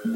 Hi, 0.00 0.12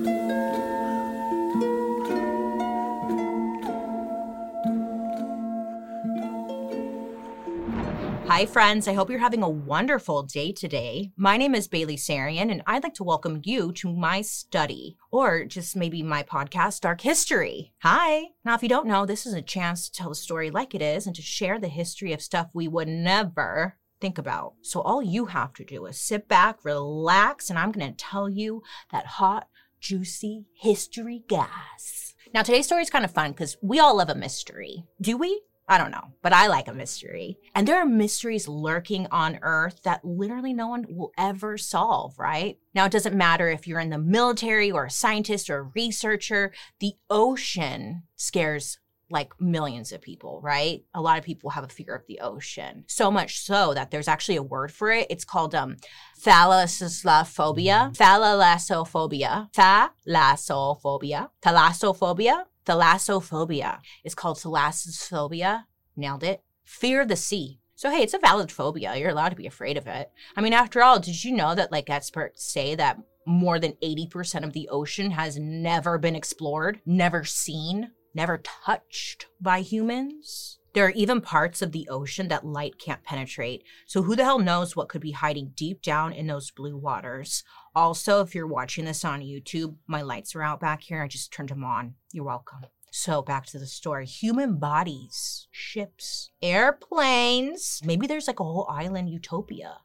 friends. 8.47 8.87
I 8.87 8.93
hope 8.93 9.11
you're 9.11 9.19
having 9.19 9.43
a 9.43 9.49
wonderful 9.49 10.23
day 10.23 10.53
today. 10.53 11.11
My 11.17 11.37
name 11.37 11.57
is 11.57 11.67
Bailey 11.67 11.97
Sarian, 11.97 12.53
and 12.53 12.63
I'd 12.65 12.85
like 12.85 12.95
to 12.95 13.03
welcome 13.03 13.41
you 13.43 13.73
to 13.73 13.93
my 13.93 14.21
study, 14.21 14.97
or 15.11 15.45
just 15.47 15.75
maybe 15.75 16.05
my 16.05 16.23
podcast, 16.23 16.83
Dark 16.83 17.01
History. 17.01 17.73
Hi. 17.83 18.27
Now, 18.45 18.55
if 18.55 18.63
you 18.63 18.69
don't 18.69 18.87
know, 18.87 19.05
this 19.05 19.27
is 19.27 19.35
a 19.35 19.43
chance 19.43 19.89
to 19.89 19.93
tell 19.93 20.11
the 20.11 20.15
story 20.15 20.53
like 20.53 20.77
it 20.77 20.83
is 20.83 21.09
and 21.09 21.17
to 21.17 21.23
share 21.23 21.59
the 21.59 21.67
history 21.67 22.13
of 22.13 22.23
stuff 22.23 22.51
we 22.55 22.69
would 22.69 22.87
never 22.87 23.79
think 24.03 24.19
about. 24.19 24.55
So, 24.63 24.83
all 24.83 25.03
you 25.03 25.27
have 25.27 25.55
to 25.55 25.65
do 25.65 25.87
is 25.87 25.99
sit 25.99 26.29
back, 26.29 26.65
relax, 26.65 27.49
and 27.49 27.59
I'm 27.59 27.73
going 27.73 27.89
to 27.89 27.97
tell 27.97 28.29
you 28.29 28.63
that 28.91 29.07
hot, 29.07 29.49
juicy 29.83 30.47
history 30.55 31.25
gas. 31.29 32.15
Now, 32.33 32.43
today's 32.43 32.65
story 32.65 32.83
is 32.83 32.89
kind 32.89 33.05
of 33.05 33.11
fun 33.11 33.33
because 33.33 33.59
we 33.61 33.79
all 33.79 33.97
love 33.97 34.09
a 34.09 34.15
mystery. 34.15 34.85
Do 35.01 35.19
we? 35.19 35.43
I 35.69 35.79
don't 35.79 35.91
know, 35.91 36.13
but 36.23 36.33
I 36.33 36.47
like 36.47 36.69
a 36.69 36.75
mystery. 36.75 37.39
And 37.55 37.67
there 37.67 37.79
are 37.79 37.87
mysteries 37.87 38.49
lurking 38.49 39.07
on 39.11 39.39
Earth 39.43 39.81
that 39.85 40.05
literally 40.05 40.53
no 40.53 40.69
one 40.69 40.87
will 40.89 41.13
ever 41.17 41.57
solve, 41.57 42.19
right? 42.19 42.59
Now, 42.75 42.85
it 42.87 42.93
doesn't 42.93 43.17
matter 43.17 43.49
if 43.49 43.67
you're 43.67 43.81
in 43.81 43.91
the 43.91 43.99
military 43.99 44.71
or 44.71 44.87
a 44.87 44.91
scientist 44.91 45.51
or 45.51 45.59
a 45.59 45.71
researcher, 45.75 46.53
the 46.81 46.93
ocean 47.11 48.03
scares 48.17 48.79
like 49.13 49.33
millions 49.41 49.93
of 49.93 50.01
people, 50.01 50.41
right? 50.43 50.85
A 50.95 51.01
lot 51.01 51.19
of 51.19 51.25
people 51.25 51.51
have 51.51 51.65
a 51.65 51.69
fear 51.69 51.95
of 51.95 52.07
the 52.07 52.21
ocean. 52.21 52.85
So 52.89 53.11
much 53.11 53.41
so 53.41 53.75
that 53.75 53.91
there's 53.91 54.09
actually 54.09 54.37
a 54.37 54.43
word 54.43 54.73
for 54.73 54.91
it. 54.91 55.07
It's 55.11 55.25
called 55.25 55.55
um 55.55 55.77
thalassophobia, 56.21 57.97
thalassophobia, 57.97 59.53
thalassophobia, 59.55 61.29
thalassophobia 61.43 62.45
Thalassophobia 62.65 63.81
is 64.05 64.15
called 64.15 64.39
thalassophobia. 64.39 65.65
Nailed 65.97 66.23
it. 66.23 66.43
Fear 66.65 67.03
of 67.03 67.09
the 67.09 67.17
sea. 67.17 67.59
So 67.75 67.91
hey, 67.91 68.03
it's 68.03 68.15
a 68.15 68.19
valid 68.19 68.53
phobia. 68.53 68.97
You're 68.97 69.11
allowed 69.11 69.31
to 69.31 69.37
be 69.37 69.47
afraid 69.47 69.77
of 69.77 69.87
it. 69.87 70.11
I 70.37 70.41
mean, 70.41 70.53
after 70.53 70.83
all, 70.83 71.01
did 71.01 71.25
you 71.25 71.33
know 71.33 71.55
that 71.55 71.73
like 71.73 71.91
experts 71.91 72.45
say 72.45 72.75
that 72.77 72.99
more 73.27 73.59
than 73.59 73.73
80% 73.83 74.45
of 74.45 74.53
the 74.53 74.69
ocean 74.69 75.13
has 75.13 75.39
never 75.39 75.99
been 75.99 76.17
explored, 76.17 76.81
never 76.87 77.25
seen, 77.25 77.91
never 78.15 78.39
touched 78.39 79.27
by 79.41 79.61
humans? 79.61 80.59
There 80.75 80.87
are 80.87 80.91
even 80.91 81.21
parts 81.21 81.61
of 81.61 81.73
the 81.73 81.87
ocean 81.91 82.29
that 82.29 82.47
light 82.47 82.79
can't 82.79 83.05
penetrate. 83.05 83.63
So 83.87 84.03
who 84.03 84.17
the 84.17 84.25
hell 84.25 84.39
knows 84.39 84.75
what 84.75 84.89
could 84.89 85.03
be 85.03 85.13
hiding 85.13 85.53
deep 85.55 85.83
down 85.83 86.15
in 86.15 86.27
those 86.27 86.51
blue 86.51 86.79
waters? 86.79 87.45
Also, 87.75 88.23
if 88.23 88.35
you're 88.35 88.47
watching 88.47 88.87
this 88.87 89.05
on 89.05 89.21
YouTube, 89.21 89.77
my 89.87 90.01
lights 90.01 90.35
are 90.35 90.43
out 90.43 90.61
back 90.61 90.83
here. 90.83 91.03
I 91.03 91.09
just 91.09 91.33
turned 91.33 91.51
them 91.51 91.65
on. 91.65 91.95
You're 92.11 92.25
welcome. 92.25 92.61
So 92.91 93.23
back 93.23 93.47
to 93.47 93.59
the 93.59 93.67
story. 93.67 94.07
Human 94.07 94.59
bodies, 94.59 95.49
ships, 95.51 96.31
airplanes. 96.41 97.81
Maybe 97.85 98.07
there's 98.07 98.27
like 98.27 98.41
a 98.41 98.45
whole 98.45 98.67
island 98.71 99.11
utopia 99.11 99.79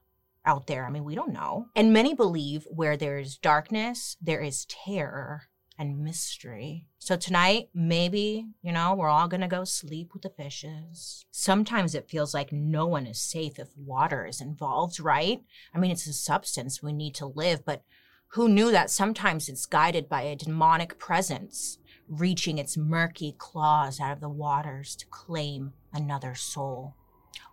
out 0.46 0.68
there. 0.68 0.86
I 0.86 0.90
mean, 0.90 1.04
we 1.04 1.16
don't 1.16 1.34
know. 1.34 1.68
And 1.76 1.92
many 1.92 2.14
believe 2.14 2.66
where 2.70 2.96
there's 2.96 3.38
darkness, 3.38 4.16
there 4.22 4.42
is 4.42 4.66
terror 4.66 5.44
and 5.78 6.04
mystery. 6.04 6.86
So 7.00 7.16
tonight, 7.16 7.70
maybe, 7.74 8.46
you 8.62 8.72
know, 8.72 8.96
we're 8.96 9.10
all 9.10 9.28
gonna 9.28 9.48
go 9.48 9.64
sleep 9.64 10.14
with 10.14 10.24
the 10.24 10.30
fishes. 10.30 11.26
Sometimes 11.32 11.96
it 11.96 12.10
feels 12.10 12.34
like 12.34 12.52
no 12.52 12.86
one 12.86 13.06
is 13.06 13.20
safe 13.20 13.60
if 13.60 13.70
water 13.78 14.26
is 14.26 14.42
involved, 14.42 15.00
right? 15.00 15.42
I 15.74 15.80
mean, 15.80 15.92
it's 15.92 16.08
a 16.08 16.14
substance 16.14 16.82
we 16.82 16.94
need 16.94 17.16
to 17.16 17.26
live, 17.26 17.64
but 17.66 17.84
who 18.32 18.50
knew 18.50 18.72
that 18.72 18.90
sometimes 18.90 19.48
it's 19.48 19.66
guided 19.66 20.10
by 20.10 20.24
a 20.24 20.36
demonic 20.36 21.00
presence, 21.00 21.78
reaching 22.10 22.58
its 22.58 22.76
murky 22.76 23.34
claws 23.38 24.00
out 24.00 24.12
of 24.12 24.20
the 24.20 24.30
waters 24.30 24.96
to 24.98 25.06
claim 25.08 25.74
another 25.94 26.36
soul? 26.36 26.96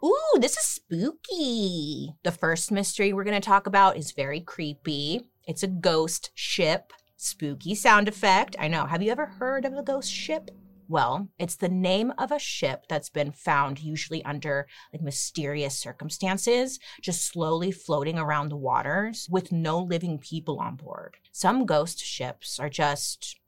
Ooh, 0.05 0.39
this 0.41 0.57
is 0.57 0.65
spooky. 0.65 2.15
The 2.25 2.33
first 2.33 2.73
mystery 2.73 3.13
we're 3.13 3.25
going 3.25 3.41
to 3.41 3.47
talk 3.47 3.67
about 3.67 3.97
is 3.97 4.13
very 4.13 4.41
creepy. 4.41 5.29
It's 5.47 5.63
a 5.63 5.69
ghost 5.69 6.31
ship 6.35 6.93
Spooky 7.25 7.75
sound 7.75 8.07
effect. 8.07 8.55
I 8.59 8.69
know. 8.69 8.85
Have 8.85 9.03
you 9.03 9.11
ever 9.11 9.25
heard 9.25 9.65
of 9.65 9.73
a 9.73 9.83
ghost 9.83 10.13
ship? 10.13 10.51
Well, 10.89 11.31
it's 11.39 11.57
the 11.57 11.71
name 11.71 12.13
of 12.19 12.31
a 12.31 12.39
ship 12.39 12.85
that's 12.87 13.09
been 13.09 13.33
found 13.33 13.81
usually 13.81 14.23
under 14.27 14.67
like 14.93 15.01
mysterious 15.01 15.75
circumstances, 15.75 16.79
just 17.01 17.27
slowly 17.27 17.73
floating 17.73 18.19
around 18.19 18.51
the 18.51 18.57
waters 18.57 19.27
with 19.31 19.53
no 19.53 19.79
living 19.79 20.19
people 20.19 20.61
on 20.61 20.77
board. 20.77 21.17
Some 21.33 21.65
ghost 21.65 22.05
ships 22.05 22.61
are 22.61 22.69
just, 22.69 23.41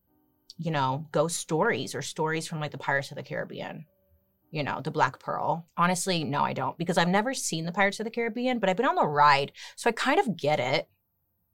you 0.57 0.71
know, 0.71 1.07
ghost 1.13 1.37
stories 1.37 1.95
or 1.95 2.01
stories 2.01 2.49
from 2.49 2.61
like 2.61 2.71
the 2.71 2.79
Pirates 2.79 3.11
of 3.11 3.19
the 3.19 3.23
Caribbean. 3.23 3.85
You 4.51 4.63
know, 4.63 4.81
the 4.83 4.91
Black 4.91 5.19
Pearl. 5.19 5.67
Honestly, 5.77 6.25
no, 6.25 6.41
I 6.41 6.55
don't, 6.55 6.79
because 6.79 6.97
I've 6.97 7.09
never 7.09 7.35
seen 7.35 7.67
the 7.67 7.73
Pirates 7.73 8.01
of 8.01 8.05
the 8.05 8.11
Caribbean, 8.11 8.59
but 8.59 8.71
I've 8.71 8.77
been 8.79 8.87
on 8.87 8.95
the 8.95 9.07
ride, 9.07 9.53
so 9.77 9.91
I 9.91 9.93
kind 9.93 10.19
of 10.19 10.35
get 10.35 10.61
it, 10.61 10.89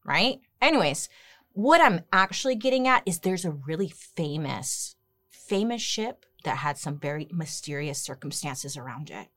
right? 0.05 0.39
Anyways, 0.61 1.09
what 1.55 1.81
I'm 1.81 2.01
actually 2.13 2.57
getting 2.57 2.89
at 2.89 3.03
is 3.07 3.21
there's 3.21 3.45
a 3.45 3.51
really 3.51 3.89
famous, 3.89 4.97
famous 5.31 5.83
ship 5.83 6.25
that 6.45 6.59
had 6.59 6.79
some 6.79 6.99
very 6.99 7.29
mysterious 7.33 8.03
circumstances 8.03 8.77
around 8.77 9.11
it. 9.11 9.29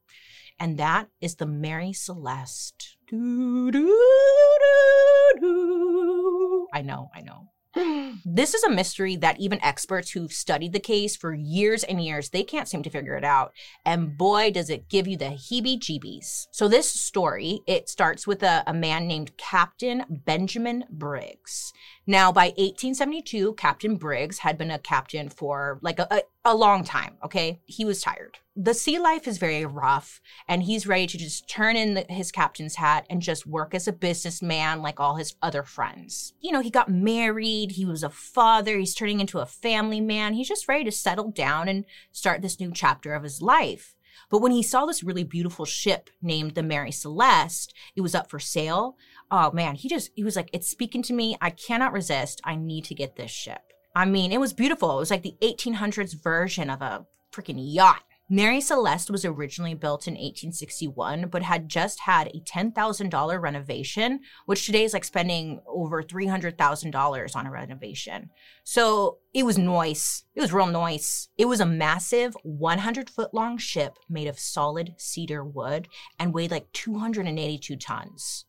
And 0.59 0.78
that 0.78 1.09
is 1.20 1.36
the 1.36 1.46
Mary 1.46 1.94
Celeste. 1.94 2.98
I 6.74 6.81
know, 6.81 7.09
I 7.14 7.22
know. 7.22 7.52
This 8.25 8.54
is 8.54 8.64
a 8.64 8.72
mystery 8.72 9.16
that 9.18 9.40
even 9.40 9.64
experts 9.64 10.12
who've 10.12 10.31
studied 10.31 10.74
the 10.74 10.80
case 10.80 11.16
for 11.16 11.34
years 11.34 11.84
and 11.84 12.04
years 12.04 12.30
they 12.30 12.44
can't 12.44 12.68
seem 12.68 12.81
to 12.84 12.90
figure 12.90 13.16
it 13.16 13.24
out. 13.24 13.54
And 13.86 14.18
boy 14.18 14.52
does 14.52 14.70
it 14.70 14.90
give 14.90 15.08
you 15.08 15.18
the 15.18 15.25
heebie 15.25 15.80
jeebies 15.80 16.48
so 16.52 16.68
this 16.68 16.90
story 16.90 17.59
it 17.68 17.90
starts 17.90 18.25
with 18.25 18.42
a, 18.44 18.64
a 18.66 18.74
man 18.74 19.08
named 19.08 19.38
captain 19.38 20.22
benjamin 20.25 20.86
briggs 20.90 21.74
now 22.06 22.32
by 22.32 22.46
1872 22.58 23.54
captain 23.54 23.96
briggs 23.96 24.40
had 24.40 24.58
been 24.58 24.72
a 24.72 24.80
captain 24.80 25.30
for 25.30 25.80
like 25.82 26.00
a, 26.00 26.08
a, 26.12 26.22
a 26.46 26.56
long 26.56 26.84
time 26.84 27.18
okay 27.24 27.60
he 27.66 27.86
was 27.86 28.02
tired 28.02 28.40
the 28.58 28.74
sea 28.74 28.98
life 28.98 29.28
is 29.28 29.38
very 29.38 29.66
rough 29.66 30.22
and 30.48 30.64
he's 30.64 30.88
ready 30.88 31.08
to 31.08 31.18
just 31.18 31.50
turn 31.50 31.76
in 31.76 31.94
the, 31.94 32.06
his 32.08 32.32
captain's 32.32 32.76
hat 32.76 33.06
and 33.10 33.22
just 33.22 33.46
work 33.46 33.76
as 33.76 33.88
a 33.88 33.94
businessman 33.94 34.82
like 34.82 35.00
all 35.00 35.16
his 35.16 35.36
other 35.42 35.62
friends. 35.62 36.34
You 36.40 36.54
know, 36.54 36.62
he 36.62 36.70
got 36.70 36.90
married, 36.90 37.72
he 37.72 37.86
was 37.86 38.02
a 38.02 38.10
father, 38.10 38.78
he's 38.78 38.96
turning 38.96 39.20
into 39.20 39.40
a 39.40 39.46
family 39.46 40.00
man. 40.00 40.34
He's 40.34 40.48
just 40.48 40.70
ready 40.70 40.86
to 40.86 40.92
settle 40.92 41.32
down 41.32 41.68
and 41.68 41.84
start 42.14 42.42
this 42.42 42.60
new 42.60 42.72
chapter 42.72 43.14
of 43.14 43.24
his 43.24 43.42
life. 43.42 43.94
But 44.30 44.41
when 44.41 44.52
he 44.52 44.63
saw 44.63 44.86
this 44.86 45.03
really 45.03 45.24
beautiful 45.24 45.66
ship 45.66 46.09
named 46.22 46.56
the 46.56 46.63
Mary 46.63 46.91
Celeste, 46.91 47.74
it 47.96 48.02
was 48.02 48.16
up 48.16 48.30
for 48.30 48.40
sale. 48.40 48.97
Oh 49.31 49.52
man, 49.52 49.75
he 49.75 49.90
just, 49.90 50.12
he 50.16 50.24
was 50.24 50.36
like, 50.36 50.50
it's 50.53 50.68
speaking 50.68 51.02
to 51.03 51.13
me. 51.13 51.38
I 51.41 51.50
cannot 51.50 51.94
resist. 51.94 52.41
I 52.44 52.56
need 52.56 52.86
to 52.86 52.96
get 52.96 53.16
this 53.16 53.31
ship. 53.31 53.62
I 53.96 54.06
mean, 54.06 54.31
it 54.31 54.40
was 54.40 54.53
beautiful. 54.53 54.97
It 54.97 55.00
was 55.00 55.12
like 55.12 55.24
the 55.24 55.38
1800s 55.41 56.22
version 56.22 56.69
of 56.69 56.81
a 56.81 57.06
freaking 57.31 57.56
yacht. 57.58 58.03
Mary 58.28 58.59
Celeste 58.59 59.12
was 59.12 59.24
originally 59.24 59.75
built 59.75 60.08
in 60.08 60.13
1861, 60.13 61.28
but 61.28 61.44
had 61.44 61.69
just 61.69 62.00
had 62.02 62.28
a 62.30 62.40
$10,000 62.40 63.41
renovation, 63.41 64.19
which 64.47 64.66
today 64.66 64.84
is 64.84 64.94
like 64.94 65.03
spending 65.03 65.62
over 65.68 66.02
$300,000 66.02 67.36
on 67.36 67.46
a 67.46 67.52
renovation. 67.52 68.31
So 68.63 69.19
it 69.31 69.46
was 69.46 69.59
nice. 69.59 70.24
It 70.34 70.41
was 70.41 70.52
real 70.52 70.66
nice. 70.66 71.30
It 71.38 71.46
was 71.46 71.59
a 71.59 71.68
massive 71.68 72.36
100 72.41 73.12
foot 73.12 73.31
long 73.31 73.59
ship 73.59 74.00
made 74.09 74.28
of 74.28 74.40
solid 74.40 74.96
cedar 74.97 75.44
wood 75.44 75.88
and 76.18 76.34
weighed 76.34 76.50
like 76.50 76.72
282 76.74 77.75
tons. 77.75 78.46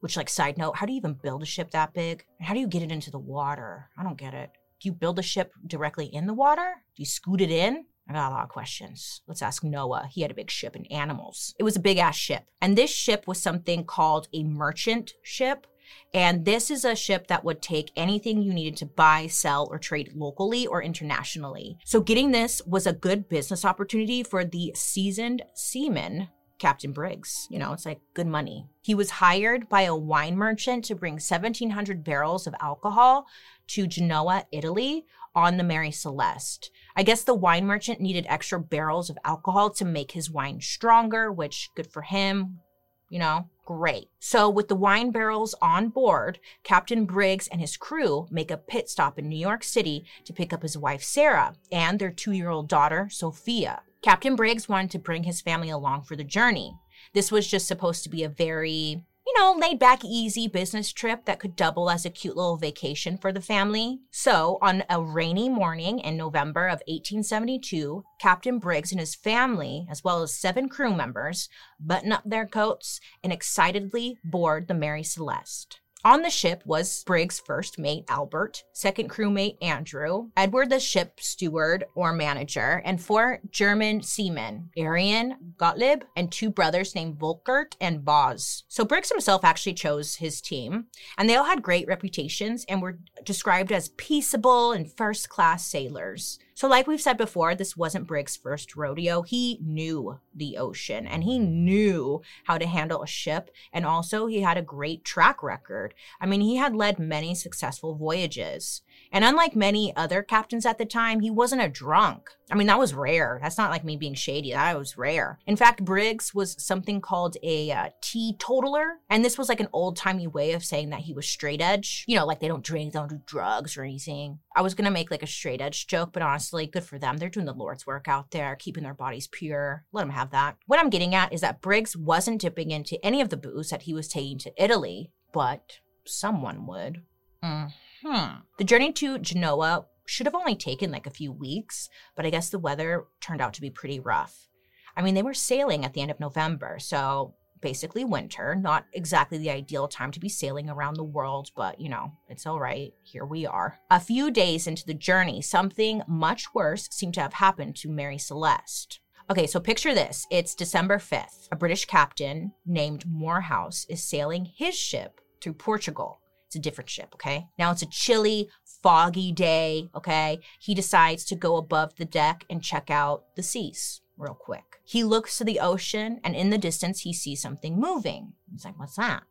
Which, 0.00 0.16
like, 0.16 0.28
side 0.28 0.58
note, 0.58 0.78
how 0.78 0.86
do 0.86 0.92
you 0.92 0.98
even 0.98 1.14
build 1.14 1.44
a 1.44 1.46
ship 1.46 1.70
that 1.70 1.94
big? 1.94 2.24
How 2.40 2.54
do 2.54 2.60
you 2.60 2.66
get 2.66 2.82
it 2.82 2.90
into 2.90 3.12
the 3.12 3.20
water? 3.20 3.88
I 3.96 4.02
don't 4.02 4.18
get 4.18 4.34
it. 4.34 4.50
Do 4.80 4.88
you 4.88 4.92
build 4.92 5.20
a 5.20 5.22
ship 5.22 5.52
directly 5.64 6.06
in 6.06 6.26
the 6.26 6.34
water? 6.34 6.82
Do 6.96 7.02
you 7.02 7.06
scoot 7.06 7.40
it 7.40 7.52
in? 7.52 7.84
I 8.08 8.12
got 8.12 8.30
a 8.30 8.34
lot 8.34 8.42
of 8.42 8.48
questions. 8.48 9.22
Let's 9.26 9.42
ask 9.42 9.62
Noah. 9.62 10.08
He 10.10 10.22
had 10.22 10.30
a 10.30 10.34
big 10.34 10.50
ship 10.50 10.74
and 10.74 10.90
animals. 10.90 11.54
It 11.58 11.62
was 11.62 11.76
a 11.76 11.80
big 11.80 11.98
ass 11.98 12.16
ship. 12.16 12.44
And 12.60 12.76
this 12.76 12.90
ship 12.90 13.26
was 13.26 13.40
something 13.40 13.84
called 13.84 14.28
a 14.32 14.44
merchant 14.44 15.12
ship. 15.22 15.66
And 16.14 16.44
this 16.44 16.70
is 16.70 16.84
a 16.84 16.96
ship 16.96 17.26
that 17.28 17.44
would 17.44 17.62
take 17.62 17.92
anything 17.96 18.42
you 18.42 18.52
needed 18.52 18.76
to 18.78 18.86
buy, 18.86 19.26
sell, 19.26 19.68
or 19.70 19.78
trade 19.78 20.12
locally 20.14 20.66
or 20.66 20.82
internationally. 20.82 21.78
So 21.84 22.00
getting 22.00 22.30
this 22.30 22.62
was 22.66 22.86
a 22.86 22.92
good 22.92 23.28
business 23.28 23.64
opportunity 23.64 24.22
for 24.22 24.44
the 24.44 24.72
seasoned 24.74 25.42
seaman 25.54 26.28
Captain 26.62 26.92
Briggs. 26.92 27.48
You 27.50 27.58
know, 27.58 27.72
it's 27.72 27.84
like 27.84 28.00
good 28.14 28.28
money. 28.28 28.66
He 28.82 28.94
was 28.94 29.10
hired 29.10 29.68
by 29.68 29.82
a 29.82 29.96
wine 29.96 30.36
merchant 30.36 30.84
to 30.86 30.94
bring 30.94 31.14
1,700 31.14 32.04
barrels 32.04 32.46
of 32.46 32.54
alcohol 32.60 33.26
to 33.68 33.88
Genoa, 33.88 34.46
Italy 34.52 35.04
on 35.34 35.56
the 35.56 35.64
Mary 35.64 35.90
Celeste. 35.90 36.70
I 36.96 37.02
guess 37.02 37.24
the 37.24 37.34
wine 37.34 37.66
merchant 37.66 38.00
needed 38.00 38.26
extra 38.28 38.60
barrels 38.60 39.10
of 39.10 39.18
alcohol 39.24 39.70
to 39.70 39.84
make 39.84 40.12
his 40.12 40.30
wine 40.30 40.60
stronger, 40.60 41.32
which 41.32 41.70
good 41.74 41.86
for 41.86 42.02
him. 42.02 42.60
you 43.08 43.18
know? 43.18 43.48
Great. 43.64 44.08
So, 44.18 44.50
with 44.50 44.68
the 44.68 44.74
wine 44.74 45.12
barrels 45.12 45.54
on 45.62 45.88
board, 45.88 46.40
Captain 46.64 47.04
Briggs 47.04 47.46
and 47.46 47.60
his 47.60 47.76
crew 47.76 48.26
make 48.30 48.50
a 48.50 48.56
pit 48.56 48.90
stop 48.90 49.18
in 49.18 49.28
New 49.28 49.38
York 49.38 49.62
City 49.62 50.04
to 50.24 50.32
pick 50.32 50.52
up 50.52 50.62
his 50.62 50.76
wife, 50.76 51.02
Sarah, 51.02 51.54
and 51.70 51.98
their 51.98 52.10
two 52.10 52.32
year 52.32 52.50
old 52.50 52.68
daughter, 52.68 53.08
Sophia. 53.10 53.82
Captain 54.02 54.34
Briggs 54.34 54.68
wanted 54.68 54.90
to 54.90 54.98
bring 54.98 55.22
his 55.22 55.40
family 55.40 55.70
along 55.70 56.02
for 56.02 56.16
the 56.16 56.24
journey. 56.24 56.74
This 57.14 57.30
was 57.30 57.46
just 57.46 57.68
supposed 57.68 58.02
to 58.02 58.08
be 58.10 58.24
a 58.24 58.28
very 58.28 59.04
you 59.34 59.40
know, 59.40 59.58
laid 59.58 59.78
back, 59.78 60.04
easy 60.04 60.46
business 60.46 60.92
trip 60.92 61.24
that 61.24 61.38
could 61.38 61.56
double 61.56 61.88
as 61.88 62.04
a 62.04 62.10
cute 62.10 62.36
little 62.36 62.56
vacation 62.56 63.16
for 63.16 63.32
the 63.32 63.40
family. 63.40 64.00
So, 64.10 64.58
on 64.60 64.84
a 64.90 65.00
rainy 65.00 65.48
morning 65.48 66.00
in 66.00 66.16
November 66.16 66.66
of 66.66 66.82
1872, 66.86 68.04
Captain 68.20 68.58
Briggs 68.58 68.90
and 68.90 69.00
his 69.00 69.14
family, 69.14 69.86
as 69.90 70.04
well 70.04 70.22
as 70.22 70.34
seven 70.34 70.68
crew 70.68 70.94
members, 70.94 71.48
button 71.80 72.12
up 72.12 72.22
their 72.26 72.46
coats 72.46 73.00
and 73.22 73.32
excitedly 73.32 74.18
board 74.22 74.68
the 74.68 74.74
Mary 74.74 75.02
Celeste. 75.02 75.81
On 76.04 76.22
the 76.22 76.30
ship 76.30 76.64
was 76.66 77.04
Briggs' 77.04 77.38
first 77.38 77.78
mate, 77.78 78.04
Albert, 78.08 78.64
second 78.72 79.08
crewmate, 79.08 79.56
Andrew, 79.62 80.30
Edward, 80.36 80.70
the 80.70 80.80
ship 80.80 81.20
steward 81.20 81.84
or 81.94 82.12
manager, 82.12 82.82
and 82.84 83.00
four 83.00 83.38
German 83.52 84.02
seamen, 84.02 84.70
Arian, 84.76 85.54
Gottlieb, 85.56 86.02
and 86.16 86.32
two 86.32 86.50
brothers 86.50 86.96
named 86.96 87.20
Volkert 87.20 87.76
and 87.80 88.04
Boz. 88.04 88.64
So 88.66 88.84
Briggs 88.84 89.10
himself 89.10 89.44
actually 89.44 89.74
chose 89.74 90.16
his 90.16 90.40
team, 90.40 90.86
and 91.16 91.30
they 91.30 91.36
all 91.36 91.44
had 91.44 91.62
great 91.62 91.86
reputations 91.86 92.64
and 92.68 92.82
were 92.82 92.98
described 93.22 93.70
as 93.70 93.90
peaceable 93.90 94.72
and 94.72 94.90
first 94.90 95.28
class 95.28 95.64
sailors. 95.64 96.40
So, 96.62 96.68
like 96.68 96.86
we've 96.86 97.00
said 97.00 97.18
before, 97.18 97.56
this 97.56 97.76
wasn't 97.76 98.06
Briggs' 98.06 98.36
first 98.36 98.76
rodeo. 98.76 99.22
He 99.22 99.58
knew 99.60 100.20
the 100.32 100.58
ocean 100.58 101.08
and 101.08 101.24
he 101.24 101.40
knew 101.40 102.22
how 102.44 102.56
to 102.56 102.68
handle 102.68 103.02
a 103.02 103.06
ship. 103.08 103.50
And 103.72 103.84
also, 103.84 104.26
he 104.26 104.42
had 104.42 104.56
a 104.56 104.62
great 104.62 105.04
track 105.04 105.42
record. 105.42 105.92
I 106.20 106.26
mean, 106.26 106.40
he 106.40 106.54
had 106.54 106.76
led 106.76 107.00
many 107.00 107.34
successful 107.34 107.96
voyages. 107.96 108.82
And 109.12 109.24
unlike 109.24 109.54
many 109.54 109.94
other 109.94 110.22
captains 110.22 110.64
at 110.64 110.78
the 110.78 110.86
time, 110.86 111.20
he 111.20 111.30
wasn't 111.30 111.62
a 111.62 111.68
drunk. 111.68 112.30
I 112.50 112.54
mean, 112.54 112.66
that 112.66 112.78
was 112.78 112.94
rare. 112.94 113.38
That's 113.42 113.58
not 113.58 113.70
like 113.70 113.84
me 113.84 113.96
being 113.96 114.14
shady. 114.14 114.52
That 114.52 114.78
was 114.78 114.96
rare. 114.96 115.38
In 115.46 115.56
fact, 115.56 115.84
Briggs 115.84 116.34
was 116.34 116.56
something 116.62 117.00
called 117.00 117.36
a 117.42 117.70
uh, 117.70 117.88
teetotaler. 118.00 119.00
And 119.10 119.24
this 119.24 119.38
was 119.38 119.48
like 119.48 119.60
an 119.60 119.68
old 119.72 119.96
timey 119.96 120.26
way 120.26 120.52
of 120.52 120.64
saying 120.64 120.90
that 120.90 121.00
he 121.00 121.12
was 121.12 121.26
straight 121.26 121.60
edge. 121.60 122.04
You 122.06 122.16
know, 122.16 122.26
like 122.26 122.40
they 122.40 122.48
don't 122.48 122.64
drink, 122.64 122.92
they 122.92 122.98
don't 122.98 123.08
do 123.08 123.20
drugs 123.26 123.76
or 123.76 123.82
anything. 123.82 124.38
I 124.56 124.62
was 124.62 124.74
going 124.74 124.84
to 124.86 124.90
make 124.90 125.10
like 125.10 125.22
a 125.22 125.26
straight 125.26 125.60
edge 125.60 125.86
joke, 125.86 126.10
but 126.12 126.22
honestly, 126.22 126.66
good 126.66 126.84
for 126.84 126.98
them. 126.98 127.18
They're 127.18 127.28
doing 127.28 127.46
the 127.46 127.52
Lord's 127.52 127.86
work 127.86 128.08
out 128.08 128.30
there, 128.30 128.56
keeping 128.56 128.82
their 128.82 128.94
bodies 128.94 129.26
pure. 129.26 129.84
Let 129.92 130.02
them 130.02 130.10
have 130.10 130.30
that. 130.30 130.56
What 130.66 130.80
I'm 130.80 130.90
getting 130.90 131.14
at 131.14 131.32
is 131.32 131.42
that 131.42 131.60
Briggs 131.60 131.96
wasn't 131.96 132.40
dipping 132.40 132.70
into 132.70 133.02
any 133.04 133.20
of 133.20 133.28
the 133.28 133.36
booze 133.36 133.70
that 133.70 133.82
he 133.82 133.94
was 133.94 134.08
taking 134.08 134.38
to 134.38 134.62
Italy, 134.62 135.10
but 135.32 135.78
someone 136.04 136.66
would. 136.66 137.02
Mm. 137.42 137.72
Hmm. 138.04 138.40
The 138.58 138.64
journey 138.64 138.92
to 138.92 139.18
Genoa 139.18 139.86
should 140.06 140.26
have 140.26 140.34
only 140.34 140.56
taken 140.56 140.90
like 140.90 141.06
a 141.06 141.10
few 141.10 141.30
weeks, 141.30 141.88
but 142.16 142.26
I 142.26 142.30
guess 142.30 142.50
the 142.50 142.58
weather 142.58 143.04
turned 143.20 143.40
out 143.40 143.54
to 143.54 143.60
be 143.60 143.70
pretty 143.70 144.00
rough. 144.00 144.48
I 144.96 145.02
mean, 145.02 145.14
they 145.14 145.22
were 145.22 145.34
sailing 145.34 145.84
at 145.84 145.94
the 145.94 146.02
end 146.02 146.10
of 146.10 146.20
November, 146.20 146.78
so 146.78 147.34
basically 147.60 148.04
winter, 148.04 148.54
not 148.54 148.84
exactly 148.92 149.38
the 149.38 149.50
ideal 149.50 149.88
time 149.88 150.10
to 150.10 150.20
be 150.20 150.28
sailing 150.28 150.68
around 150.68 150.94
the 150.94 151.04
world, 151.04 151.50
but 151.56 151.80
you 151.80 151.88
know, 151.88 152.12
it's 152.28 152.46
all 152.46 152.60
right. 152.60 152.92
Here 153.04 153.24
we 153.24 153.46
are. 153.46 153.78
A 153.90 154.00
few 154.00 154.30
days 154.30 154.66
into 154.66 154.84
the 154.84 154.94
journey, 154.94 155.40
something 155.40 156.02
much 156.06 156.52
worse 156.52 156.88
seemed 156.90 157.14
to 157.14 157.22
have 157.22 157.34
happened 157.34 157.76
to 157.76 157.88
Mary 157.88 158.18
Celeste. 158.18 159.00
Okay, 159.30 159.46
so 159.46 159.60
picture 159.60 159.94
this. 159.94 160.26
It's 160.30 160.54
December 160.54 160.98
5th. 160.98 161.48
A 161.52 161.56
British 161.56 161.84
captain 161.86 162.52
named 162.66 163.04
Morehouse 163.06 163.86
is 163.88 164.02
sailing 164.02 164.44
his 164.44 164.74
ship 164.74 165.20
through 165.40 165.54
Portugal. 165.54 166.21
It's 166.52 166.58
a 166.58 166.60
different 166.60 166.90
ship, 166.90 167.14
okay? 167.14 167.46
Now 167.58 167.70
it's 167.70 167.80
a 167.80 167.86
chilly, 167.86 168.50
foggy 168.82 169.32
day, 169.32 169.88
okay? 169.94 170.38
He 170.60 170.74
decides 170.74 171.24
to 171.24 171.34
go 171.34 171.56
above 171.56 171.96
the 171.96 172.04
deck 172.04 172.44
and 172.50 172.62
check 172.62 172.90
out 172.90 173.24
the 173.36 173.42
seas 173.42 174.02
real 174.18 174.34
quick. 174.34 174.80
He 174.84 175.02
looks 175.02 175.38
to 175.38 175.44
the 175.44 175.60
ocean 175.60 176.20
and 176.22 176.36
in 176.36 176.50
the 176.50 176.58
distance 176.58 177.00
he 177.00 177.14
sees 177.14 177.40
something 177.40 177.80
moving. 177.80 178.34
He's 178.50 178.66
like, 178.66 178.78
What's 178.78 178.96
that? 178.96 179.22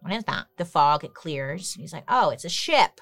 What 0.00 0.12
is 0.12 0.24
that? 0.24 0.46
The 0.56 0.64
fog, 0.64 1.04
it 1.04 1.14
clears. 1.14 1.74
He's 1.74 1.92
like, 1.92 2.06
Oh, 2.08 2.30
it's 2.30 2.44
a 2.44 2.48
ship. 2.48 3.00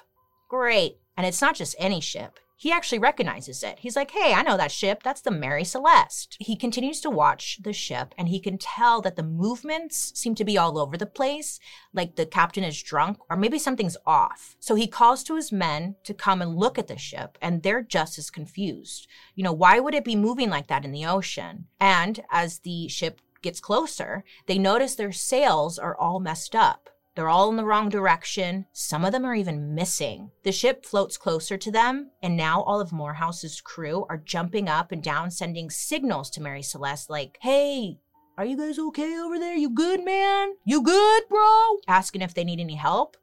Great. 0.51 0.97
And 1.17 1.25
it's 1.25 1.41
not 1.41 1.55
just 1.55 1.75
any 1.79 1.99
ship 1.99 2.39
he 2.63 2.71
actually 2.71 2.97
recognizes 2.97 3.61
it. 3.61 3.79
He's 3.79 3.97
like, 3.97 4.11
hey, 4.11 4.33
I 4.33 4.41
know 4.41 4.55
that 4.55 4.71
ship. 4.71 5.03
That's 5.03 5.19
the 5.19 5.31
Mary 5.31 5.65
Celeste. 5.65 6.37
He 6.39 6.55
continues 6.55 7.01
to 7.01 7.09
watch 7.09 7.59
the 7.61 7.73
ship 7.73 8.15
and 8.17 8.29
he 8.29 8.39
can 8.39 8.57
tell 8.57 9.01
that 9.01 9.17
the 9.17 9.21
movements 9.21 10.13
seem 10.15 10.33
to 10.35 10.45
be 10.45 10.57
all 10.57 10.79
over 10.79 10.95
the 10.95 11.05
place, 11.05 11.59
like 11.93 12.15
the 12.15 12.25
captain 12.25 12.63
is 12.63 12.81
drunk 12.81 13.17
or 13.29 13.35
maybe 13.35 13.59
something's 13.59 13.97
off. 14.05 14.55
So 14.61 14.75
he 14.75 14.87
calls 14.87 15.25
to 15.25 15.35
his 15.35 15.51
men 15.51 15.97
to 16.05 16.13
come 16.13 16.41
and 16.41 16.55
look 16.55 16.79
at 16.79 16.87
the 16.87 16.97
ship 16.97 17.37
and 17.41 17.63
they're 17.63 17.83
just 17.83 18.17
as 18.17 18.29
confused. 18.29 19.07
You 19.35 19.43
know, 19.43 19.51
why 19.51 19.81
would 19.81 19.93
it 19.93 20.05
be 20.05 20.15
moving 20.15 20.49
like 20.49 20.67
that 20.67 20.85
in 20.85 20.93
the 20.93 21.05
ocean? 21.05 21.65
And 21.81 22.23
as 22.31 22.59
the 22.59 22.87
ship 22.87 23.19
gets 23.41 23.59
closer, 23.59 24.23
they 24.45 24.57
notice 24.57 24.95
their 24.95 25.11
sails 25.11 25.77
are 25.77 25.97
all 25.97 26.21
messed 26.21 26.55
up. 26.55 26.92
They're 27.15 27.29
all 27.29 27.49
in 27.49 27.57
the 27.57 27.65
wrong 27.65 27.89
direction. 27.89 28.65
Some 28.71 29.05
of 29.05 29.11
them 29.11 29.23
are 29.23 29.35
even 29.35 29.75
missing. 29.75 30.31
The 30.43 30.51
ship 30.51 30.83
floats 30.83 31.15
closer 31.15 31.57
to 31.57 31.71
them, 31.71 32.09
and 32.23 32.35
now 32.35 32.63
all 32.63 32.81
of 32.81 32.91
Morehouse's 32.91 33.61
crew 33.61 34.05
are 34.09 34.17
jumping 34.17 34.67
up 34.67 34.91
and 34.91 35.03
down, 35.03 35.29
sending 35.29 35.69
signals 35.69 36.31
to 36.31 36.41
Mary 36.41 36.63
Celeste 36.63 37.11
like, 37.11 37.37
hey, 37.41 37.99
are 38.35 38.45
you 38.45 38.57
guys 38.57 38.79
okay 38.79 39.19
over 39.19 39.37
there? 39.37 39.55
You 39.55 39.69
good, 39.69 40.03
man? 40.03 40.53
You 40.65 40.81
good, 40.81 41.23
bro? 41.29 41.77
Asking 41.87 42.23
if 42.23 42.33
they 42.33 42.43
need 42.43 42.59
any 42.59 42.75
help, 42.75 43.15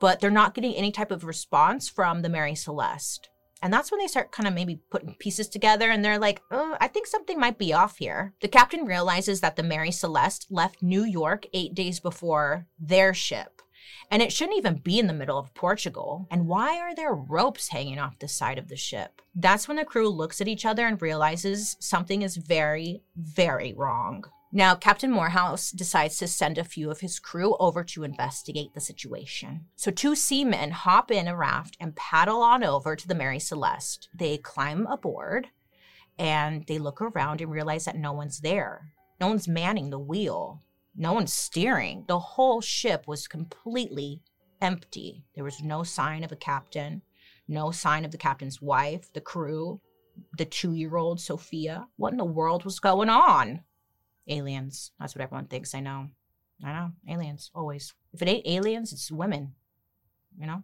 but 0.00 0.18
they're 0.18 0.30
not 0.30 0.54
getting 0.54 0.74
any 0.74 0.90
type 0.90 1.12
of 1.12 1.22
response 1.22 1.88
from 1.88 2.22
the 2.22 2.28
Mary 2.28 2.56
Celeste. 2.56 3.28
And 3.62 3.72
that's 3.72 3.90
when 3.90 4.00
they 4.00 4.06
start 4.06 4.32
kind 4.32 4.46
of 4.46 4.54
maybe 4.54 4.80
putting 4.90 5.14
pieces 5.18 5.48
together 5.48 5.90
and 5.90 6.04
they're 6.04 6.18
like, 6.18 6.42
oh, 6.50 6.76
I 6.80 6.88
think 6.88 7.06
something 7.06 7.40
might 7.40 7.58
be 7.58 7.72
off 7.72 7.96
here. 7.96 8.34
The 8.40 8.48
captain 8.48 8.84
realizes 8.84 9.40
that 9.40 9.56
the 9.56 9.62
Mary 9.62 9.90
Celeste 9.90 10.46
left 10.50 10.82
New 10.82 11.04
York 11.04 11.46
eight 11.52 11.74
days 11.74 11.98
before 11.98 12.66
their 12.78 13.14
ship. 13.14 13.62
And 14.10 14.22
it 14.22 14.32
shouldn't 14.32 14.58
even 14.58 14.76
be 14.76 14.98
in 14.98 15.06
the 15.06 15.12
middle 15.12 15.38
of 15.38 15.54
Portugal. 15.54 16.28
And 16.30 16.46
why 16.46 16.78
are 16.78 16.94
there 16.94 17.14
ropes 17.14 17.68
hanging 17.68 17.98
off 17.98 18.18
the 18.18 18.28
side 18.28 18.58
of 18.58 18.68
the 18.68 18.76
ship? 18.76 19.20
That's 19.34 19.66
when 19.66 19.78
the 19.78 19.84
crew 19.84 20.08
looks 20.08 20.40
at 20.40 20.48
each 20.48 20.64
other 20.64 20.86
and 20.86 21.00
realizes 21.00 21.76
something 21.80 22.22
is 22.22 22.36
very, 22.36 23.02
very 23.16 23.74
wrong. 23.74 24.24
Now, 24.56 24.74
Captain 24.74 25.10
Morehouse 25.10 25.70
decides 25.70 26.16
to 26.16 26.26
send 26.26 26.56
a 26.56 26.64
few 26.64 26.90
of 26.90 27.00
his 27.00 27.18
crew 27.18 27.58
over 27.60 27.84
to 27.84 28.04
investigate 28.04 28.72
the 28.72 28.80
situation. 28.80 29.66
So, 29.76 29.90
two 29.90 30.14
seamen 30.14 30.70
hop 30.70 31.10
in 31.10 31.28
a 31.28 31.36
raft 31.36 31.76
and 31.78 31.94
paddle 31.94 32.40
on 32.40 32.64
over 32.64 32.96
to 32.96 33.06
the 33.06 33.14
Mary 33.14 33.38
Celeste. 33.38 34.08
They 34.14 34.38
climb 34.38 34.86
aboard 34.86 35.48
and 36.18 36.64
they 36.66 36.78
look 36.78 37.02
around 37.02 37.42
and 37.42 37.50
realize 37.50 37.84
that 37.84 37.98
no 37.98 38.14
one's 38.14 38.40
there. 38.40 38.94
No 39.20 39.28
one's 39.28 39.46
manning 39.46 39.90
the 39.90 39.98
wheel, 39.98 40.62
no 40.96 41.12
one's 41.12 41.34
steering. 41.34 42.06
The 42.08 42.18
whole 42.18 42.62
ship 42.62 43.06
was 43.06 43.28
completely 43.28 44.22
empty. 44.62 45.26
There 45.34 45.44
was 45.44 45.62
no 45.62 45.82
sign 45.82 46.24
of 46.24 46.32
a 46.32 46.36
captain, 46.36 47.02
no 47.46 47.72
sign 47.72 48.06
of 48.06 48.10
the 48.10 48.16
captain's 48.16 48.62
wife, 48.62 49.12
the 49.12 49.20
crew, 49.20 49.82
the 50.38 50.46
two 50.46 50.72
year 50.72 50.96
old 50.96 51.20
Sophia. 51.20 51.88
What 51.96 52.12
in 52.12 52.16
the 52.16 52.24
world 52.24 52.64
was 52.64 52.80
going 52.80 53.10
on? 53.10 53.60
Aliens. 54.28 54.92
That's 54.98 55.14
what 55.14 55.22
everyone 55.22 55.46
thinks. 55.46 55.74
I 55.74 55.80
know. 55.80 56.08
I 56.64 56.72
know. 56.72 56.92
Aliens, 57.08 57.50
always. 57.54 57.94
If 58.12 58.22
it 58.22 58.28
ain't 58.28 58.46
aliens, 58.46 58.92
it's 58.92 59.10
women. 59.10 59.54
You 60.38 60.46
know? 60.46 60.62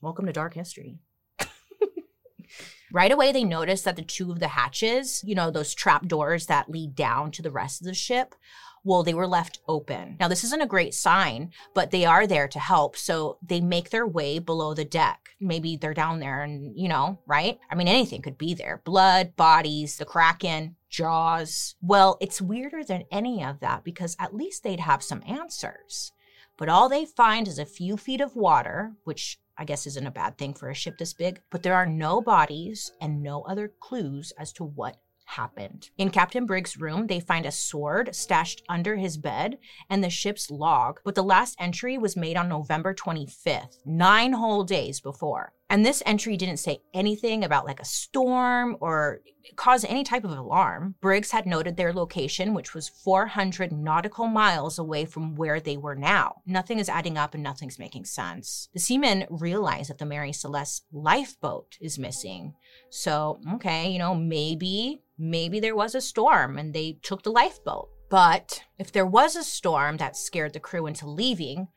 Welcome 0.00 0.26
to 0.26 0.32
dark 0.32 0.54
history. 0.54 0.98
right 2.92 3.12
away, 3.12 3.32
they 3.32 3.44
notice 3.44 3.82
that 3.82 3.96
the 3.96 4.02
two 4.02 4.30
of 4.30 4.40
the 4.40 4.48
hatches, 4.48 5.22
you 5.24 5.34
know, 5.34 5.50
those 5.50 5.74
trap 5.74 6.06
doors 6.06 6.46
that 6.46 6.70
lead 6.70 6.94
down 6.94 7.30
to 7.32 7.42
the 7.42 7.50
rest 7.50 7.80
of 7.80 7.86
the 7.86 7.94
ship, 7.94 8.34
well, 8.82 9.02
they 9.02 9.14
were 9.14 9.26
left 9.26 9.58
open. 9.68 10.16
Now, 10.18 10.28
this 10.28 10.44
isn't 10.44 10.62
a 10.62 10.66
great 10.66 10.94
sign, 10.94 11.52
but 11.74 11.90
they 11.90 12.06
are 12.06 12.26
there 12.26 12.48
to 12.48 12.58
help. 12.58 12.96
So 12.96 13.36
they 13.42 13.60
make 13.60 13.90
their 13.90 14.06
way 14.06 14.38
below 14.38 14.72
the 14.74 14.84
deck. 14.84 15.30
Maybe 15.38 15.76
they're 15.76 15.92
down 15.92 16.20
there 16.20 16.42
and, 16.42 16.76
you 16.78 16.88
know, 16.88 17.18
right? 17.26 17.58
I 17.70 17.74
mean, 17.74 17.88
anything 17.88 18.22
could 18.22 18.38
be 18.38 18.54
there 18.54 18.80
blood, 18.84 19.36
bodies, 19.36 19.98
the 19.98 20.06
Kraken, 20.06 20.76
Jaws. 20.90 21.76
Well, 21.80 22.18
it's 22.20 22.42
weirder 22.42 22.84
than 22.84 23.04
any 23.10 23.42
of 23.42 23.60
that 23.60 23.84
because 23.84 24.16
at 24.18 24.34
least 24.34 24.62
they'd 24.62 24.80
have 24.80 25.02
some 25.02 25.22
answers. 25.26 26.12
But 26.56 26.68
all 26.68 26.88
they 26.88 27.06
find 27.06 27.48
is 27.48 27.58
a 27.58 27.64
few 27.64 27.96
feet 27.96 28.20
of 28.20 28.36
water, 28.36 28.92
which 29.04 29.40
I 29.56 29.64
guess 29.64 29.86
isn't 29.86 30.06
a 30.06 30.10
bad 30.10 30.36
thing 30.36 30.52
for 30.52 30.68
a 30.68 30.74
ship 30.74 30.98
this 30.98 31.14
big, 31.14 31.40
but 31.50 31.62
there 31.62 31.74
are 31.74 31.86
no 31.86 32.20
bodies 32.20 32.92
and 33.00 33.22
no 33.22 33.42
other 33.42 33.68
clues 33.80 34.32
as 34.38 34.52
to 34.54 34.64
what 34.64 34.96
happened. 35.30 35.90
In 35.96 36.10
Captain 36.10 36.44
Briggs' 36.44 36.76
room, 36.76 37.06
they 37.06 37.20
find 37.20 37.46
a 37.46 37.52
sword 37.52 38.14
stashed 38.14 38.62
under 38.68 38.96
his 38.96 39.16
bed 39.16 39.58
and 39.88 40.02
the 40.02 40.10
ship's 40.10 40.50
log, 40.50 41.00
but 41.04 41.14
the 41.14 41.22
last 41.22 41.56
entry 41.58 41.96
was 41.98 42.16
made 42.16 42.36
on 42.36 42.48
November 42.48 42.92
25th, 42.92 43.78
nine 43.84 44.32
whole 44.32 44.64
days 44.64 45.00
before. 45.00 45.52
And 45.70 45.86
this 45.86 46.02
entry 46.04 46.36
didn't 46.36 46.56
say 46.56 46.82
anything 46.92 47.44
about 47.44 47.64
like 47.64 47.78
a 47.78 47.84
storm 47.84 48.76
or 48.80 49.20
cause 49.54 49.84
any 49.84 50.02
type 50.02 50.24
of 50.24 50.32
alarm. 50.32 50.96
Briggs 51.00 51.30
had 51.30 51.46
noted 51.46 51.76
their 51.76 51.92
location, 51.92 52.54
which 52.54 52.74
was 52.74 52.88
400 52.88 53.70
nautical 53.70 54.26
miles 54.26 54.80
away 54.80 55.04
from 55.04 55.36
where 55.36 55.60
they 55.60 55.76
were 55.76 55.94
now. 55.94 56.42
Nothing 56.44 56.80
is 56.80 56.88
adding 56.88 57.16
up 57.16 57.34
and 57.34 57.42
nothing's 57.44 57.78
making 57.78 58.04
sense. 58.06 58.68
The 58.74 58.80
seamen 58.80 59.26
realize 59.30 59.86
that 59.88 59.98
the 59.98 60.06
Mary 60.06 60.32
Celeste 60.32 60.86
lifeboat 60.92 61.78
is 61.80 62.00
missing. 62.00 62.54
So, 62.90 63.40
okay, 63.54 63.92
you 63.92 64.00
know, 64.00 64.16
maybe, 64.16 65.02
maybe 65.18 65.60
there 65.60 65.76
was 65.76 65.94
a 65.94 66.00
storm 66.00 66.58
and 66.58 66.74
they 66.74 66.98
took 67.00 67.22
the 67.22 67.30
lifeboat. 67.30 67.90
But 68.10 68.64
if 68.76 68.90
there 68.90 69.06
was 69.06 69.36
a 69.36 69.44
storm 69.44 69.98
that 69.98 70.16
scared 70.16 70.52
the 70.52 70.58
crew 70.58 70.86
into 70.86 71.08
leaving, 71.08 71.68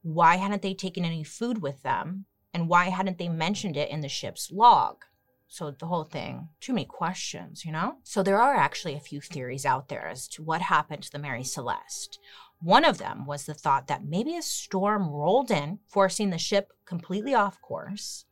why 0.00 0.36
hadn't 0.36 0.62
they 0.62 0.72
taken 0.72 1.04
any 1.04 1.22
food 1.22 1.60
with 1.60 1.82
them? 1.82 2.24
And 2.54 2.68
why 2.68 2.90
hadn't 2.90 3.18
they 3.18 3.28
mentioned 3.28 3.76
it 3.76 3.90
in 3.90 4.00
the 4.00 4.08
ship's 4.08 4.50
log? 4.50 5.04
So 5.48 5.70
the 5.70 5.86
whole 5.86 6.04
thing, 6.04 6.48
too 6.60 6.72
many 6.72 6.86
questions, 6.86 7.64
you 7.64 7.72
know? 7.72 7.96
So 8.04 8.22
there 8.22 8.40
are 8.40 8.54
actually 8.54 8.94
a 8.94 9.00
few 9.00 9.20
theories 9.20 9.66
out 9.66 9.88
there 9.88 10.08
as 10.08 10.26
to 10.28 10.42
what 10.42 10.62
happened 10.62 11.02
to 11.02 11.12
the 11.12 11.18
Mary 11.18 11.44
Celeste. 11.44 12.18
One 12.60 12.84
of 12.84 12.98
them 12.98 13.26
was 13.26 13.44
the 13.44 13.54
thought 13.54 13.86
that 13.88 14.04
maybe 14.04 14.36
a 14.36 14.42
storm 14.42 15.10
rolled 15.10 15.50
in, 15.50 15.80
forcing 15.88 16.30
the 16.30 16.38
ship 16.38 16.72
completely 16.86 17.34
off 17.34 17.60
course. 17.60 18.24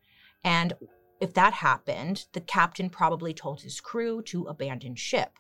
And 0.45 0.73
if 1.21 1.35
that 1.35 1.53
happened, 1.53 2.25
the 2.33 2.41
captain 2.41 2.89
probably 2.89 3.35
told 3.35 3.61
his 3.61 3.81
crew 3.81 4.23
to 4.23 4.47
abandon 4.47 4.95
ship. 4.95 5.39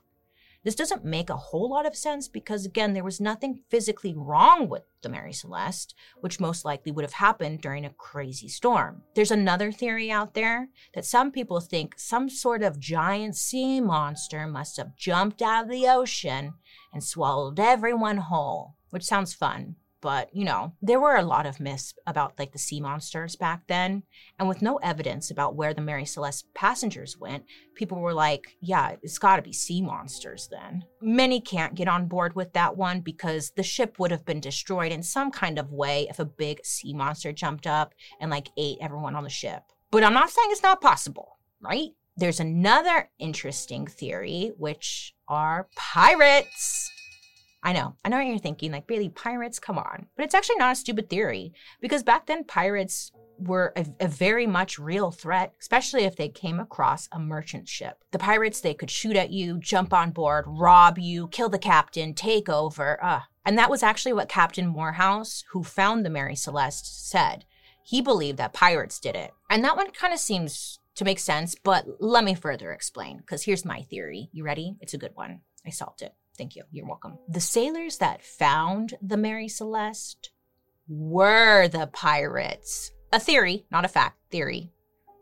This 0.63 0.75
doesn't 0.75 1.05
make 1.05 1.31
a 1.31 1.37
whole 1.37 1.71
lot 1.71 1.87
of 1.87 1.97
sense 1.97 2.29
because, 2.29 2.67
again, 2.67 2.93
there 2.93 3.05
was 3.05 3.21
nothing 3.21 3.63
physically 3.71 4.15
wrong 4.15 4.69
with 4.69 4.83
the 5.01 5.09
Mary 5.09 5.33
Celeste, 5.33 5.95
which 6.21 6.39
most 6.39 6.67
likely 6.67 6.93
would 6.93 7.05
have 7.05 7.15
happened 7.15 7.63
during 7.63 7.87
a 7.87 7.95
crazy 7.95 8.47
storm. 8.47 9.03
There's 9.15 9.31
another 9.31 9.73
theory 9.73 10.11
out 10.11 10.35
there 10.35 10.69
that 10.95 11.07
some 11.07 11.33
people 11.33 11.61
think 11.61 11.95
some 11.97 12.29
sort 12.29 12.63
of 12.63 12.79
giant 12.79 13.37
sea 13.37 13.81
monster 13.81 14.47
must 14.47 14.77
have 14.77 14.97
jumped 14.97 15.41
out 15.41 15.65
of 15.65 15.71
the 15.71 15.89
ocean 15.89 16.53
and 16.93 17.03
swallowed 17.03 17.59
everyone 17.59 18.19
whole, 18.19 18.75
which 18.91 19.05
sounds 19.05 19.33
fun 19.33 19.77
but 20.01 20.29
you 20.35 20.45
know 20.45 20.73
there 20.83 21.01
were 21.01 21.17
a 21.17 21.23
lot 21.23 21.47
of 21.47 21.61
myths 21.61 21.95
about 22.07 22.39
like 22.39 22.53
the 22.53 22.59
sea 22.59 22.81
monsters 22.81 23.37
back 23.37 23.63
then 23.67 24.03
and 24.39 24.49
with 24.49 24.63
no 24.63 24.77
evidence 24.79 25.31
about 25.31 25.55
where 25.55 25.75
the 25.75 25.81
mary 25.81 26.05
celeste 26.05 26.47
passengers 26.55 27.19
went 27.19 27.45
people 27.75 27.99
were 28.01 28.15
like 28.15 28.57
yeah 28.61 28.97
it's 29.03 29.19
got 29.19 29.37
to 29.37 29.43
be 29.43 29.53
sea 29.53 29.83
monsters 29.83 30.49
then. 30.51 30.85
Many 31.01 31.41
can't 31.41 31.75
get 31.75 31.89
on 31.89 32.07
board 32.07 32.35
with 32.35 32.53
that 32.53 32.77
one 32.77 33.01
because 33.01 33.53
the 33.57 33.63
ship 33.63 33.99
would 33.99 34.11
have 34.11 34.25
been 34.25 34.41
destroyed 34.41 34.93
in 34.93 35.03
some 35.03 35.31
kind 35.31 35.59
of 35.59 35.73
way 35.73 36.07
if 36.11 36.19
a 36.19 36.25
big 36.25 36.65
sea 36.65 36.93
monster 36.95 37.33
jumped 37.33 37.67
up 37.67 37.95
and 38.21 38.31
like 38.31 38.49
ate 38.57 38.79
everyone 38.81 39.17
on 39.17 39.25
the 39.25 39.31
ship. 39.31 39.63
But 39.91 40.05
i'm 40.05 40.15
not 40.15 40.31
saying 40.31 40.49
it's 40.51 40.63
not 40.63 40.81
possible 40.81 41.39
right? 41.61 41.91
There's 42.17 42.41
another 42.41 43.11
interesting 43.19 43.87
theory 43.87 44.53
which 44.59 45.15
are 45.29 45.69
pirates 45.77 46.91
I 47.63 47.73
know. 47.73 47.97
I 48.05 48.09
know 48.09 48.17
what 48.17 48.27
you're 48.27 48.39
thinking. 48.39 48.73
Like, 48.73 48.89
really, 48.89 49.09
pirates? 49.09 49.59
Come 49.59 49.79
on. 49.79 50.07
But 50.17 50.25
it's 50.25 50.35
actually 50.35 50.57
not 50.57 50.73
a 50.73 50.77
stupid 50.77 51.11
theory 51.11 51.53
because 51.81 52.03
back 52.03 52.27
then, 52.27 52.45
pirates 52.45 53.13
were 53.39 53.73
a, 53.77 53.87
a, 54.01 54.09
very 54.09 54.47
much 54.47 54.79
real 54.79 55.11
threat, 55.11 55.55
especially 55.61 56.05
if 56.05 56.17
they 56.17 56.29
came 56.29 56.61
across 56.61 57.09
a 57.13 57.19
merchant 57.19 57.69
ship. 57.69 58.03
The 58.13 58.19
pirates, 58.19 58.61
they 58.61 58.75
could 58.75 58.91
shoot 58.91 59.17
at 59.17 59.31
you, 59.31 59.59
jump 59.59 59.93
on 59.93 60.11
board, 60.11 60.45
rob 60.47 60.99
you, 60.99 61.29
kill 61.29 61.49
the 61.49 61.59
captain, 61.59 62.15
take 62.15 62.49
over. 62.49 63.03
Uh. 63.03 63.21
And 63.45 63.57
that 63.59 63.71
was 63.71 63.83
actually 63.83 64.13
what 64.13 64.29
Captain 64.29 64.67
Morehouse, 64.67 65.45
who 65.53 65.63
found 65.63 66.05
the 66.05 66.11
Mary 66.11 66.37
Celeste, 66.37 67.09
said. 67.09 67.45
He 67.83 68.03
believed 68.03 68.39
that 68.39 68.53
pirates 68.53 69.01
did 69.01 69.17
it. 69.17 69.33
And 69.49 69.65
that 69.65 69.77
one 69.77 69.91
kind 69.91 70.13
of 70.13 70.21
seems 70.21 70.79
to 70.97 71.05
make 71.05 71.19
sense, 71.19 71.55
but 71.55 71.87
let 71.99 72.25
me 72.25 72.35
further 72.35 72.73
explain 72.73 73.19
because 73.19 73.45
here's 73.45 73.65
my 73.65 73.83
theory. 73.83 74.29
You 74.33 74.45
ready? 74.45 74.77
It's 74.81 74.95
a 74.95 74.99
good 74.99 75.13
one. 75.15 75.41
I 75.67 75.71
solved 75.71 76.03
it. 76.03 76.15
Thank 76.41 76.57
you. 76.57 76.63
You're 76.73 76.87
welcome. 76.87 77.19
The 77.29 77.39
sailors 77.39 77.99
that 77.99 78.25
found 78.25 78.95
the 79.03 79.19
Mary 79.19 79.47
Celeste 79.47 80.31
were 80.89 81.69
the 81.69 81.87
pirates. 81.93 82.93
A 83.13 83.21
theory, 83.21 83.67
not 83.71 83.85
a 83.85 83.89
fact, 83.89 84.17
theory. 84.31 84.73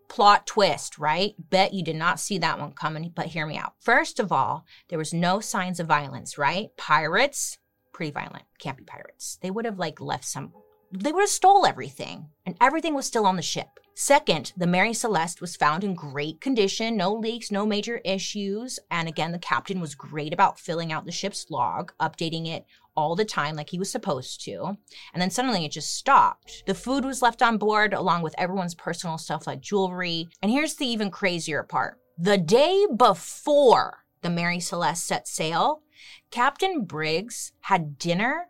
Plot 0.06 0.46
twist, 0.46 0.96
right? 0.96 1.34
Bet 1.50 1.74
you 1.74 1.82
did 1.82 1.96
not 1.96 2.20
see 2.20 2.38
that 2.38 2.60
one 2.60 2.70
coming, 2.70 3.10
but 3.12 3.26
hear 3.26 3.48
me 3.48 3.56
out. 3.56 3.72
First 3.80 4.20
of 4.20 4.30
all, 4.30 4.64
there 4.90 4.98
was 4.98 5.12
no 5.12 5.40
signs 5.40 5.80
of 5.80 5.88
violence, 5.88 6.38
right? 6.38 6.68
Pirates, 6.76 7.58
pretty 7.92 8.12
violent. 8.12 8.44
Can't 8.60 8.78
be 8.78 8.84
pirates. 8.84 9.40
They 9.42 9.50
would 9.50 9.64
have 9.64 9.80
like 9.80 10.00
left 10.00 10.24
some 10.24 10.52
they 10.92 11.10
would 11.10 11.22
have 11.22 11.28
stole 11.28 11.66
everything 11.66 12.28
and 12.46 12.54
everything 12.60 12.94
was 12.94 13.06
still 13.06 13.26
on 13.26 13.34
the 13.34 13.42
ship. 13.42 13.80
Second, 14.00 14.52
the 14.56 14.68
Mary 14.68 14.94
Celeste 14.94 15.40
was 15.40 15.56
found 15.56 15.82
in 15.82 15.92
great 15.96 16.40
condition, 16.40 16.96
no 16.96 17.12
leaks, 17.12 17.50
no 17.50 17.66
major 17.66 18.00
issues. 18.04 18.78
And 18.92 19.08
again, 19.08 19.32
the 19.32 19.40
captain 19.40 19.80
was 19.80 19.96
great 19.96 20.32
about 20.32 20.60
filling 20.60 20.92
out 20.92 21.04
the 21.04 21.10
ship's 21.10 21.50
log, 21.50 21.92
updating 22.00 22.46
it 22.46 22.64
all 22.94 23.16
the 23.16 23.24
time 23.24 23.56
like 23.56 23.70
he 23.70 23.78
was 23.78 23.90
supposed 23.90 24.40
to. 24.44 24.76
And 25.12 25.20
then 25.20 25.30
suddenly 25.30 25.64
it 25.64 25.72
just 25.72 25.96
stopped. 25.96 26.62
The 26.64 26.76
food 26.76 27.04
was 27.04 27.22
left 27.22 27.42
on 27.42 27.58
board 27.58 27.92
along 27.92 28.22
with 28.22 28.36
everyone's 28.38 28.76
personal 28.76 29.18
stuff 29.18 29.48
like 29.48 29.60
jewelry. 29.60 30.28
And 30.42 30.52
here's 30.52 30.76
the 30.76 30.86
even 30.86 31.10
crazier 31.10 31.64
part. 31.64 31.98
The 32.16 32.38
day 32.38 32.86
before 32.96 34.04
the 34.22 34.30
Mary 34.30 34.60
Celeste 34.60 35.08
set 35.08 35.26
sail, 35.26 35.82
Captain 36.30 36.84
Briggs 36.84 37.50
had 37.62 37.98
dinner 37.98 38.46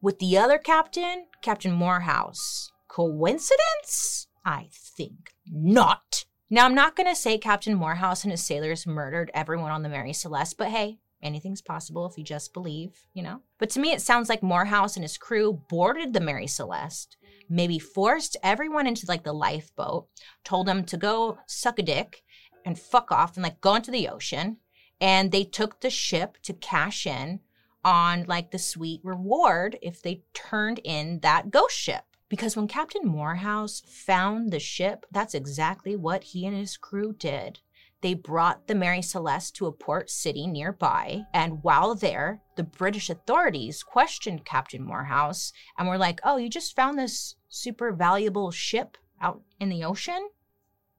with 0.00 0.20
the 0.20 0.38
other 0.38 0.58
captain, 0.58 1.26
Captain 1.42 1.72
Morehouse. 1.72 2.70
Coincidence? 2.86 4.28
I 4.44 4.68
think 4.72 5.34
not. 5.50 6.24
Now, 6.50 6.66
I'm 6.66 6.74
not 6.74 6.94
going 6.94 7.08
to 7.08 7.14
say 7.14 7.38
Captain 7.38 7.74
Morehouse 7.74 8.22
and 8.22 8.30
his 8.30 8.44
sailors 8.44 8.86
murdered 8.86 9.30
everyone 9.34 9.72
on 9.72 9.82
the 9.82 9.88
Mary 9.88 10.12
Celeste, 10.12 10.58
but 10.58 10.68
hey, 10.68 10.98
anything's 11.22 11.62
possible 11.62 12.06
if 12.06 12.18
you 12.18 12.22
just 12.22 12.52
believe, 12.52 13.06
you 13.14 13.22
know? 13.22 13.40
But 13.58 13.70
to 13.70 13.80
me, 13.80 13.92
it 13.92 14.02
sounds 14.02 14.28
like 14.28 14.42
Morehouse 14.42 14.94
and 14.96 15.02
his 15.02 15.16
crew 15.16 15.62
boarded 15.68 16.12
the 16.12 16.20
Mary 16.20 16.46
Celeste, 16.46 17.16
maybe 17.48 17.78
forced 17.78 18.36
everyone 18.42 18.86
into 18.86 19.06
like 19.08 19.24
the 19.24 19.32
lifeboat, 19.32 20.06
told 20.44 20.66
them 20.66 20.84
to 20.84 20.96
go 20.96 21.38
suck 21.46 21.78
a 21.78 21.82
dick 21.82 22.22
and 22.64 22.78
fuck 22.78 23.10
off 23.10 23.36
and 23.36 23.42
like 23.42 23.60
go 23.60 23.74
into 23.74 23.90
the 23.90 24.08
ocean. 24.08 24.58
And 25.00 25.32
they 25.32 25.44
took 25.44 25.80
the 25.80 25.90
ship 25.90 26.36
to 26.42 26.52
cash 26.52 27.06
in 27.06 27.40
on 27.84 28.24
like 28.28 28.50
the 28.50 28.58
sweet 28.58 29.00
reward 29.02 29.78
if 29.82 30.02
they 30.02 30.22
turned 30.34 30.80
in 30.84 31.20
that 31.20 31.50
ghost 31.50 31.76
ship. 31.76 32.04
Because 32.34 32.56
when 32.56 32.66
Captain 32.66 33.06
Morehouse 33.06 33.80
found 33.86 34.50
the 34.50 34.58
ship, 34.58 35.06
that's 35.12 35.34
exactly 35.34 35.94
what 35.94 36.24
he 36.24 36.44
and 36.46 36.56
his 36.56 36.76
crew 36.76 37.12
did. 37.12 37.60
They 38.00 38.14
brought 38.14 38.66
the 38.66 38.74
Mary 38.74 39.02
Celeste 39.02 39.54
to 39.54 39.66
a 39.66 39.72
port 39.72 40.10
city 40.10 40.48
nearby, 40.48 41.26
and 41.32 41.62
while 41.62 41.94
there, 41.94 42.40
the 42.56 42.64
British 42.64 43.08
authorities 43.08 43.84
questioned 43.84 44.44
Captain 44.44 44.82
Morehouse 44.82 45.52
and 45.78 45.86
were 45.86 45.96
like, 45.96 46.18
Oh, 46.24 46.36
you 46.36 46.48
just 46.50 46.74
found 46.74 46.98
this 46.98 47.36
super 47.48 47.92
valuable 47.92 48.50
ship 48.50 48.98
out 49.20 49.40
in 49.60 49.68
the 49.68 49.84
ocean? 49.84 50.30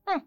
Hmm, 0.07 0.19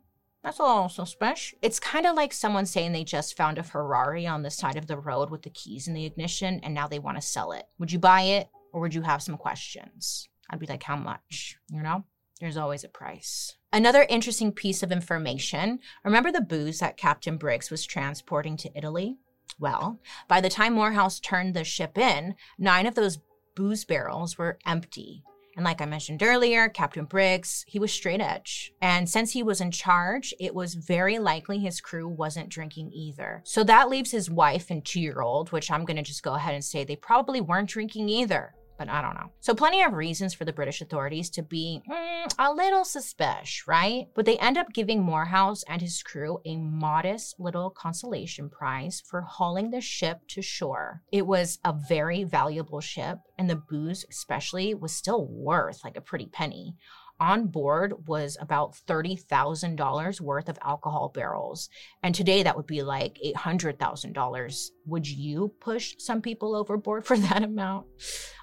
that's 0.43 0.59
a 0.59 0.63
little 0.63 0.91
suspicious. 0.91 1.59
It's 1.63 1.81
kind 1.81 2.05
of 2.05 2.17
like 2.17 2.35
someone 2.35 2.67
saying 2.67 2.93
they 2.93 3.05
just 3.05 3.35
found 3.35 3.57
a 3.57 3.63
Ferrari 3.63 4.27
on 4.27 4.43
the 4.43 4.51
side 4.51 4.77
of 4.77 4.89
the 4.89 4.99
road 4.99 5.31
with 5.31 5.41
the 5.41 5.49
keys 5.49 5.89
in 5.89 5.95
the 5.95 6.05
ignition 6.05 6.61
and 6.63 6.75
now 6.75 6.87
they 6.87 6.99
want 6.99 7.17
to 7.17 7.23
sell 7.23 7.53
it. 7.53 7.65
Would 7.79 7.93
you 7.93 7.99
buy 7.99 8.21
it 8.25 8.51
or 8.75 8.83
would 8.83 8.93
you 8.93 9.01
have 9.01 9.23
some 9.23 9.39
questions? 9.39 10.29
I'd 10.51 10.59
be 10.59 10.67
like, 10.67 10.83
how 10.83 10.97
much? 10.97 11.59
You 11.71 11.83
know? 11.83 12.05
There's 12.41 12.57
always 12.57 12.85
a 12.85 12.89
price. 12.89 13.57
Another 13.73 14.07
interesting 14.09 14.53
piece 14.53 14.83
of 14.83 14.93
information 14.93 15.81
remember 16.05 16.31
the 16.31 16.41
booze 16.41 16.79
that 16.79 16.97
Captain 16.97 17.37
Briggs 17.37 17.71
was 17.71 17.85
transporting 17.85 18.57
to 18.59 18.71
Italy? 18.77 19.19
Well, 19.59 19.99
by 20.29 20.41
the 20.41 20.49
time 20.49 20.75
Morehouse 20.75 21.19
turned 21.19 21.55
the 21.55 21.65
ship 21.65 21.99
in, 21.99 22.37
nine 22.59 22.87
of 22.87 22.95
those 22.95 23.19
booze 23.57 23.85
barrels 23.85 24.39
were 24.39 24.59
empty. 24.65 25.25
And 25.57 25.65
like 25.65 25.81
I 25.81 25.87
mentioned 25.87 26.23
earlier, 26.23 26.69
Captain 26.69 27.05
Briggs, 27.05 27.65
he 27.67 27.81
was 27.81 27.93
straight 27.93 28.21
edge. 28.21 28.73
And 28.81 29.11
since 29.11 29.33
he 29.33 29.43
was 29.43 29.61
in 29.61 29.73
charge, 29.73 30.33
it 30.39 30.55
was 30.55 30.75
very 30.75 31.19
likely 31.19 31.59
his 31.59 31.81
crew 31.81 32.07
wasn't 32.07 32.49
drinking 32.49 32.93
either. 32.93 33.43
So 33.45 33.65
that 33.65 33.89
leaves 33.89 34.13
his 34.13 34.31
wife 34.31 34.71
and 34.71 34.85
two 34.85 35.01
year 35.01 35.21
old, 35.21 35.51
which 35.51 35.73
I'm 35.73 35.85
to 35.85 36.03
just 36.03 36.23
go 36.23 36.35
ahead 36.35 36.55
and 36.55 36.65
say 36.65 36.85
they 36.85 36.95
probably 36.95 37.41
weren't 37.41 37.69
drinking 37.69 38.09
either 38.09 38.55
but 38.79 38.89
I 38.89 39.03
don't 39.03 39.15
know. 39.15 39.31
So, 39.41 39.55
plenty 39.55 39.83
of 39.83 39.93
reasons 39.93 40.33
for 40.33 40.45
the 40.45 40.53
British 40.53 40.81
authorities 40.81 41.29
to 41.31 41.43
be 41.43 41.83
mm, 41.91 42.35
a 42.39 42.53
little 42.53 42.85
suspicious, 42.85 43.67
right? 43.67 44.07
But 44.15 44.25
they 44.25 44.39
end 44.39 44.57
up 44.57 44.73
giving 44.73 45.03
Morehouse 45.03 45.65
and 45.69 45.83
his 45.83 46.03
crew 46.03 46.41
a 46.45 46.57
modest 46.57 47.39
little 47.41 47.71
consolation 47.71 48.49
prize 48.49 49.03
for 49.05 49.23
hauling 49.23 49.71
the 49.71 49.81
ship 49.81 50.21
to 50.29 50.43
shore. 50.43 51.03
It 51.13 51.27
was 51.27 51.59
a 51.65 51.73
very 51.73 52.25
valuable 52.25 52.81
ship, 52.81 53.19
and 53.37 53.51
the 53.51 53.57
booze, 53.57 54.07
especially, 54.09 54.75
was 54.75 54.93
still 54.93 55.27
worth 55.27 55.85
like 55.85 55.97
a 55.97 56.01
pretty 56.01 56.27
penny 56.27 56.77
on 57.21 57.47
board 57.47 58.09
was 58.09 58.37
about 58.41 58.75
$30,000 58.87 60.21
worth 60.21 60.49
of 60.49 60.59
alcohol 60.63 61.11
barrels. 61.15 61.69
And 62.03 62.15
today 62.15 62.43
that 62.43 62.57
would 62.57 62.67
be 62.67 62.83
like 62.83 63.19
$800,000. 63.25 64.69
Would 64.87 65.09
you 65.09 65.53
push 65.61 65.95
some 65.99 66.23
people 66.23 66.55
overboard 66.55 67.05
for 67.07 67.17
that 67.17 67.43
amount? 67.43 67.87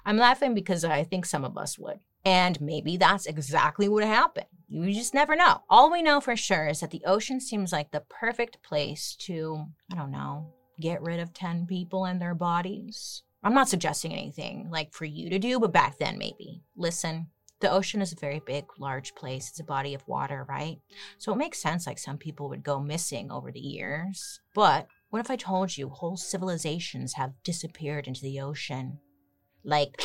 I'm 0.04 0.16
laughing 0.16 0.54
because 0.54 0.84
I 0.84 1.04
think 1.04 1.26
some 1.26 1.44
of 1.44 1.56
us 1.56 1.78
would. 1.78 2.00
And 2.24 2.60
maybe 2.60 2.96
that's 2.96 3.26
exactly 3.26 3.88
what 3.88 4.02
happened. 4.02 4.46
You 4.68 4.92
just 4.92 5.14
never 5.14 5.36
know. 5.36 5.62
All 5.70 5.92
we 5.92 6.02
know 6.02 6.20
for 6.20 6.34
sure 6.34 6.66
is 6.66 6.80
that 6.80 6.90
the 6.90 7.02
ocean 7.06 7.40
seems 7.40 7.70
like 7.70 7.92
the 7.92 8.02
perfect 8.08 8.62
place 8.64 9.14
to, 9.20 9.64
I 9.92 9.94
don't 9.94 10.10
know, 10.10 10.52
get 10.80 11.02
rid 11.02 11.20
of 11.20 11.32
10 11.32 11.66
people 11.66 12.04
and 12.04 12.20
their 12.20 12.34
bodies. 12.34 13.22
I'm 13.44 13.54
not 13.54 13.68
suggesting 13.68 14.12
anything 14.12 14.70
like 14.70 14.92
for 14.92 15.04
you 15.04 15.30
to 15.30 15.38
do, 15.38 15.60
but 15.60 15.72
back 15.72 15.98
then 15.98 16.18
maybe. 16.18 16.62
Listen, 16.76 17.28
the 17.60 17.70
ocean 17.70 18.02
is 18.02 18.12
a 18.12 18.16
very 18.16 18.40
big, 18.44 18.66
large 18.78 19.14
place. 19.14 19.48
It's 19.48 19.60
a 19.60 19.64
body 19.64 19.94
of 19.94 20.06
water, 20.06 20.44
right? 20.48 20.78
So 21.18 21.32
it 21.32 21.38
makes 21.38 21.60
sense 21.60 21.86
like 21.86 21.98
some 21.98 22.18
people 22.18 22.48
would 22.48 22.62
go 22.62 22.80
missing 22.80 23.30
over 23.30 23.50
the 23.50 23.60
years. 23.60 24.40
But 24.54 24.88
what 25.10 25.20
if 25.20 25.30
I 25.30 25.36
told 25.36 25.76
you 25.76 25.88
whole 25.88 26.16
civilizations 26.16 27.14
have 27.14 27.32
disappeared 27.42 28.06
into 28.06 28.20
the 28.22 28.40
ocean? 28.40 28.98
Like 29.64 30.00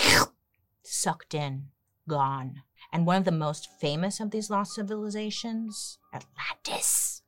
sucked 0.84 1.34
in, 1.34 1.68
gone. 2.08 2.64
And 2.94 3.06
one 3.06 3.18
of 3.18 3.26
the 3.26 3.32
most 3.32 3.70
famous 3.80 4.20
of 4.20 4.32
these 4.32 4.50
lost 4.50 4.74
civilizations, 4.74 6.00
Atlantis. 6.14 7.22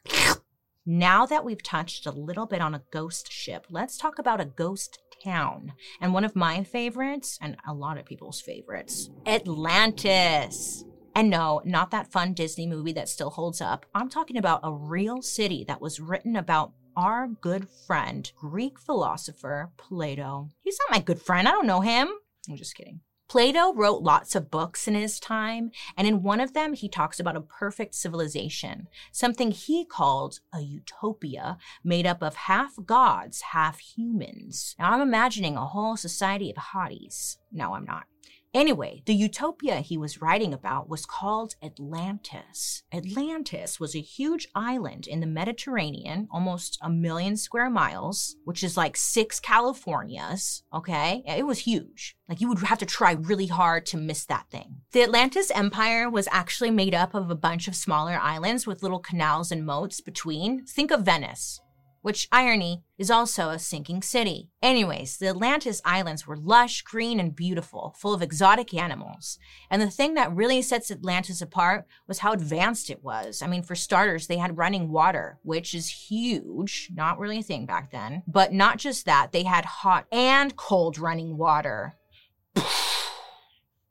Now 0.85 1.25
that 1.25 1.45
we've 1.45 1.63
touched 1.63 2.05
a 2.05 2.11
little 2.11 2.45
bit 2.45 2.61
on 2.61 2.75
a 2.75 2.83
ghost 2.91 3.31
ship, 3.31 3.67
let's 3.69 3.97
talk 3.97 4.19
about 4.19 4.41
a 4.41 4.45
ghost 4.45 4.99
town. 5.23 5.73
And 6.01 6.13
one 6.13 6.23
of 6.23 6.35
my 6.35 6.63
favorites, 6.63 7.37
and 7.41 7.57
a 7.67 7.73
lot 7.73 7.97
of 7.97 8.05
people's 8.05 8.41
favorites, 8.41 9.09
Atlantis. 9.25 10.85
And 11.15 11.29
no, 11.29 11.61
not 11.63 11.91
that 11.91 12.11
fun 12.11 12.33
Disney 12.33 12.65
movie 12.65 12.93
that 12.93 13.09
still 13.09 13.29
holds 13.29 13.61
up. 13.61 13.85
I'm 13.93 14.09
talking 14.09 14.37
about 14.37 14.61
a 14.63 14.73
real 14.73 15.21
city 15.21 15.63
that 15.67 15.81
was 15.81 15.99
written 15.99 16.35
about 16.35 16.73
our 16.95 17.27
good 17.27 17.67
friend, 17.87 18.31
Greek 18.35 18.79
philosopher 18.79 19.71
Plato. 19.77 20.49
He's 20.63 20.77
not 20.81 20.97
my 20.97 21.03
good 21.03 21.21
friend. 21.21 21.47
I 21.47 21.51
don't 21.51 21.67
know 21.67 21.81
him. 21.81 22.09
I'm 22.49 22.57
just 22.57 22.75
kidding. 22.75 23.01
Plato 23.33 23.73
wrote 23.73 24.03
lots 24.03 24.35
of 24.35 24.51
books 24.51 24.87
in 24.87 24.93
his 24.93 25.19
time, 25.19 25.71
and 25.97 26.07
in 26.07 26.21
one 26.21 26.39
of 26.39 26.53
them, 26.53 26.73
he 26.73 26.87
talks 26.87 27.19
about 27.19 27.35
a 27.35 27.41
perfect 27.41 27.95
civilization, 27.95 28.87
something 29.11 29.49
he 29.49 29.85
called 29.85 30.39
a 30.53 30.59
utopia 30.61 31.57
made 31.83 32.05
up 32.05 32.21
of 32.21 32.35
half 32.35 32.75
gods, 32.85 33.41
half 33.41 33.79
humans. 33.79 34.75
Now, 34.77 34.91
I'm 34.91 35.01
imagining 35.01 35.57
a 35.57 35.65
whole 35.65 35.97
society 35.97 36.51
of 36.51 36.57
hotties. 36.57 37.37
No, 37.51 37.73
I'm 37.73 37.85
not. 37.85 38.03
Anyway, 38.53 39.01
the 39.07 39.15
utopia 39.15 39.77
he 39.77 39.97
was 39.97 40.21
writing 40.21 40.53
about 40.53 40.87
was 40.87 41.07
called 41.07 41.55
Atlantis. 41.63 42.83
Atlantis 42.93 43.79
was 43.79 43.95
a 43.95 44.01
huge 44.01 44.47
island 44.53 45.07
in 45.07 45.21
the 45.21 45.25
Mediterranean, 45.25 46.27
almost 46.29 46.77
a 46.79 46.89
million 46.89 47.35
square 47.35 47.69
miles, 47.69 48.35
which 48.45 48.63
is 48.63 48.77
like 48.77 48.95
six 48.95 49.39
Californias, 49.39 50.61
okay? 50.71 51.23
It 51.25 51.47
was 51.47 51.59
huge. 51.59 52.15
Like 52.29 52.41
you 52.41 52.47
would 52.47 52.59
have 52.59 52.77
to 52.77 52.85
try 52.85 53.13
really 53.13 53.47
hard 53.47 53.87
to 53.87 53.97
miss 53.97 54.23
that 54.25 54.49
thing. 54.51 54.81
The 54.91 55.01
Atlantis 55.01 55.49
Empire 55.49 56.07
was 56.07 56.27
actually 56.31 56.71
made 56.71 56.93
up 56.93 57.15
of 57.15 57.31
a 57.31 57.35
bunch 57.35 57.67
of 57.67 57.75
smaller 57.75 58.19
islands 58.21 58.67
with 58.67 58.83
little 58.83 58.99
canals 58.99 59.51
and 59.51 59.65
moats 59.65 59.99
between. 59.99 60.63
Think 60.65 60.91
of 60.91 61.01
Venice 61.01 61.59
which 62.03 62.27
irony 62.31 62.83
is 62.97 63.09
also 63.09 63.49
a 63.49 63.57
sinking 63.57 64.03
city. 64.03 64.49
Anyways, 64.61 65.17
the 65.17 65.29
Atlantis 65.29 65.81
Islands 65.83 66.27
were 66.27 66.37
lush, 66.37 66.83
green, 66.83 67.19
and 67.19 67.35
beautiful, 67.35 67.95
full 67.97 68.13
of 68.13 68.21
exotic 68.21 68.73
animals. 68.73 69.39
And 69.69 69.81
the 69.81 69.89
thing 69.89 70.13
that 70.13 70.35
really 70.35 70.61
sets 70.61 70.91
Atlantis 70.91 71.41
apart 71.41 71.87
was 72.05 72.19
how 72.19 72.33
advanced 72.33 72.89
it 72.89 73.03
was. 73.03 73.41
I 73.41 73.47
mean, 73.47 73.63
for 73.63 73.73
starters, 73.73 74.27
they 74.27 74.37
had 74.37 74.57
running 74.57 74.91
water, 74.91 75.39
which 75.43 75.73
is 75.73 76.09
huge, 76.09 76.91
not 76.93 77.17
really 77.17 77.39
a 77.39 77.43
thing 77.43 77.65
back 77.65 77.91
then. 77.91 78.21
But 78.27 78.53
not 78.53 78.77
just 78.77 79.05
that, 79.05 79.31
they 79.31 79.43
had 79.43 79.65
hot 79.65 80.05
and 80.11 80.55
cold 80.55 80.99
running 80.99 81.37
water 81.37 81.95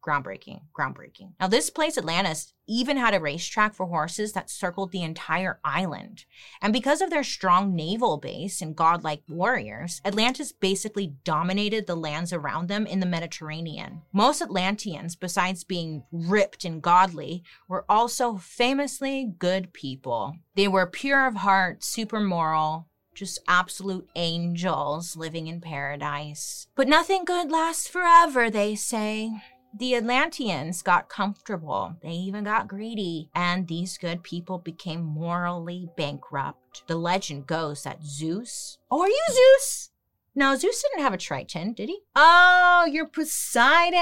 groundbreaking, 0.02 0.60
groundbreaking. 0.76 1.32
Now, 1.40 1.46
this 1.46 1.70
place, 1.70 1.96
Atlantis, 1.96 2.52
even 2.66 2.96
had 2.96 3.14
a 3.14 3.20
racetrack 3.20 3.74
for 3.74 3.86
horses 3.86 4.32
that 4.32 4.50
circled 4.50 4.92
the 4.92 5.02
entire 5.02 5.60
island. 5.64 6.24
And 6.60 6.72
because 6.72 7.00
of 7.00 7.10
their 7.10 7.24
strong 7.24 7.74
naval 7.74 8.18
base 8.18 8.60
and 8.60 8.76
godlike 8.76 9.22
warriors, 9.28 10.00
Atlantis 10.04 10.52
basically 10.52 11.14
dominated 11.24 11.86
the 11.86 11.96
lands 11.96 12.32
around 12.32 12.68
them 12.68 12.86
in 12.86 13.00
the 13.00 13.06
Mediterranean. 13.06 14.02
Most 14.12 14.42
Atlanteans, 14.42 15.16
besides 15.16 15.64
being 15.64 16.04
ripped 16.10 16.64
and 16.64 16.82
godly, 16.82 17.42
were 17.68 17.84
also 17.88 18.36
famously 18.36 19.32
good 19.38 19.72
people. 19.72 20.36
They 20.54 20.68
were 20.68 20.86
pure 20.86 21.26
of 21.26 21.36
heart, 21.36 21.82
super 21.84 22.20
moral, 22.20 22.88
just 23.14 23.40
absolute 23.46 24.08
angels 24.16 25.16
living 25.16 25.46
in 25.46 25.60
paradise. 25.60 26.66
But 26.74 26.88
nothing 26.88 27.24
good 27.24 27.50
lasts 27.50 27.86
forever, 27.88 28.50
they 28.50 28.74
say. 28.74 29.42
The 29.74 29.94
Atlanteans 29.94 30.82
got 30.82 31.08
comfortable, 31.08 31.96
they 32.02 32.10
even 32.10 32.44
got 32.44 32.68
greedy, 32.68 33.30
and 33.34 33.66
these 33.66 33.96
good 33.96 34.22
people 34.22 34.58
became 34.58 35.02
morally 35.02 35.88
bankrupt. 35.96 36.86
The 36.88 36.96
legend 36.96 37.46
goes 37.46 37.82
that 37.84 38.04
Zeus, 38.04 38.76
oh, 38.90 39.00
are 39.00 39.08
you 39.08 39.24
Zeus? 39.30 39.90
No, 40.34 40.56
Zeus 40.56 40.82
didn't 40.82 41.02
have 41.02 41.14
a 41.14 41.18
Triton, 41.18 41.72
did 41.72 41.88
he? 41.88 42.00
Oh, 42.14 42.86
you're 42.90 43.06
Poseidon. 43.06 43.96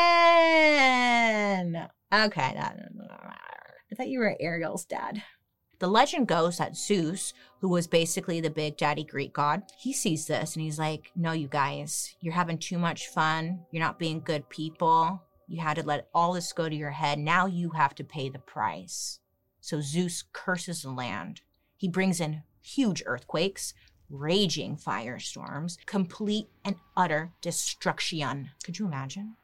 Okay, 2.12 2.54
I 2.58 2.74
thought 3.96 4.08
you 4.08 4.18
were 4.18 4.36
Ariel's 4.40 4.84
dad. 4.84 5.22
The 5.78 5.88
legend 5.88 6.26
goes 6.26 6.58
that 6.58 6.76
Zeus, 6.76 7.32
who 7.60 7.68
was 7.68 7.86
basically 7.86 8.40
the 8.40 8.50
big 8.50 8.76
daddy 8.76 9.04
Greek 9.04 9.32
god, 9.32 9.62
he 9.78 9.92
sees 9.92 10.26
this 10.26 10.54
and 10.54 10.64
he's 10.64 10.78
like, 10.78 11.12
No, 11.14 11.32
you 11.32 11.46
guys, 11.46 12.16
you're 12.20 12.34
having 12.34 12.58
too 12.58 12.78
much 12.78 13.06
fun. 13.06 13.60
You're 13.70 13.84
not 13.84 13.98
being 13.98 14.20
good 14.20 14.48
people. 14.48 15.22
You 15.50 15.60
had 15.60 15.78
to 15.78 15.82
let 15.82 16.08
all 16.14 16.34
this 16.34 16.52
go 16.52 16.68
to 16.68 16.76
your 16.76 16.92
head. 16.92 17.18
Now 17.18 17.46
you 17.46 17.70
have 17.70 17.92
to 17.96 18.04
pay 18.04 18.28
the 18.28 18.38
price. 18.38 19.18
So 19.60 19.80
Zeus 19.80 20.22
curses 20.32 20.82
the 20.82 20.92
land. 20.92 21.40
He 21.76 21.88
brings 21.88 22.20
in 22.20 22.44
huge 22.62 23.02
earthquakes, 23.04 23.74
raging 24.08 24.76
firestorms, 24.76 25.76
complete 25.86 26.46
and 26.64 26.76
utter 26.96 27.32
destruction. 27.40 28.50
Could 28.62 28.78
you 28.78 28.86
imagine? 28.86 29.34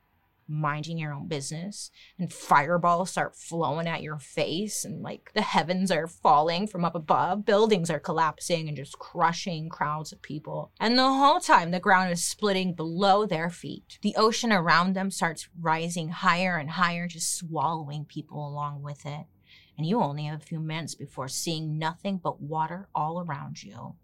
Minding 0.48 0.98
your 0.98 1.12
own 1.12 1.26
business 1.28 1.90
and 2.18 2.32
fireballs 2.32 3.10
start 3.10 3.36
flowing 3.36 3.86
at 3.86 4.02
your 4.02 4.18
face 4.18 4.84
and 4.84 5.02
like 5.02 5.30
the 5.34 5.42
heavens 5.42 5.90
are 5.90 6.06
falling 6.06 6.66
from 6.66 6.84
up 6.84 6.94
above 6.94 7.44
buildings 7.44 7.90
are 7.90 7.98
collapsing 7.98 8.68
and 8.68 8.76
just 8.76 8.98
crushing 8.98 9.68
crowds 9.68 10.12
of 10.12 10.22
people. 10.22 10.70
And 10.78 10.98
the 10.98 11.02
whole 11.02 11.40
time 11.40 11.70
the 11.70 11.80
ground 11.80 12.12
is 12.12 12.24
splitting 12.24 12.74
below 12.74 13.26
their 13.26 13.50
feet. 13.50 13.98
The 14.02 14.16
ocean 14.16 14.52
around 14.52 14.94
them 14.94 15.10
starts 15.10 15.48
rising 15.60 16.08
higher 16.08 16.56
and 16.56 16.70
higher 16.70 17.06
just 17.08 17.36
swallowing 17.36 18.04
people 18.04 18.46
along 18.46 18.82
with 18.82 19.04
it. 19.06 19.26
And 19.76 19.86
you 19.86 20.00
only 20.00 20.24
have 20.24 20.42
a 20.42 20.44
few 20.44 20.60
minutes 20.60 20.94
before 20.94 21.28
seeing 21.28 21.78
nothing 21.78 22.18
but 22.22 22.40
water 22.40 22.88
all 22.94 23.20
around 23.20 23.62
you 23.62 23.96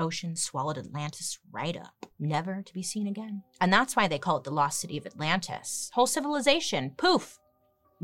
ocean 0.00 0.34
swallowed 0.34 0.78
Atlantis 0.78 1.38
right 1.52 1.76
up, 1.76 2.06
never 2.18 2.62
to 2.62 2.72
be 2.72 2.82
seen 2.82 3.06
again. 3.06 3.42
And 3.60 3.72
that's 3.72 3.94
why 3.94 4.08
they 4.08 4.18
call 4.18 4.38
it 4.38 4.44
the 4.44 4.50
lost 4.50 4.80
city 4.80 4.96
of 4.98 5.06
Atlantis. 5.06 5.90
Whole 5.94 6.06
civilization, 6.06 6.92
poof, 6.96 7.38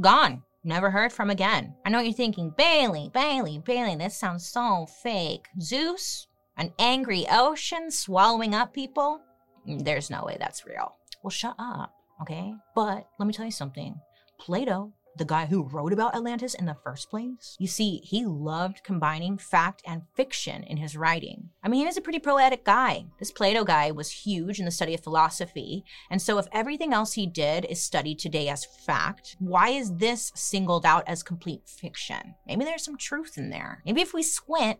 gone. 0.00 0.42
Never 0.62 0.90
heard 0.90 1.12
from 1.12 1.30
again. 1.30 1.74
I 1.84 1.90
know 1.90 1.98
what 1.98 2.06
you're 2.06 2.12
thinking, 2.12 2.52
Bailey, 2.56 3.10
Bailey, 3.14 3.62
Bailey, 3.64 3.94
this 3.96 4.16
sounds 4.16 4.46
so 4.46 4.86
fake. 5.02 5.46
Zeus? 5.60 6.26
An 6.56 6.72
angry 6.78 7.26
ocean 7.30 7.90
swallowing 7.90 8.54
up 8.54 8.74
people? 8.74 9.20
Mm, 9.68 9.84
there's 9.84 10.10
no 10.10 10.24
way 10.24 10.36
that's 10.40 10.66
real. 10.66 10.96
Well, 11.22 11.30
shut 11.30 11.54
up, 11.58 11.94
okay? 12.22 12.52
But 12.74 13.06
let 13.18 13.26
me 13.26 13.32
tell 13.32 13.44
you 13.44 13.50
something. 13.50 13.94
Plato 14.40 14.92
the 15.16 15.24
guy 15.24 15.46
who 15.46 15.62
wrote 15.62 15.92
about 15.92 16.14
Atlantis 16.14 16.54
in 16.54 16.66
the 16.66 16.76
first 16.82 17.10
place. 17.10 17.56
You 17.58 17.66
see, 17.66 18.00
he 18.04 18.24
loved 18.24 18.84
combining 18.84 19.38
fact 19.38 19.82
and 19.86 20.02
fiction 20.14 20.62
in 20.64 20.76
his 20.76 20.96
writing. 20.96 21.50
I 21.62 21.68
mean, 21.68 21.80
he 21.80 21.86
was 21.86 21.96
a 21.96 22.02
pretty 22.02 22.18
poetic 22.18 22.64
guy. 22.64 23.06
This 23.18 23.30
Plato 23.30 23.64
guy 23.64 23.90
was 23.90 24.10
huge 24.10 24.58
in 24.58 24.64
the 24.64 24.70
study 24.70 24.94
of 24.94 25.00
philosophy. 25.00 25.84
And 26.10 26.20
so, 26.20 26.38
if 26.38 26.46
everything 26.52 26.92
else 26.92 27.14
he 27.14 27.26
did 27.26 27.64
is 27.64 27.82
studied 27.82 28.18
today 28.18 28.48
as 28.48 28.64
fact, 28.64 29.36
why 29.38 29.70
is 29.70 29.94
this 29.96 30.32
singled 30.34 30.86
out 30.86 31.04
as 31.06 31.22
complete 31.22 31.68
fiction? 31.68 32.34
Maybe 32.46 32.64
there's 32.64 32.84
some 32.84 32.98
truth 32.98 33.38
in 33.38 33.50
there. 33.50 33.82
Maybe 33.84 34.00
if 34.00 34.14
we 34.14 34.22
squint, 34.22 34.78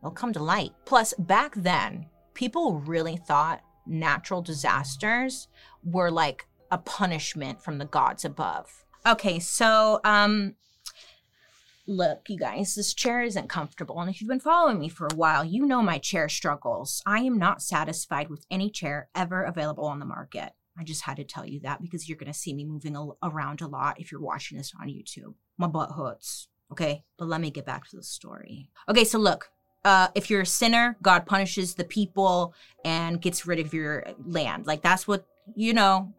it'll 0.00 0.10
come 0.10 0.32
to 0.32 0.42
light. 0.42 0.72
Plus, 0.84 1.14
back 1.18 1.54
then, 1.56 2.06
people 2.34 2.80
really 2.80 3.16
thought 3.16 3.62
natural 3.86 4.42
disasters 4.42 5.48
were 5.82 6.10
like 6.10 6.46
a 6.70 6.78
punishment 6.78 7.62
from 7.62 7.78
the 7.78 7.84
gods 7.84 8.24
above. 8.24 8.84
Okay, 9.06 9.38
so 9.38 10.00
um 10.04 10.54
look, 11.88 12.28
you 12.28 12.38
guys, 12.38 12.74
this 12.74 12.92
chair 12.92 13.22
isn't 13.22 13.48
comfortable. 13.48 13.98
And 14.00 14.10
if 14.10 14.20
you've 14.20 14.28
been 14.28 14.40
following 14.40 14.78
me 14.78 14.90
for 14.90 15.06
a 15.06 15.14
while, 15.14 15.42
you 15.42 15.64
know 15.64 15.82
my 15.82 15.98
chair 15.98 16.28
struggles. 16.28 17.02
I 17.06 17.20
am 17.20 17.38
not 17.38 17.62
satisfied 17.62 18.28
with 18.28 18.44
any 18.50 18.70
chair 18.70 19.08
ever 19.14 19.42
available 19.42 19.86
on 19.86 19.98
the 19.98 20.04
market. 20.04 20.52
I 20.78 20.84
just 20.84 21.02
had 21.02 21.16
to 21.16 21.24
tell 21.24 21.46
you 21.46 21.60
that 21.60 21.80
because 21.80 22.08
you're 22.08 22.18
going 22.18 22.32
to 22.32 22.38
see 22.38 22.54
me 22.54 22.64
moving 22.64 22.94
a- 22.94 23.26
around 23.26 23.62
a 23.62 23.66
lot 23.66 23.98
if 23.98 24.12
you're 24.12 24.20
watching 24.20 24.58
this 24.58 24.72
on 24.80 24.88
YouTube. 24.88 25.34
My 25.56 25.66
butt 25.66 25.92
hurts. 25.92 26.48
Okay, 26.70 27.02
but 27.16 27.26
let 27.26 27.40
me 27.40 27.50
get 27.50 27.64
back 27.64 27.88
to 27.88 27.96
the 27.96 28.02
story. 28.02 28.68
Okay, 28.88 29.04
so 29.04 29.18
look, 29.18 29.50
uh, 29.84 30.08
if 30.14 30.28
you're 30.28 30.42
a 30.42 30.46
sinner, 30.46 30.98
God 31.02 31.24
punishes 31.24 31.74
the 31.74 31.84
people 31.84 32.54
and 32.84 33.20
gets 33.22 33.46
rid 33.46 33.58
of 33.58 33.72
your 33.72 34.04
land. 34.24 34.66
Like 34.66 34.82
that's 34.82 35.08
what 35.08 35.26
you 35.56 35.72
know 35.72 36.12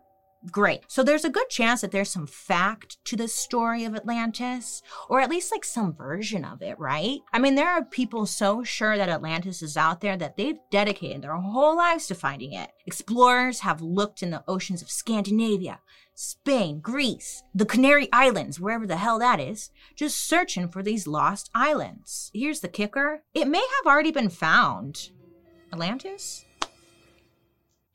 Great. 0.51 0.83
So 0.87 1.03
there's 1.03 1.25
a 1.25 1.29
good 1.29 1.49
chance 1.49 1.81
that 1.81 1.91
there's 1.91 2.09
some 2.09 2.25
fact 2.25 3.03
to 3.05 3.17
the 3.17 3.27
story 3.27 3.83
of 3.83 3.93
Atlantis, 3.93 4.81
or 5.09 5.19
at 5.19 5.29
least 5.29 5.51
like 5.51 5.65
some 5.65 5.93
version 5.93 6.45
of 6.45 6.61
it, 6.61 6.79
right? 6.79 7.19
I 7.33 7.39
mean, 7.39 7.55
there 7.55 7.69
are 7.69 7.83
people 7.83 8.25
so 8.25 8.63
sure 8.63 8.95
that 8.95 9.09
Atlantis 9.09 9.61
is 9.61 9.75
out 9.75 9.99
there 9.99 10.15
that 10.15 10.37
they've 10.37 10.59
dedicated 10.71 11.21
their 11.21 11.35
whole 11.35 11.75
lives 11.75 12.07
to 12.07 12.15
finding 12.15 12.53
it. 12.53 12.71
Explorers 12.85 13.59
have 13.61 13.81
looked 13.81 14.23
in 14.23 14.29
the 14.29 14.43
oceans 14.47 14.81
of 14.81 14.89
Scandinavia, 14.89 15.81
Spain, 16.15 16.79
Greece, 16.79 17.43
the 17.53 17.65
Canary 17.65 18.07
Islands, 18.13 18.61
wherever 18.61 18.87
the 18.87 18.97
hell 18.97 19.19
that 19.19 19.41
is, 19.41 19.71
just 19.93 20.25
searching 20.25 20.69
for 20.69 20.81
these 20.81 21.05
lost 21.05 21.49
islands. 21.53 22.31
Here's 22.33 22.61
the 22.61 22.69
kicker 22.69 23.23
it 23.33 23.47
may 23.47 23.65
have 23.77 23.91
already 23.91 24.11
been 24.11 24.29
found. 24.29 25.11
Atlantis? 25.73 26.45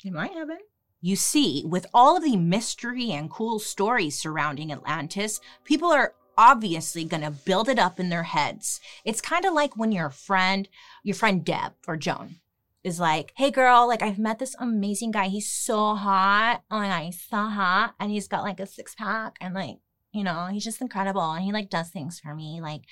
It 0.05 0.13
might 0.13 0.35
have 0.35 0.49
been. 0.49 0.59
You 1.07 1.17
see, 1.17 1.63
with 1.67 1.85
all 1.93 2.17
of 2.17 2.25
the 2.25 2.39
mystery 2.39 3.13
and 3.13 3.29
cool 3.29 3.59
stories 3.59 4.19
surrounding 4.19 4.73
Atlantis, 4.73 5.39
people 5.63 5.93
are 5.93 6.15
obviously 6.39 7.05
going 7.05 7.23
to 7.23 7.31
build 7.31 7.69
it 7.69 7.79
up 7.79 8.01
in 8.01 8.09
their 8.09 8.23
heads. 8.23 8.81
It's 9.05 9.21
kind 9.21 9.45
of 9.45 9.53
like 9.53 9.77
when 9.77 9.93
your 9.93 10.09
friend, 10.09 10.67
your 11.03 11.15
friend 11.15 11.45
Deb 11.45 11.75
or 11.87 11.99
Joan, 11.99 12.37
is 12.83 12.99
like, 12.99 13.35
hey 13.37 13.51
girl, 13.51 13.87
like 13.87 14.01
I've 14.01 14.19
met 14.19 14.39
this 14.39 14.57
amazing 14.59 15.11
guy. 15.11 15.29
He's 15.29 15.51
so 15.51 15.95
hot. 15.95 16.63
Oh 16.71 16.79
my 16.79 16.89
god, 16.89 17.03
he's 17.03 17.21
so 17.21 17.37
hot. 17.37 17.95
And 18.01 18.11
he's 18.11 18.27
got 18.27 18.43
like 18.43 18.59
a 18.59 18.67
six 18.67 18.95
pack 18.95 19.37
and 19.43 19.53
like, 19.53 19.77
you 20.11 20.25
know, 20.25 20.47
he's 20.51 20.65
just 20.65 20.81
incredible. 20.81 21.33
And 21.33 21.45
he 21.45 21.53
like 21.53 21.69
does 21.69 21.91
things 21.91 22.19
for 22.19 22.35
me, 22.35 22.63
like 22.63 22.85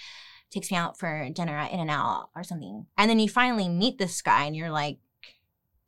takes 0.51 0.71
me 0.71 0.77
out 0.77 0.99
for 0.99 1.31
dinner 1.31 1.57
at 1.57 1.73
In 1.73 1.81
and 1.81 1.91
Out 1.91 2.29
or 2.37 2.45
something. 2.45 2.85
And 2.99 3.09
then 3.09 3.19
you 3.19 3.31
finally 3.31 3.71
meet 3.71 3.97
this 3.97 4.21
guy 4.21 4.45
and 4.45 4.55
you're 4.55 4.71
like, 4.71 4.99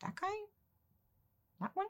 that 0.01 0.19
guy? 0.19 0.33
That 1.61 1.73
one? 1.75 1.89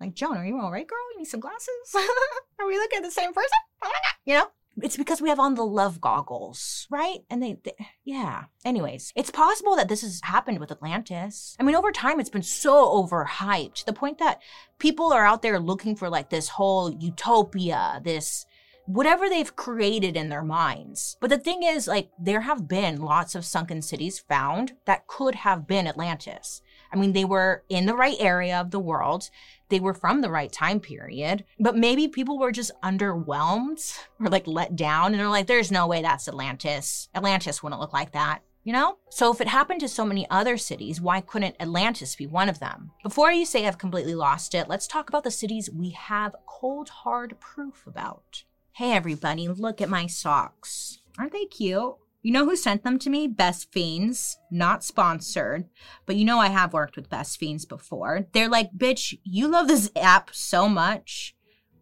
Like, 0.00 0.14
Joan, 0.14 0.36
are 0.36 0.46
you 0.46 0.60
all 0.60 0.70
right, 0.70 0.86
girl? 0.86 0.98
You 1.12 1.18
need 1.18 1.26
some 1.26 1.40
glasses? 1.40 1.94
are 2.58 2.66
we 2.66 2.76
looking 2.76 2.98
at 2.98 3.02
the 3.02 3.10
same 3.10 3.32
person? 3.32 3.58
Oh 3.82 3.88
my 3.88 3.92
God. 3.92 4.14
You 4.24 4.34
know? 4.34 4.46
It's 4.82 4.96
because 4.98 5.22
we 5.22 5.30
have 5.30 5.40
on 5.40 5.54
the 5.54 5.64
love 5.64 6.02
goggles, 6.02 6.86
right? 6.90 7.20
And 7.30 7.42
they, 7.42 7.56
they, 7.64 7.72
yeah. 8.04 8.44
Anyways, 8.62 9.10
it's 9.16 9.30
possible 9.30 9.74
that 9.76 9.88
this 9.88 10.02
has 10.02 10.20
happened 10.22 10.58
with 10.58 10.70
Atlantis. 10.70 11.56
I 11.58 11.62
mean, 11.62 11.74
over 11.74 11.92
time, 11.92 12.20
it's 12.20 12.28
been 12.28 12.42
so 12.42 13.02
overhyped 13.02 13.74
to 13.76 13.86
the 13.86 13.94
point 13.94 14.18
that 14.18 14.42
people 14.78 15.14
are 15.14 15.24
out 15.24 15.40
there 15.40 15.58
looking 15.58 15.96
for 15.96 16.10
like 16.10 16.28
this 16.28 16.50
whole 16.50 16.92
utopia, 16.92 18.02
this 18.04 18.44
whatever 18.84 19.30
they've 19.30 19.56
created 19.56 20.14
in 20.14 20.28
their 20.28 20.44
minds. 20.44 21.16
But 21.20 21.30
the 21.30 21.38
thing 21.38 21.62
is, 21.62 21.88
like, 21.88 22.10
there 22.18 22.42
have 22.42 22.68
been 22.68 23.00
lots 23.00 23.34
of 23.34 23.46
sunken 23.46 23.80
cities 23.80 24.18
found 24.18 24.74
that 24.84 25.06
could 25.06 25.36
have 25.36 25.66
been 25.66 25.86
Atlantis. 25.86 26.60
I 26.92 26.96
mean, 26.96 27.12
they 27.12 27.24
were 27.24 27.64
in 27.68 27.86
the 27.86 27.96
right 27.96 28.16
area 28.18 28.60
of 28.60 28.70
the 28.70 28.80
world. 28.80 29.30
They 29.68 29.80
were 29.80 29.94
from 29.94 30.20
the 30.20 30.30
right 30.30 30.52
time 30.52 30.80
period, 30.80 31.44
but 31.58 31.76
maybe 31.76 32.08
people 32.08 32.38
were 32.38 32.52
just 32.52 32.70
underwhelmed 32.82 33.98
or 34.20 34.28
like 34.28 34.46
let 34.46 34.76
down 34.76 35.12
and 35.12 35.20
they're 35.20 35.28
like, 35.28 35.46
there's 35.46 35.72
no 35.72 35.86
way 35.86 36.02
that's 36.02 36.28
Atlantis. 36.28 37.08
Atlantis 37.14 37.62
wouldn't 37.62 37.80
look 37.80 37.92
like 37.92 38.12
that. 38.12 38.40
You 38.62 38.72
know? 38.72 38.98
So 39.10 39.32
if 39.32 39.40
it 39.40 39.46
happened 39.46 39.78
to 39.80 39.88
so 39.88 40.04
many 40.04 40.28
other 40.28 40.56
cities, 40.56 41.00
why 41.00 41.20
couldn't 41.20 41.54
Atlantis 41.60 42.16
be 42.16 42.26
one 42.26 42.48
of 42.48 42.58
them? 42.58 42.90
Before 43.04 43.30
you 43.30 43.46
say 43.46 43.64
I've 43.64 43.78
completely 43.78 44.16
lost 44.16 44.56
it, 44.56 44.68
let's 44.68 44.88
talk 44.88 45.08
about 45.08 45.22
the 45.22 45.30
cities 45.30 45.70
we 45.70 45.90
have 45.90 46.34
cold 46.46 46.88
hard 46.88 47.38
proof 47.38 47.86
about. 47.86 48.42
Hey 48.72 48.92
everybody, 48.92 49.46
look 49.46 49.80
at 49.80 49.88
my 49.88 50.08
socks. 50.08 50.98
Aren't 51.16 51.32
they 51.32 51.44
cute? 51.44 51.94
You 52.22 52.32
know 52.32 52.44
who 52.44 52.56
sent 52.56 52.82
them 52.82 52.98
to 53.00 53.10
me? 53.10 53.28
Best 53.28 53.72
Fiends. 53.72 54.38
Not 54.50 54.82
sponsored, 54.82 55.68
but 56.06 56.16
you 56.16 56.24
know 56.24 56.38
I 56.38 56.48
have 56.48 56.72
worked 56.72 56.96
with 56.96 57.10
Best 57.10 57.38
Fiends 57.38 57.64
before. 57.64 58.26
They're 58.32 58.48
like, 58.48 58.72
bitch, 58.76 59.18
you 59.22 59.48
love 59.48 59.68
this 59.68 59.90
app 59.94 60.30
so 60.32 60.68
much. 60.68 61.36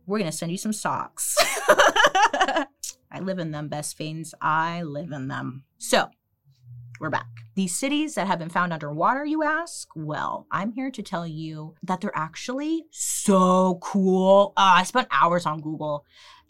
We're 0.07 0.19
to 0.19 0.33
send 0.33 0.53
you 0.53 0.59
some 0.59 0.73
socks. 0.73 1.37
I 3.11 3.21
live 3.21 3.39
in 3.39 3.53
them, 3.53 3.69
Best 3.69 3.97
Fiends. 3.97 4.35
I 4.41 4.83
live 4.83 5.13
in 5.13 5.29
them. 5.29 5.63
So, 5.79 6.11
we're 7.01 7.11
back. 7.11 7.27
These 7.55 7.77
cities 7.77 8.15
that 8.15 8.27
have 8.27 8.39
been 8.39 8.51
found 8.51 8.73
underwater, 8.73 9.25
you 9.25 9.43
ask? 9.43 9.89
Well, 9.95 10.47
I'm 10.51 10.73
here 10.73 10.91
to 10.91 11.03
tell 11.03 11.27
you 11.27 11.75
that 11.83 12.01
they're 12.01 12.17
actually 12.17 12.85
so 12.91 13.79
cool. 13.81 14.53
Uh, 14.57 14.75
I 14.77 14.83
spent 14.83 15.09
hours 15.11 15.47
on 15.47 15.61
Google 15.61 16.05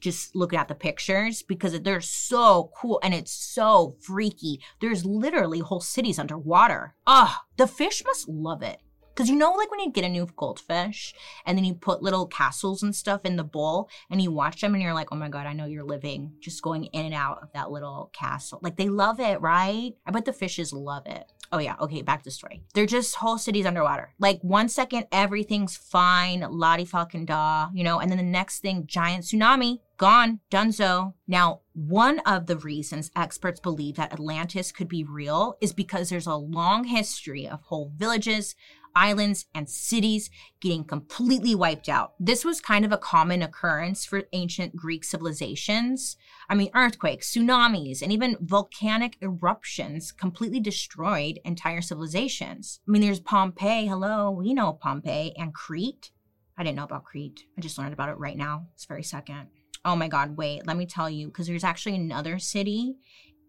just 0.05 0.37
looking 0.37 0.59
at 0.59 0.69
the 0.69 0.75
pictures 0.75 1.43
because 1.43 1.81
they're 1.81 2.01
so 2.01 2.71
cool 2.77 3.01
and 3.03 3.15
it's 3.15 3.33
so 3.33 3.97
freaky. 4.01 4.61
There's 4.81 5.07
literally 5.07 5.61
whole 5.61 5.81
cities 5.81 6.19
underwater. 6.19 6.95
Ah, 7.07 7.45
the 7.57 7.67
fish 7.67 8.03
must 8.05 8.29
love 8.29 8.63
it. 8.63 8.81
Because 9.15 9.31
you 9.31 9.37
know, 9.37 9.53
like 9.53 9.71
when 9.71 9.81
you 9.81 9.93
get 9.93 10.05
a 10.05 10.09
new 10.09 10.27
goldfish 10.37 11.15
and 11.47 11.57
then 11.57 11.65
you 11.65 11.75
put 11.75 12.03
little 12.03 12.27
castles 12.27 12.83
and 12.83 12.95
stuff 12.95 13.21
in 13.25 13.37
the 13.37 13.45
bowl 13.45 13.89
and 14.11 14.21
you 14.21 14.33
watch 14.33 14.61
them 14.61 14.75
and 14.75 14.83
you're 14.83 14.93
like, 14.93 15.09
oh 15.13 15.17
my 15.17 15.29
God, 15.29 15.47
I 15.47 15.53
know 15.53 15.67
you're 15.67 15.85
living 15.85 16.33
just 16.41 16.63
going 16.63 16.85
in 16.87 17.07
and 17.07 17.15
out 17.15 17.39
of 17.41 17.53
that 17.53 17.71
little 17.71 18.11
castle. 18.13 18.59
Like 18.61 18.77
they 18.77 18.89
love 18.89 19.21
it, 19.21 19.41
right? 19.41 19.93
I 20.05 20.11
bet 20.11 20.25
the 20.25 20.33
fishes 20.33 20.73
love 20.73 21.07
it. 21.07 21.31
Oh 21.53 21.59
yeah, 21.59 21.77
okay, 21.81 22.03
back 22.03 22.25
to 22.25 22.31
story. 22.33 22.65
They're 22.75 22.87
just 22.87 23.15
whole 23.15 23.39
cities 23.39 23.67
underwater. 23.67 24.13
Like 24.19 24.41
one 24.43 24.69
second 24.69 25.07
everything's 25.13 25.77
fine, 25.77 26.45
lottie 26.51 26.85
fucking 26.85 27.27
da, 27.27 27.69
you 27.73 27.85
know, 27.85 28.01
and 28.01 28.11
then 28.11 28.19
the 28.19 28.25
next 28.25 28.59
thing, 28.59 28.89
giant 28.89 29.23
tsunami, 29.23 29.79
gone, 29.97 30.41
done 30.51 30.73
so. 30.73 31.15
Now, 31.27 31.61
one 31.73 32.21
of 32.21 32.47
the 32.47 32.57
reasons 32.57 33.11
experts 33.17 33.61
believe 33.61 33.97
that 33.97 34.13
Atlantis 34.13 34.73
could 34.73 34.89
be 34.89 35.05
real 35.05 35.57
is 35.61 35.73
because 35.73 36.09
there's 36.09 36.27
a 36.27 36.35
long 36.35 36.85
history 36.85 37.49
of 37.49 37.63
whole 37.63 37.93
villages, 37.97 38.55
islands 38.97 39.47
and 39.55 39.69
cities 39.69 40.31
getting 40.61 40.85
completely 40.85 41.55
wiped 41.55 41.89
out. 41.89 42.15
This 42.21 42.45
was 42.45 42.61
kind 42.61 42.85
of 42.85 42.93
a 42.93 42.99
common 42.99 43.43
occurrence 43.43 44.05
for 44.05 44.23
ancient 44.33 44.77
Greek 44.77 45.05
civilizations. 45.05 46.17
I 46.49 46.55
mean, 46.55 46.71
earthquakes, 46.75 47.33
tsunamis, 47.33 48.03
and 48.03 48.13
even 48.13 48.37
volcanic 48.41 49.17
eruptions 49.21 50.13
completely 50.13 50.61
destroyed 50.61 51.41
entire 51.45 51.81
civilizations. 51.81 52.81
I 52.87 52.91
mean, 52.91 53.03
there's 53.03 53.21
Pompeii. 53.21 53.87
Hello, 53.87 54.31
we 54.31 54.55
know 54.55 54.73
Pompeii 54.73 55.35
and 55.37 55.55
Crete. 55.55 56.11
I 56.57 56.63
didn't 56.63 56.77
know 56.77 56.85
about 56.85 57.05
Crete. 57.05 57.45
I 57.59 57.61
just 57.61 57.79
learned 57.79 57.95
about 57.95 58.11
it 58.11 58.19
right 58.19 58.37
now, 58.37 58.69
this 58.75 58.85
very 58.85 59.03
second. 59.03 59.49
Oh 59.85 59.97
my 59.97 60.09
God, 60.09 60.37
wait, 60.37 60.67
let 60.67 60.77
me 60.77 60.87
tell 60.87 61.11
you, 61.11 61.27
because 61.27 61.47
there's 61.47 61.65
actually 61.65 61.97
another 61.97 62.39
city 62.39 62.97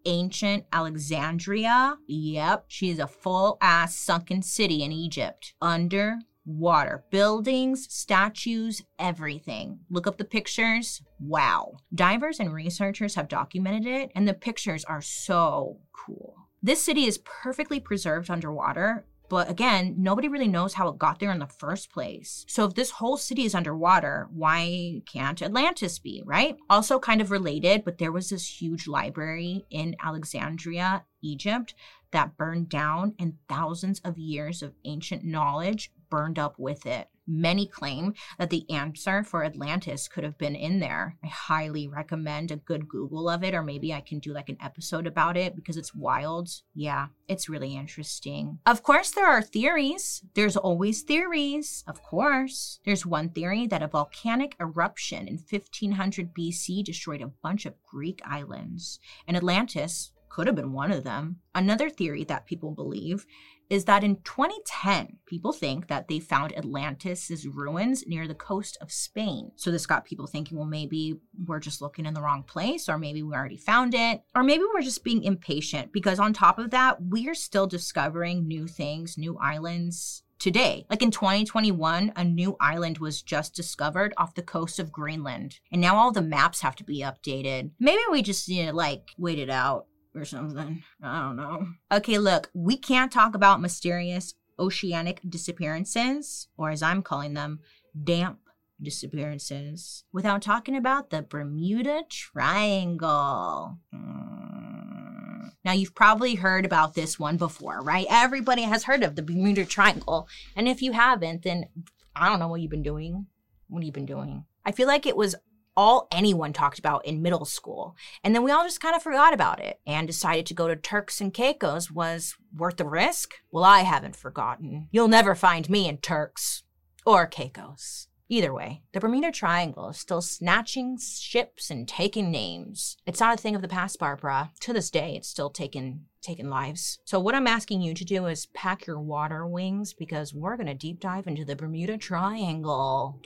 ancient 0.06 0.64
Alexandria. 0.72 1.98
Yep, 2.06 2.66
she 2.68 2.90
is 2.90 2.98
a 2.98 3.06
full 3.06 3.58
ass 3.60 3.96
sunken 3.96 4.40
city 4.40 4.82
in 4.82 4.92
Egypt. 4.92 5.54
Under 5.60 6.18
water. 6.46 7.04
Buildings, 7.10 7.92
statues, 7.92 8.82
everything. 8.98 9.80
Look 9.90 10.06
up 10.06 10.16
the 10.16 10.24
pictures. 10.24 11.02
Wow. 11.18 11.78
Divers 11.92 12.38
and 12.38 12.54
researchers 12.54 13.16
have 13.16 13.28
documented 13.28 13.86
it, 13.86 14.12
and 14.14 14.26
the 14.26 14.34
pictures 14.34 14.84
are 14.84 15.02
so 15.02 15.80
cool. 15.92 16.36
This 16.62 16.82
city 16.82 17.04
is 17.04 17.18
perfectly 17.18 17.80
preserved 17.80 18.30
underwater 18.30 19.06
but 19.28 19.50
again, 19.50 19.94
nobody 19.98 20.28
really 20.28 20.48
knows 20.48 20.74
how 20.74 20.88
it 20.88 20.98
got 20.98 21.18
there 21.18 21.32
in 21.32 21.38
the 21.38 21.46
first 21.46 21.90
place. 21.90 22.44
So 22.48 22.64
if 22.64 22.74
this 22.74 22.92
whole 22.92 23.16
city 23.16 23.44
is 23.44 23.54
underwater, 23.54 24.28
why 24.32 25.02
can't 25.10 25.42
Atlantis 25.42 25.98
be, 25.98 26.22
right? 26.24 26.56
Also, 26.70 26.98
kind 26.98 27.20
of 27.20 27.30
related, 27.30 27.84
but 27.84 27.98
there 27.98 28.12
was 28.12 28.30
this 28.30 28.60
huge 28.60 28.86
library 28.86 29.64
in 29.70 29.96
Alexandria, 30.02 31.04
Egypt, 31.22 31.74
that 32.12 32.36
burned 32.36 32.68
down, 32.68 33.14
and 33.18 33.34
thousands 33.48 34.00
of 34.04 34.18
years 34.18 34.62
of 34.62 34.74
ancient 34.84 35.24
knowledge 35.24 35.90
burned 36.08 36.38
up 36.38 36.58
with 36.58 36.86
it. 36.86 37.08
Many 37.26 37.66
claim 37.66 38.14
that 38.38 38.50
the 38.50 38.70
answer 38.70 39.22
for 39.22 39.44
Atlantis 39.44 40.06
could 40.06 40.24
have 40.24 40.38
been 40.38 40.54
in 40.54 40.80
there. 40.80 41.16
I 41.24 41.26
highly 41.26 41.88
recommend 41.88 42.50
a 42.50 42.56
good 42.56 42.88
Google 42.88 43.28
of 43.28 43.42
it, 43.42 43.54
or 43.54 43.62
maybe 43.62 43.92
I 43.92 44.00
can 44.00 44.18
do 44.20 44.32
like 44.32 44.48
an 44.48 44.58
episode 44.60 45.06
about 45.06 45.36
it 45.36 45.56
because 45.56 45.76
it's 45.76 45.94
wild. 45.94 46.48
Yeah, 46.74 47.08
it's 47.28 47.48
really 47.48 47.74
interesting. 47.74 48.58
Of 48.64 48.82
course, 48.82 49.10
there 49.10 49.26
are 49.26 49.42
theories. 49.42 50.22
There's 50.34 50.56
always 50.56 51.02
theories, 51.02 51.82
of 51.86 52.02
course. 52.02 52.78
There's 52.84 53.04
one 53.04 53.30
theory 53.30 53.66
that 53.66 53.82
a 53.82 53.88
volcanic 53.88 54.54
eruption 54.60 55.26
in 55.26 55.38
1500 55.38 56.32
BC 56.32 56.84
destroyed 56.84 57.22
a 57.22 57.32
bunch 57.42 57.66
of 57.66 57.74
Greek 57.82 58.20
islands, 58.24 59.00
and 59.26 59.36
Atlantis 59.36 60.12
could 60.28 60.46
have 60.46 60.56
been 60.56 60.72
one 60.72 60.92
of 60.92 61.02
them. 61.02 61.38
Another 61.54 61.88
theory 61.88 62.22
that 62.24 62.44
people 62.46 62.70
believe 62.70 63.24
is 63.68 63.84
that 63.86 64.04
in 64.04 64.16
2010, 64.16 65.18
people 65.26 65.52
think 65.52 65.88
that 65.88 66.08
they 66.08 66.20
found 66.20 66.56
Atlantis' 66.56 67.46
ruins 67.46 68.06
near 68.06 68.28
the 68.28 68.34
coast 68.34 68.78
of 68.80 68.92
Spain. 68.92 69.50
So 69.56 69.70
this 69.70 69.86
got 69.86 70.04
people 70.04 70.26
thinking, 70.26 70.56
well, 70.56 70.66
maybe 70.66 71.18
we're 71.46 71.60
just 71.60 71.82
looking 71.82 72.06
in 72.06 72.14
the 72.14 72.22
wrong 72.22 72.42
place, 72.42 72.88
or 72.88 72.98
maybe 72.98 73.22
we 73.22 73.34
already 73.34 73.56
found 73.56 73.94
it, 73.94 74.22
or 74.34 74.42
maybe 74.42 74.64
we're 74.72 74.82
just 74.82 75.04
being 75.04 75.24
impatient 75.24 75.92
because 75.92 76.18
on 76.18 76.32
top 76.32 76.58
of 76.58 76.70
that, 76.70 76.98
we're 77.00 77.34
still 77.34 77.66
discovering 77.66 78.46
new 78.46 78.66
things, 78.66 79.18
new 79.18 79.36
islands, 79.38 80.22
today. 80.38 80.86
Like 80.90 81.02
in 81.02 81.10
2021, 81.10 82.12
a 82.14 82.24
new 82.24 82.56
island 82.60 82.98
was 82.98 83.22
just 83.22 83.54
discovered 83.54 84.12
off 84.16 84.34
the 84.34 84.42
coast 84.42 84.78
of 84.78 84.92
Greenland. 84.92 85.60
And 85.72 85.80
now 85.80 85.96
all 85.96 86.12
the 86.12 86.22
maps 86.22 86.60
have 86.60 86.76
to 86.76 86.84
be 86.84 87.00
updated. 87.00 87.70
Maybe 87.78 88.02
we 88.10 88.22
just 88.22 88.48
need 88.48 88.66
to 88.66 88.72
like 88.72 89.10
wait 89.18 89.38
it 89.38 89.50
out 89.50 89.86
or 90.16 90.24
something. 90.24 90.82
I 91.02 91.22
don't 91.22 91.36
know. 91.36 91.66
Okay, 91.92 92.18
look, 92.18 92.50
we 92.54 92.76
can't 92.76 93.12
talk 93.12 93.34
about 93.34 93.60
mysterious 93.60 94.34
oceanic 94.58 95.20
disappearances, 95.28 96.48
or 96.56 96.70
as 96.70 96.82
I'm 96.82 97.02
calling 97.02 97.34
them, 97.34 97.60
damp 98.02 98.38
disappearances 98.80 100.04
without 100.12 100.42
talking 100.42 100.76
about 100.76 101.10
the 101.10 101.22
Bermuda 101.22 102.02
Triangle. 102.08 103.78
Mm. 103.94 105.50
Now, 105.64 105.72
you've 105.72 105.94
probably 105.94 106.36
heard 106.36 106.64
about 106.64 106.94
this 106.94 107.18
one 107.18 107.36
before, 107.36 107.80
right? 107.80 108.06
Everybody 108.08 108.62
has 108.62 108.84
heard 108.84 109.02
of 109.02 109.16
the 109.16 109.22
Bermuda 109.22 109.64
Triangle. 109.64 110.28
And 110.54 110.68
if 110.68 110.80
you 110.80 110.92
haven't, 110.92 111.42
then 111.42 111.66
I 112.14 112.28
don't 112.28 112.38
know 112.38 112.48
what 112.48 112.60
you've 112.60 112.70
been 112.70 112.84
doing. 112.84 113.26
What 113.68 113.80
have 113.80 113.86
you 113.86 113.92
been 113.92 114.06
doing? 114.06 114.44
I 114.64 114.72
feel 114.72 114.86
like 114.86 115.06
it 115.06 115.16
was 115.16 115.34
all 115.76 116.08
anyone 116.10 116.52
talked 116.52 116.78
about 116.78 117.04
in 117.04 117.22
middle 117.22 117.44
school. 117.44 117.96
And 118.24 118.34
then 118.34 118.42
we 118.42 118.50
all 118.50 118.64
just 118.64 118.80
kind 118.80 118.96
of 118.96 119.02
forgot 119.02 119.34
about 119.34 119.60
it 119.60 119.80
and 119.86 120.06
decided 120.06 120.46
to 120.46 120.54
go 120.54 120.68
to 120.68 120.76
Turks 120.76 121.20
and 121.20 121.34
Caicos 121.34 121.90
was 121.90 122.34
worth 122.56 122.76
the 122.76 122.86
risk. 122.86 123.34
Well, 123.50 123.64
I 123.64 123.80
haven't 123.80 124.16
forgotten. 124.16 124.88
You'll 124.90 125.08
never 125.08 125.34
find 125.34 125.68
me 125.68 125.88
in 125.88 125.98
Turks 125.98 126.62
or 127.04 127.26
Caicos. 127.26 128.08
Either 128.28 128.52
way, 128.52 128.82
the 128.92 128.98
Bermuda 128.98 129.30
Triangle 129.30 129.90
is 129.90 129.98
still 129.98 130.20
snatching 130.20 130.98
ships 130.98 131.70
and 131.70 131.86
taking 131.86 132.32
names. 132.32 132.96
It's 133.06 133.20
not 133.20 133.38
a 133.38 133.40
thing 133.40 133.54
of 133.54 133.62
the 133.62 133.68
past, 133.68 134.00
Barbara. 134.00 134.50
To 134.60 134.72
this 134.72 134.90
day, 134.90 135.14
it's 135.14 135.28
still 135.28 135.50
taking 135.50 136.06
taking 136.22 136.50
lives. 136.50 136.98
So 137.04 137.20
what 137.20 137.36
I'm 137.36 137.46
asking 137.46 137.82
you 137.82 137.94
to 137.94 138.04
do 138.04 138.26
is 138.26 138.46
pack 138.46 138.84
your 138.84 138.98
water 138.98 139.46
wings 139.46 139.94
because 139.94 140.34
we're 140.34 140.56
gonna 140.56 140.74
deep 140.74 140.98
dive 140.98 141.28
into 141.28 141.44
the 141.44 141.54
Bermuda 141.54 141.98
Triangle. 141.98 143.20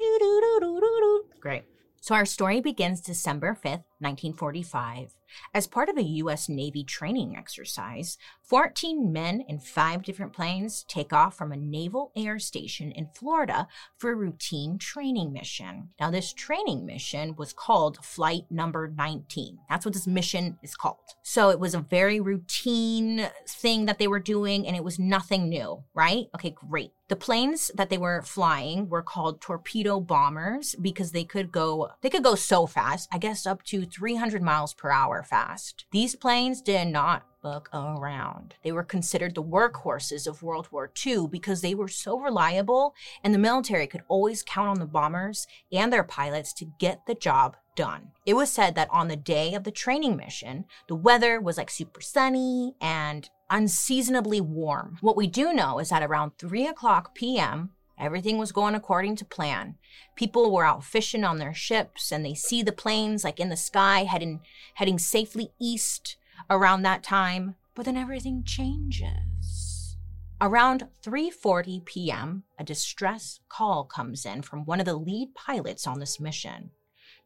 Great. 1.41 1.65
So 2.01 2.15
our 2.15 2.25
story 2.25 2.61
begins 2.63 3.03
December 3.03 3.57
5th, 3.63 3.85
1945. 4.01 5.15
As 5.55 5.67
part 5.67 5.89
of 5.89 5.97
a 5.97 6.03
U.S. 6.03 6.49
Navy 6.49 6.85
training 6.85 7.37
exercise, 7.37 8.19
14 8.43 9.13
men 9.13 9.43
in 9.49 9.59
five 9.59 10.03
different 10.03 10.33
planes 10.33 10.85
take 10.89 11.13
off 11.13 11.37
from 11.37 11.53
a 11.53 11.57
naval 11.57 12.11
air 12.17 12.39
station 12.39 12.91
in 12.93 13.09
Florida 13.15 13.69
for 13.97 14.11
a 14.11 14.17
routine 14.17 14.79
training 14.79 15.33
mission. 15.33 15.91
Now, 16.01 16.11
this 16.11 16.33
training 16.33 16.85
mission 16.85 17.37
was 17.37 17.53
called 17.53 18.05
Flight 18.05 18.45
Number 18.51 18.89
19. 18.89 19.59
That's 19.69 19.85
what 19.85 19.95
this 19.95 20.07
mission 20.07 20.59
is 20.63 20.75
called. 20.75 20.99
So 21.23 21.51
it 21.51 21.61
was 21.61 21.75
a 21.75 21.81
very 21.81 22.21
routine 22.21 23.29
thing 23.49 23.87
that 23.87 23.99
they 23.99 24.09
were 24.09 24.19
doing, 24.19 24.67
and 24.67 24.77
it 24.77 24.85
was 24.85 24.99
nothing 24.99 25.49
new, 25.49 25.85
right? 25.95 26.27
Okay, 26.35 26.51
great. 26.51 26.91
The 27.09 27.17
planes 27.17 27.73
that 27.75 27.91
they 27.91 27.99
were 27.99 28.23
flying 28.23 28.89
were 28.89 29.03
called 29.03 29.41
torpedo 29.41 29.99
bombers 29.99 30.77
because 30.81 31.11
they 31.11 31.25
could 31.25 31.51
go 31.51 31.91
they 32.03 32.09
could 32.09 32.23
go 32.23 32.37
so 32.37 32.67
fast, 32.67 33.09
I 33.11 33.19
guess 33.19 33.47
up 33.47 33.65
to 33.65 33.85
300 33.92 34.42
miles 34.42 34.74
per 34.74 34.90
hour 34.90 35.22
fast. 35.22 35.85
These 35.92 36.14
planes 36.16 36.62
did 36.62 36.88
not 36.88 37.24
look 37.42 37.68
around. 37.72 38.55
They 38.62 38.72
were 38.72 38.83
considered 38.83 39.35
the 39.35 39.42
workhorses 39.42 40.26
of 40.26 40.42
World 40.42 40.68
War 40.70 40.90
II 41.07 41.29
because 41.29 41.61
they 41.61 41.74
were 41.74 41.88
so 41.88 42.18
reliable 42.18 42.94
and 43.24 43.33
the 43.33 43.38
military 43.38 43.87
could 43.87 44.03
always 44.09 44.42
count 44.42 44.68
on 44.68 44.79
the 44.79 44.87
bombers 44.87 45.46
and 45.72 45.92
their 45.92 46.05
pilots 46.05 46.53
to 46.55 46.72
get 46.79 47.07
the 47.07 47.14
job 47.14 47.57
done. 47.76 48.11
It 48.26 48.35
was 48.35 48.50
said 48.50 48.74
that 48.74 48.90
on 48.90 49.09
the 49.09 49.16
day 49.16 49.55
of 49.55 49.64
the 49.64 49.70
training 49.70 50.16
mission, 50.16 50.66
the 50.88 50.94
weather 50.94 51.40
was 51.40 51.57
like 51.57 51.70
super 51.70 52.00
sunny 52.00 52.74
and 52.81 53.29
unseasonably 53.48 54.40
warm. 54.40 54.98
What 55.00 55.16
we 55.16 55.26
do 55.26 55.53
know 55.53 55.79
is 55.79 55.88
that 55.88 56.03
around 56.03 56.33
3 56.38 56.66
o'clock 56.66 57.14
p.m., 57.14 57.70
Everything 58.01 58.39
was 58.39 58.51
going 58.51 58.75
according 58.75 59.17
to 59.17 59.25
plan. 59.25 59.77
People 60.17 60.51
were 60.51 60.65
out 60.65 60.83
fishing 60.83 61.23
on 61.23 61.39
their 61.39 61.53
ships 61.53 62.11
and 62.11 62.25
they 62.25 62.35
see 62.35 62.63
the 62.63 62.73
planes 62.73 63.25
like 63.25 63.39
in 63.39 63.51
the 63.51 63.57
sky 63.57 64.05
heading 64.05 64.41
heading 64.75 64.99
safely 64.99 65.51
east 65.61 66.17
around 66.49 66.83
that 66.83 67.03
time, 67.03 67.57
but 67.75 67.85
then 67.85 67.99
everything 67.99 68.43
changes. 68.43 69.97
Around 70.41 70.89
3:40 71.03 71.85
p.m., 71.85 72.45
a 72.59 72.65
distress 72.65 73.41
call 73.51 73.85
comes 73.85 74.25
in 74.25 74.41
from 74.41 74.65
one 74.65 74.81
of 74.81 74.87
the 74.87 74.97
lead 74.97 75.35
pilots 75.35 75.87
on 75.87 76.01
this 76.01 76.19
mission. 76.19 76.71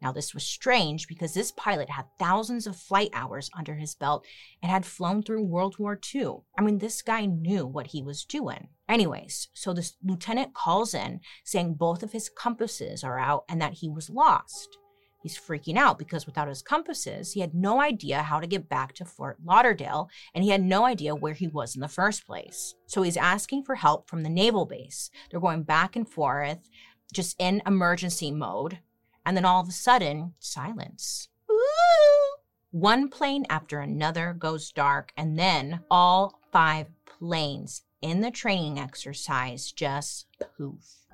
Now, 0.05 0.13
this 0.13 0.35
was 0.35 0.45
strange 0.45 1.09
because 1.09 1.33
this 1.33 1.51
pilot 1.51 1.89
had 1.89 2.05
thousands 2.19 2.67
of 2.67 2.77
flight 2.77 3.09
hours 3.15 3.49
under 3.57 3.77
his 3.77 3.95
belt 3.95 4.27
and 4.63 4.71
had 4.71 4.85
flown 4.85 5.23
through 5.23 5.45
World 5.45 5.79
War 5.79 5.99
II. 6.15 6.41
I 6.59 6.63
mean, 6.63 6.77
this 6.77 7.01
guy 7.01 7.25
knew 7.25 7.67
what 7.67 7.87
he 7.87 8.03
was 8.03 8.27
doing. 8.27 8.69
Anyways, 8.87 9.49
so 9.55 9.73
this 9.73 9.95
lieutenant 10.05 10.53
calls 10.53 10.93
in 10.93 11.21
saying 11.43 11.75
both 11.75 12.03
of 12.03 12.13
his 12.13 12.29
compasses 12.29 13.03
are 13.03 13.19
out 13.19 13.45
and 13.49 13.63
that 13.63 13.73
he 13.73 13.89
was 13.89 14.11
lost. 14.11 14.77
He's 15.23 15.39
freaking 15.39 15.79
out 15.79 15.99
because 15.99 16.27
without 16.27 16.49
his 16.49 16.61
compasses, 16.61 17.33
he 17.33 17.41
had 17.41 17.55
no 17.55 17.81
idea 17.81 18.23
how 18.23 18.41
to 18.41 18.47
get 18.47 18.69
back 18.69 18.93
to 18.97 19.07
Fort 19.07 19.39
Lauderdale 19.43 20.11
and 20.35 20.45
he 20.45 20.51
had 20.51 20.63
no 20.63 20.85
idea 20.85 21.15
where 21.15 21.33
he 21.33 21.49
was 21.49 21.75
in 21.77 21.81
the 21.81 21.89
first 21.89 22.27
place. 22.27 22.75
So 22.85 23.01
he's 23.01 23.17
asking 23.17 23.65
for 23.65 23.77
help 23.77 24.11
from 24.11 24.23
the 24.23 24.29
naval 24.29 24.67
base. 24.67 25.09
They're 25.31 25.41
going 25.41 25.63
back 25.63 25.97
and 25.97 26.07
forth, 26.07 26.69
just 27.15 27.37
in 27.39 27.63
emergency 27.65 28.31
mode. 28.31 28.81
And 29.27 29.37
then 29.37 29.45
all 29.45 29.61
of 29.61 29.69
a 29.69 29.73
sudden, 29.73 30.35
silence. 30.39 31.29
Ooh. 31.51 32.37
One 32.71 33.09
plane 33.09 33.47
after 33.49 33.79
another 33.79 34.35
goes 34.37 34.73
dark, 34.73 35.13
and 35.17 35.39
then 35.39 35.81
all 35.91 36.41
five 36.53 36.89
planes 37.07 37.83
in 38.03 38.21
the 38.21 38.31
training 38.31 38.79
exercise 38.79 39.73
just 39.73 40.27
poof, 40.59 41.07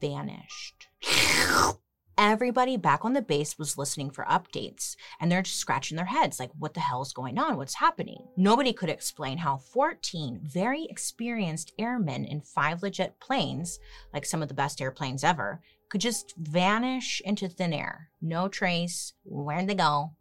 vanished. 0.00 0.88
Everybody 2.18 2.78
back 2.78 3.04
on 3.04 3.12
the 3.12 3.20
base 3.20 3.58
was 3.58 3.76
listening 3.76 4.08
for 4.10 4.24
updates, 4.24 4.96
and 5.20 5.30
they're 5.30 5.42
just 5.42 5.58
scratching 5.58 5.98
their 5.98 6.06
heads 6.06 6.40
like, 6.40 6.50
what 6.58 6.72
the 6.72 6.80
hell 6.80 7.02
is 7.02 7.12
going 7.12 7.38
on? 7.38 7.58
What's 7.58 7.74
happening? 7.74 8.26
Nobody 8.38 8.72
could 8.72 8.88
explain 8.88 9.36
how 9.36 9.58
14 9.58 10.40
very 10.42 10.84
experienced 10.84 11.74
airmen 11.78 12.24
in 12.24 12.40
five 12.40 12.82
legit 12.82 13.20
planes, 13.20 13.78
like 14.14 14.24
some 14.24 14.40
of 14.40 14.48
the 14.48 14.54
best 14.54 14.80
airplanes 14.80 15.24
ever, 15.24 15.60
could 15.88 16.00
just 16.00 16.34
vanish 16.36 17.22
into 17.24 17.48
thin 17.48 17.72
air. 17.72 18.10
No 18.20 18.48
trace. 18.48 19.12
Where'd 19.24 19.68
they 19.68 19.74
go? 19.74 20.12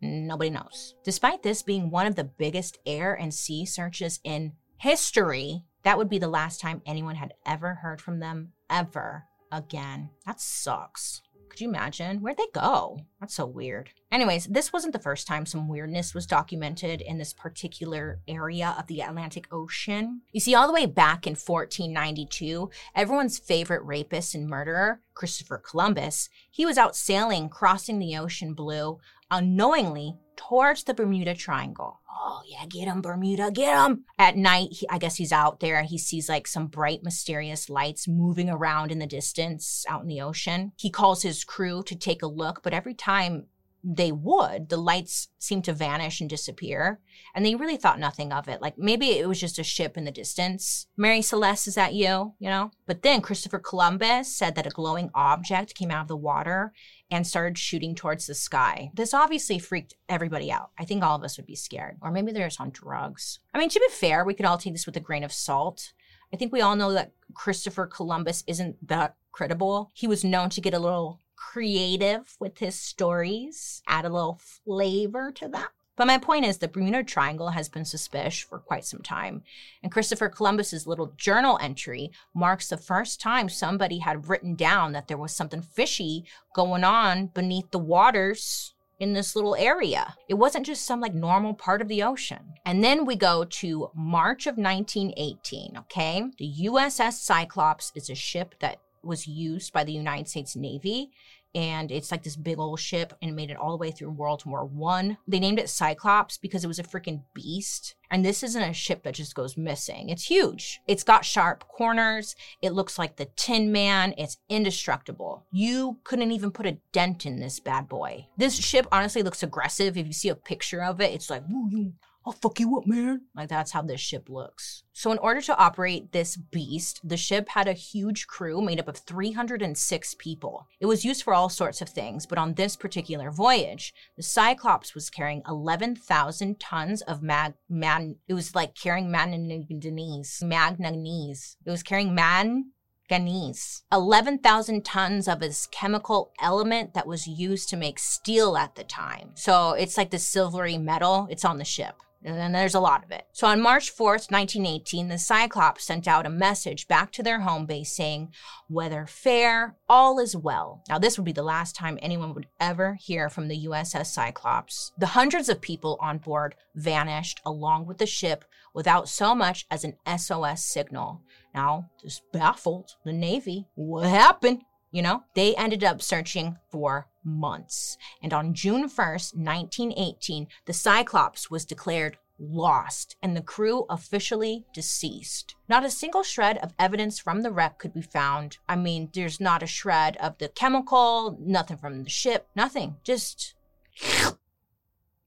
Nobody 0.00 0.50
knows. 0.50 0.94
Despite 1.04 1.42
this 1.42 1.62
being 1.62 1.90
one 1.90 2.06
of 2.06 2.16
the 2.16 2.24
biggest 2.24 2.78
air 2.86 3.14
and 3.14 3.32
sea 3.32 3.64
searches 3.64 4.20
in 4.24 4.52
history, 4.78 5.64
that 5.84 5.96
would 5.96 6.08
be 6.08 6.18
the 6.18 6.28
last 6.28 6.60
time 6.60 6.82
anyone 6.84 7.16
had 7.16 7.34
ever 7.46 7.74
heard 7.76 8.00
from 8.00 8.18
them 8.18 8.52
ever 8.68 9.24
again. 9.52 10.10
That 10.26 10.40
sucks. 10.40 11.22
Could 11.52 11.60
you 11.60 11.68
imagine? 11.68 12.22
Where'd 12.22 12.38
they 12.38 12.46
go? 12.54 13.02
That's 13.20 13.34
so 13.34 13.44
weird. 13.44 13.90
Anyways, 14.10 14.46
this 14.46 14.72
wasn't 14.72 14.94
the 14.94 14.98
first 14.98 15.26
time 15.26 15.44
some 15.44 15.68
weirdness 15.68 16.14
was 16.14 16.26
documented 16.26 17.02
in 17.02 17.18
this 17.18 17.34
particular 17.34 18.20
area 18.26 18.74
of 18.78 18.86
the 18.86 19.02
Atlantic 19.02 19.52
Ocean. 19.52 20.22
You 20.32 20.40
see, 20.40 20.54
all 20.54 20.66
the 20.66 20.72
way 20.72 20.86
back 20.86 21.26
in 21.26 21.32
1492, 21.32 22.70
everyone's 22.94 23.38
favorite 23.38 23.84
rapist 23.84 24.34
and 24.34 24.48
murderer, 24.48 25.02
Christopher 25.12 25.58
Columbus, 25.58 26.30
he 26.50 26.64
was 26.64 26.78
out 26.78 26.96
sailing, 26.96 27.50
crossing 27.50 27.98
the 27.98 28.16
ocean 28.16 28.54
blue, 28.54 28.98
unknowingly 29.30 30.14
towards 30.36 30.84
the 30.84 30.94
Bermuda 30.94 31.34
Triangle. 31.34 32.00
Oh, 32.24 32.42
yeah, 32.46 32.66
get 32.66 32.86
him, 32.86 33.02
Bermuda, 33.02 33.50
get 33.50 33.76
him. 33.76 34.04
At 34.18 34.36
night, 34.36 34.68
he, 34.72 34.88
I 34.88 34.98
guess 34.98 35.16
he's 35.16 35.32
out 35.32 35.60
there. 35.60 35.82
He 35.82 35.98
sees 35.98 36.28
like 36.28 36.46
some 36.46 36.66
bright, 36.66 37.02
mysterious 37.02 37.68
lights 37.68 38.06
moving 38.06 38.48
around 38.48 38.92
in 38.92 38.98
the 38.98 39.06
distance 39.06 39.84
out 39.88 40.02
in 40.02 40.08
the 40.08 40.20
ocean. 40.20 40.72
He 40.76 40.90
calls 40.90 41.22
his 41.22 41.42
crew 41.42 41.82
to 41.84 41.96
take 41.96 42.22
a 42.22 42.28
look, 42.28 42.62
but 42.62 42.74
every 42.74 42.94
time 42.94 43.46
they 43.84 44.12
would, 44.12 44.68
the 44.68 44.76
lights 44.76 45.28
seemed 45.38 45.64
to 45.64 45.72
vanish 45.72 46.20
and 46.20 46.30
disappear. 46.30 47.00
And 47.34 47.44
they 47.44 47.54
really 47.54 47.76
thought 47.76 47.98
nothing 47.98 48.32
of 48.32 48.48
it. 48.48 48.62
Like 48.62 48.78
maybe 48.78 49.10
it 49.10 49.26
was 49.26 49.40
just 49.40 49.58
a 49.58 49.64
ship 49.64 49.96
in 49.96 50.04
the 50.04 50.12
distance. 50.12 50.86
Mary 50.96 51.20
Celeste, 51.20 51.68
is 51.68 51.74
that 51.74 51.94
you? 51.94 52.34
You 52.38 52.48
know? 52.48 52.70
But 52.86 53.02
then 53.02 53.20
Christopher 53.20 53.58
Columbus 53.58 54.34
said 54.34 54.54
that 54.54 54.66
a 54.66 54.70
glowing 54.70 55.10
object 55.14 55.74
came 55.74 55.90
out 55.90 56.02
of 56.02 56.08
the 56.08 56.16
water 56.16 56.72
and 57.10 57.26
started 57.26 57.58
shooting 57.58 57.94
towards 57.94 58.26
the 58.26 58.34
sky. 58.34 58.90
This 58.94 59.12
obviously 59.12 59.58
freaked 59.58 59.94
everybody 60.08 60.50
out. 60.50 60.70
I 60.78 60.84
think 60.84 61.02
all 61.02 61.16
of 61.16 61.24
us 61.24 61.36
would 61.36 61.46
be 61.46 61.56
scared. 61.56 61.98
Or 62.00 62.10
maybe 62.10 62.32
they're 62.32 62.46
just 62.46 62.60
on 62.60 62.70
drugs. 62.70 63.40
I 63.52 63.58
mean, 63.58 63.68
to 63.68 63.80
be 63.80 63.92
fair, 63.92 64.24
we 64.24 64.34
could 64.34 64.46
all 64.46 64.58
take 64.58 64.74
this 64.74 64.86
with 64.86 64.96
a 64.96 65.00
grain 65.00 65.24
of 65.24 65.32
salt. 65.32 65.92
I 66.32 66.36
think 66.36 66.52
we 66.52 66.62
all 66.62 66.76
know 66.76 66.92
that 66.92 67.12
Christopher 67.34 67.86
Columbus 67.86 68.44
isn't 68.46 68.88
that 68.88 69.16
credible. 69.32 69.90
He 69.92 70.06
was 70.06 70.24
known 70.24 70.50
to 70.50 70.60
get 70.60 70.74
a 70.74 70.78
little 70.78 71.20
creative 71.50 72.36
with 72.38 72.58
his 72.58 72.78
stories, 72.78 73.82
add 73.86 74.04
a 74.04 74.08
little 74.08 74.40
flavor 74.64 75.32
to 75.32 75.48
them. 75.48 75.66
But 75.96 76.06
my 76.06 76.18
point 76.18 76.46
is, 76.46 76.58
the 76.58 76.68
Bermuda 76.68 77.04
Triangle 77.04 77.50
has 77.50 77.68
been 77.68 77.84
suspicious 77.84 78.48
for 78.48 78.58
quite 78.58 78.84
some 78.84 79.02
time. 79.02 79.42
And 79.82 79.92
Christopher 79.92 80.28
Columbus's 80.28 80.86
little 80.86 81.12
journal 81.18 81.58
entry 81.60 82.10
marks 82.34 82.68
the 82.68 82.78
first 82.78 83.20
time 83.20 83.48
somebody 83.48 83.98
had 83.98 84.28
written 84.28 84.54
down 84.54 84.92
that 84.92 85.08
there 85.08 85.18
was 85.18 85.34
something 85.34 85.60
fishy 85.60 86.24
going 86.54 86.84
on 86.84 87.26
beneath 87.26 87.70
the 87.70 87.78
waters 87.78 88.72
in 88.98 89.12
this 89.12 89.34
little 89.34 89.56
area. 89.56 90.14
It 90.28 90.34
wasn't 90.34 90.64
just 90.64 90.86
some 90.86 91.00
like 91.00 91.12
normal 91.12 91.54
part 91.54 91.82
of 91.82 91.88
the 91.88 92.04
ocean. 92.04 92.54
And 92.64 92.82
then 92.84 93.04
we 93.04 93.16
go 93.16 93.44
to 93.44 93.90
March 93.94 94.46
of 94.46 94.56
1918, 94.56 95.76
okay? 95.76 96.22
The 96.38 96.54
USS 96.66 97.14
Cyclops 97.14 97.90
is 97.94 98.08
a 98.08 98.14
ship 98.14 98.54
that 98.60 98.78
was 99.02 99.26
used 99.26 99.72
by 99.72 99.84
the 99.84 99.92
United 99.92 100.28
States 100.28 100.56
Navy 100.56 101.10
and 101.54 101.92
it's 101.92 102.10
like 102.10 102.22
this 102.22 102.36
big 102.36 102.58
old 102.58 102.80
ship 102.80 103.12
and 103.20 103.36
made 103.36 103.50
it 103.50 103.56
all 103.56 103.70
the 103.70 103.76
way 103.76 103.90
through 103.90 104.10
World 104.10 104.44
War 104.46 104.64
One. 104.64 105.18
They 105.28 105.38
named 105.38 105.58
it 105.58 105.68
Cyclops 105.68 106.38
because 106.38 106.64
it 106.64 106.68
was 106.68 106.78
a 106.78 106.84
freaking 106.84 107.24
beast. 107.34 107.94
And 108.10 108.24
this 108.24 108.42
isn't 108.42 108.62
a 108.62 108.72
ship 108.72 109.02
that 109.02 109.14
just 109.14 109.34
goes 109.34 109.56
missing. 109.56 110.08
It's 110.08 110.24
huge. 110.24 110.80
It's 110.86 111.04
got 111.04 111.24
sharp 111.24 111.66
corners. 111.68 112.34
It 112.62 112.72
looks 112.72 112.98
like 112.98 113.16
the 113.16 113.28
Tin 113.36 113.70
Man. 113.70 114.14
It's 114.16 114.38
indestructible. 114.48 115.46
You 115.52 115.98
couldn't 116.04 116.32
even 116.32 116.50
put 116.52 116.66
a 116.66 116.78
dent 116.92 117.26
in 117.26 117.40
this 117.40 117.60
bad 117.60 117.88
boy. 117.88 118.28
This 118.36 118.56
ship 118.56 118.86
honestly 118.90 119.22
looks 119.22 119.42
aggressive. 119.42 119.96
If 119.96 120.06
you 120.06 120.12
see 120.12 120.28
a 120.28 120.34
picture 120.34 120.82
of 120.82 121.00
it, 121.00 121.12
it's 121.12 121.30
like, 121.30 121.42
woo, 121.48 121.92
I'll 122.24 122.32
fuck 122.32 122.60
you 122.60 122.76
up, 122.76 122.86
man. 122.86 123.22
Like 123.34 123.48
that's 123.48 123.72
how 123.72 123.82
this 123.82 124.00
ship 124.00 124.28
looks. 124.28 124.84
So, 124.92 125.10
in 125.10 125.18
order 125.18 125.40
to 125.42 125.56
operate 125.56 126.12
this 126.12 126.36
beast, 126.36 127.00
the 127.02 127.16
ship 127.16 127.48
had 127.50 127.66
a 127.66 127.72
huge 127.72 128.26
crew 128.26 128.60
made 128.60 128.78
up 128.78 128.88
of 128.88 128.98
306 128.98 130.14
people. 130.18 130.68
It 130.80 130.86
was 130.86 131.04
used 131.04 131.22
for 131.22 131.34
all 131.34 131.48
sorts 131.48 131.80
of 131.80 131.88
things, 131.88 132.26
but 132.26 132.38
on 132.38 132.54
this 132.54 132.76
particular 132.76 133.30
voyage, 133.30 133.94
the 134.16 134.22
Cyclops 134.22 134.94
was 134.94 135.10
carrying 135.10 135.42
11,000 135.48 136.60
tons 136.60 137.02
of 137.02 137.22
mag 137.22 137.54
man. 137.68 138.16
It 138.28 138.34
was 138.34 138.54
like 138.54 138.74
carrying 138.74 139.10
manganese, 139.10 140.42
manganese. 140.42 141.56
It 141.64 141.70
was 141.70 141.82
carrying 141.82 142.14
man 142.14 142.72
manganese, 143.12 143.82
11,000 143.92 144.84
tons 144.84 145.28
of 145.28 145.40
this 145.40 145.66
chemical 145.66 146.32
element 146.40 146.94
that 146.94 147.06
was 147.06 147.26
used 147.26 147.68
to 147.68 147.76
make 147.76 147.98
steel 147.98 148.56
at 148.56 148.74
the 148.74 148.84
time. 148.84 149.30
So 149.34 149.72
it's 149.72 149.98
like 149.98 150.10
the 150.10 150.18
silvery 150.18 150.78
metal, 150.78 151.26
it's 151.30 151.44
on 151.44 151.58
the 151.58 151.64
ship. 151.64 151.96
And 152.24 152.54
there's 152.54 152.74
a 152.74 152.80
lot 152.80 153.04
of 153.04 153.10
it. 153.10 153.26
So 153.32 153.46
on 153.48 153.60
March 153.60 153.92
4th, 153.92 154.30
1918, 154.30 155.08
the 155.08 155.18
Cyclops 155.18 155.84
sent 155.84 156.06
out 156.06 156.26
a 156.26 156.30
message 156.30 156.86
back 156.86 157.10
to 157.12 157.22
their 157.22 157.40
home 157.40 157.66
base 157.66 157.96
saying, 157.96 158.32
Weather 158.68 159.06
fair, 159.06 159.76
all 159.88 160.18
is 160.20 160.36
well. 160.36 160.82
Now, 160.88 160.98
this 160.98 161.18
would 161.18 161.24
be 161.24 161.32
the 161.32 161.42
last 161.42 161.74
time 161.74 161.98
anyone 162.00 162.34
would 162.34 162.46
ever 162.60 162.94
hear 162.94 163.28
from 163.28 163.48
the 163.48 163.66
USS 163.66 164.06
Cyclops. 164.06 164.92
The 164.98 165.06
hundreds 165.06 165.48
of 165.48 165.60
people 165.60 165.98
on 166.00 166.18
board 166.18 166.54
vanished 166.74 167.40
along 167.44 167.86
with 167.86 167.98
the 167.98 168.06
ship 168.06 168.44
without 168.72 169.08
so 169.08 169.34
much 169.34 169.66
as 169.70 169.84
an 169.84 169.96
SOS 170.16 170.64
signal. 170.64 171.22
Now, 171.54 171.90
just 172.00 172.22
baffled, 172.32 172.94
the 173.04 173.12
Navy, 173.12 173.66
what 173.74 174.08
happened? 174.08 174.62
You 174.90 175.02
know, 175.02 175.24
they 175.34 175.54
ended 175.56 175.82
up 175.82 176.02
searching 176.02 176.58
for 176.70 177.08
months. 177.24 177.96
And 178.22 178.32
on 178.32 178.54
June 178.54 178.88
1st, 178.88 179.36
1918, 179.36 180.48
the 180.66 180.72
Cyclops 180.72 181.50
was 181.50 181.64
declared 181.64 182.18
lost 182.38 183.16
and 183.22 183.36
the 183.36 183.42
crew 183.42 183.86
officially 183.88 184.64
deceased. 184.74 185.54
Not 185.68 185.84
a 185.84 185.90
single 185.90 186.22
shred 186.22 186.58
of 186.58 186.74
evidence 186.78 187.18
from 187.18 187.42
the 187.42 187.52
wreck 187.52 187.78
could 187.78 187.94
be 187.94 188.02
found. 188.02 188.58
I 188.68 188.76
mean, 188.76 189.10
there's 189.14 189.40
not 189.40 189.62
a 189.62 189.66
shred 189.66 190.16
of 190.16 190.38
the 190.38 190.48
chemical, 190.48 191.38
nothing 191.40 191.76
from 191.76 192.02
the 192.02 192.10
ship, 192.10 192.48
nothing. 192.56 192.96
Just 193.04 193.54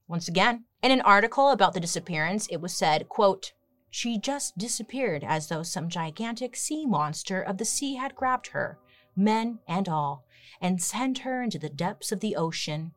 once 0.08 0.28
again. 0.28 0.64
In 0.82 0.90
an 0.90 1.00
article 1.00 1.50
about 1.50 1.74
the 1.74 1.80
disappearance, 1.80 2.46
it 2.48 2.60
was 2.60 2.72
said, 2.74 3.08
quote, 3.08 3.52
she 3.90 4.18
just 4.18 4.58
disappeared 4.58 5.24
as 5.24 5.48
though 5.48 5.62
some 5.62 5.88
gigantic 5.88 6.54
sea 6.54 6.84
monster 6.84 7.40
of 7.40 7.56
the 7.56 7.64
sea 7.64 7.94
had 7.94 8.14
grabbed 8.14 8.48
her, 8.48 8.78
men 9.16 9.60
and 9.66 9.88
all, 9.88 10.24
and 10.60 10.82
send 10.82 11.18
her 11.18 11.42
into 11.42 11.58
the 11.58 11.68
depths 11.68 12.12
of 12.12 12.20
the 12.20 12.36
ocean. 12.36 12.92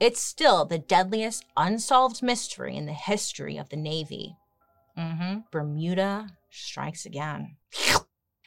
It's 0.00 0.20
still 0.20 0.64
the 0.64 0.78
deadliest 0.78 1.44
unsolved 1.56 2.22
mystery 2.22 2.76
in 2.76 2.86
the 2.86 2.92
history 2.92 3.56
of 3.56 3.68
the 3.68 3.76
Navy. 3.76 4.36
Mm-hmm. 4.98 5.40
Bermuda 5.50 6.30
strikes 6.50 7.06
again. 7.06 7.56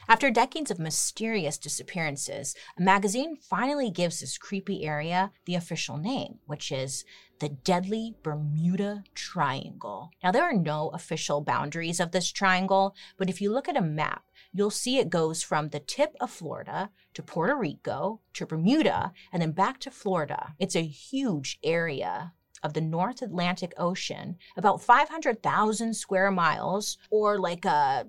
After 0.07 0.29
decades 0.29 0.69
of 0.69 0.77
mysterious 0.77 1.57
disappearances, 1.57 2.55
a 2.77 2.81
magazine 2.81 3.37
finally 3.37 3.89
gives 3.89 4.19
this 4.19 4.37
creepy 4.37 4.85
area 4.85 5.31
the 5.45 5.55
official 5.55 5.97
name, 5.97 6.39
which 6.45 6.71
is 6.71 7.05
the 7.39 7.49
Deadly 7.49 8.15
Bermuda 8.21 9.03
Triangle. 9.15 10.11
Now, 10.23 10.31
there 10.31 10.43
are 10.43 10.53
no 10.53 10.89
official 10.89 11.41
boundaries 11.41 11.99
of 11.99 12.11
this 12.11 12.31
triangle, 12.31 12.95
but 13.17 13.29
if 13.29 13.41
you 13.41 13.51
look 13.51 13.67
at 13.67 13.77
a 13.77 13.81
map, 13.81 14.23
you'll 14.55 14.71
see 14.71 14.97
it 14.97 15.09
goes 15.09 15.43
from 15.43 15.69
the 15.69 15.81
tip 15.81 16.15
of 16.21 16.31
Florida 16.31 16.89
to 17.13 17.21
Puerto 17.21 17.55
Rico 17.55 18.21
to 18.33 18.45
Bermuda 18.45 19.11
and 19.33 19.41
then 19.41 19.51
back 19.51 19.79
to 19.81 19.91
Florida. 19.91 20.53
It's 20.57 20.77
a 20.77 20.81
huge 20.81 21.59
area 21.61 22.31
of 22.63 22.73
the 22.73 22.81
North 22.81 23.21
Atlantic 23.21 23.73
Ocean, 23.77 24.37
about 24.55 24.81
500,000 24.81 25.93
square 25.93 26.31
miles, 26.31 26.97
or 27.11 27.37
like 27.37 27.65
a, 27.65 28.07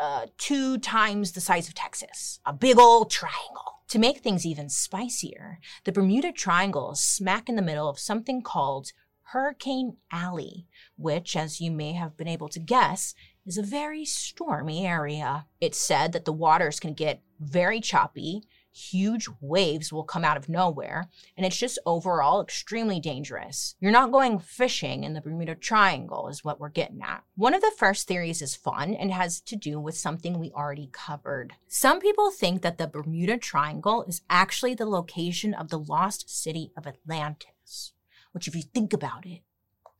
a 0.00 0.28
two 0.36 0.78
times 0.78 1.32
the 1.32 1.40
size 1.40 1.68
of 1.68 1.74
Texas. 1.74 2.40
A 2.44 2.52
big 2.52 2.78
old 2.78 3.10
triangle. 3.10 3.82
To 3.88 3.98
make 4.00 4.18
things 4.18 4.44
even 4.44 4.68
spicier, 4.68 5.60
the 5.84 5.92
Bermuda 5.92 6.32
Triangle 6.32 6.92
is 6.92 7.00
smack 7.00 7.48
in 7.48 7.54
the 7.54 7.62
middle 7.62 7.88
of 7.88 8.00
something 8.00 8.42
called 8.42 8.90
Hurricane 9.28 9.96
Alley, 10.10 10.66
which, 10.96 11.36
as 11.36 11.60
you 11.60 11.70
may 11.70 11.92
have 11.92 12.16
been 12.16 12.28
able 12.28 12.48
to 12.48 12.60
guess, 12.60 13.14
is 13.46 13.58
a 13.58 13.62
very 13.62 14.04
stormy 14.04 14.86
area. 14.86 15.46
It's 15.60 15.78
said 15.78 16.12
that 16.12 16.24
the 16.24 16.32
waters 16.32 16.80
can 16.80 16.94
get 16.94 17.22
very 17.40 17.80
choppy, 17.80 18.44
huge 18.72 19.28
waves 19.40 19.92
will 19.92 20.02
come 20.02 20.24
out 20.24 20.36
of 20.36 20.48
nowhere, 20.48 21.08
and 21.36 21.46
it's 21.46 21.56
just 21.56 21.78
overall 21.86 22.42
extremely 22.42 22.98
dangerous. 22.98 23.76
You're 23.78 23.92
not 23.92 24.10
going 24.10 24.38
fishing 24.38 25.04
in 25.04 25.12
the 25.12 25.20
Bermuda 25.20 25.54
Triangle, 25.54 26.28
is 26.28 26.42
what 26.42 26.58
we're 26.58 26.70
getting 26.70 27.00
at. 27.02 27.22
One 27.36 27.54
of 27.54 27.60
the 27.60 27.72
first 27.76 28.08
theories 28.08 28.42
is 28.42 28.56
fun 28.56 28.94
and 28.94 29.12
has 29.12 29.40
to 29.42 29.56
do 29.56 29.78
with 29.78 29.96
something 29.96 30.38
we 30.38 30.50
already 30.50 30.88
covered. 30.92 31.54
Some 31.68 32.00
people 32.00 32.30
think 32.30 32.62
that 32.62 32.78
the 32.78 32.88
Bermuda 32.88 33.38
Triangle 33.38 34.04
is 34.04 34.22
actually 34.28 34.74
the 34.74 34.86
location 34.86 35.54
of 35.54 35.68
the 35.68 35.78
lost 35.78 36.28
city 36.28 36.72
of 36.76 36.86
Atlantis, 36.86 37.92
which, 38.32 38.48
if 38.48 38.56
you 38.56 38.62
think 38.62 38.92
about 38.92 39.24
it, 39.24 39.42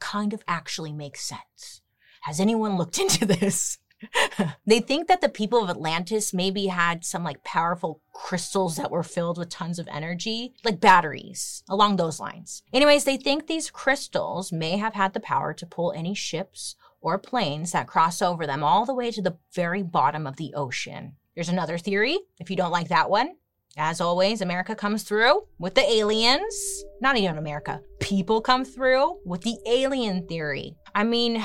kind 0.00 0.32
of 0.32 0.42
actually 0.48 0.92
makes 0.92 1.20
sense. 1.20 1.80
Has 2.24 2.40
anyone 2.40 2.76
looked 2.76 2.98
into 3.04 3.26
this? 3.26 3.78
they 4.66 4.80
think 4.80 5.08
that 5.08 5.20
the 5.20 5.28
people 5.28 5.62
of 5.62 5.70
Atlantis 5.70 6.34
maybe 6.34 6.66
had 6.66 7.04
some 7.04 7.24
like 7.24 7.44
powerful 7.44 8.02
crystals 8.12 8.76
that 8.76 8.90
were 8.90 9.02
filled 9.02 9.38
with 9.38 9.48
tons 9.48 9.78
of 9.78 9.88
energy, 9.90 10.54
like 10.64 10.80
batteries, 10.80 11.62
along 11.68 11.96
those 11.96 12.20
lines. 12.20 12.62
Anyways, 12.72 13.04
they 13.04 13.16
think 13.16 13.46
these 13.46 13.70
crystals 13.70 14.52
may 14.52 14.76
have 14.76 14.94
had 14.94 15.14
the 15.14 15.20
power 15.20 15.54
to 15.54 15.66
pull 15.66 15.92
any 15.92 16.14
ships 16.14 16.76
or 17.00 17.18
planes 17.18 17.72
that 17.72 17.86
cross 17.86 18.22
over 18.22 18.46
them 18.46 18.62
all 18.62 18.84
the 18.84 18.94
way 18.94 19.10
to 19.10 19.22
the 19.22 19.36
very 19.54 19.82
bottom 19.82 20.26
of 20.26 20.36
the 20.36 20.52
ocean. 20.54 21.16
There's 21.34 21.48
another 21.48 21.78
theory, 21.78 22.18
if 22.38 22.50
you 22.50 22.56
don't 22.56 22.72
like 22.72 22.88
that 22.88 23.10
one. 23.10 23.34
As 23.76 24.00
always, 24.00 24.40
America 24.40 24.76
comes 24.76 25.02
through 25.02 25.42
with 25.58 25.74
the 25.74 25.82
aliens. 25.82 26.84
Not 27.00 27.16
even 27.16 27.36
America. 27.36 27.80
People 27.98 28.40
come 28.40 28.64
through 28.64 29.18
with 29.24 29.42
the 29.42 29.58
alien 29.66 30.28
theory. 30.28 30.76
I 30.94 31.02
mean, 31.02 31.44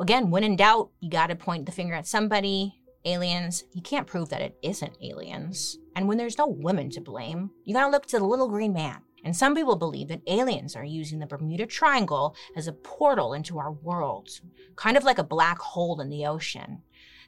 again, 0.00 0.30
when 0.30 0.44
in 0.44 0.56
doubt, 0.56 0.90
you 1.00 1.10
got 1.10 1.28
to 1.28 1.36
point 1.36 1.66
the 1.66 1.72
finger 1.72 1.94
at 1.94 2.06
somebody. 2.06 2.74
Aliens, 3.04 3.64
you 3.72 3.80
can't 3.80 4.06
prove 4.06 4.28
that 4.30 4.42
it 4.42 4.58
isn't 4.62 4.96
aliens. 5.02 5.78
And 5.94 6.08
when 6.08 6.18
there's 6.18 6.38
no 6.38 6.46
women 6.46 6.90
to 6.90 7.00
blame, 7.00 7.50
you 7.64 7.74
got 7.74 7.86
to 7.86 7.90
look 7.90 8.06
to 8.06 8.18
the 8.18 8.24
little 8.24 8.48
green 8.48 8.72
man. 8.72 9.02
And 9.24 9.36
some 9.36 9.54
people 9.54 9.76
believe 9.76 10.08
that 10.08 10.22
aliens 10.26 10.76
are 10.76 10.84
using 10.84 11.18
the 11.18 11.26
Bermuda 11.26 11.66
Triangle 11.66 12.36
as 12.56 12.68
a 12.68 12.72
portal 12.72 13.34
into 13.34 13.58
our 13.58 13.72
world, 13.72 14.28
kind 14.76 14.96
of 14.96 15.04
like 15.04 15.18
a 15.18 15.24
black 15.24 15.58
hole 15.58 16.00
in 16.00 16.08
the 16.08 16.26
ocean. 16.26 16.82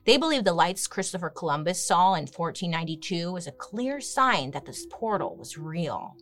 They 0.04 0.16
believe 0.16 0.44
the 0.44 0.52
lights 0.52 0.86
Christopher 0.86 1.30
Columbus 1.30 1.84
saw 1.84 2.14
in 2.14 2.22
1492 2.22 3.32
was 3.32 3.46
a 3.46 3.52
clear 3.52 4.00
sign 4.00 4.52
that 4.52 4.64
this 4.64 4.86
portal 4.88 5.36
was 5.36 5.58
real. 5.58 6.16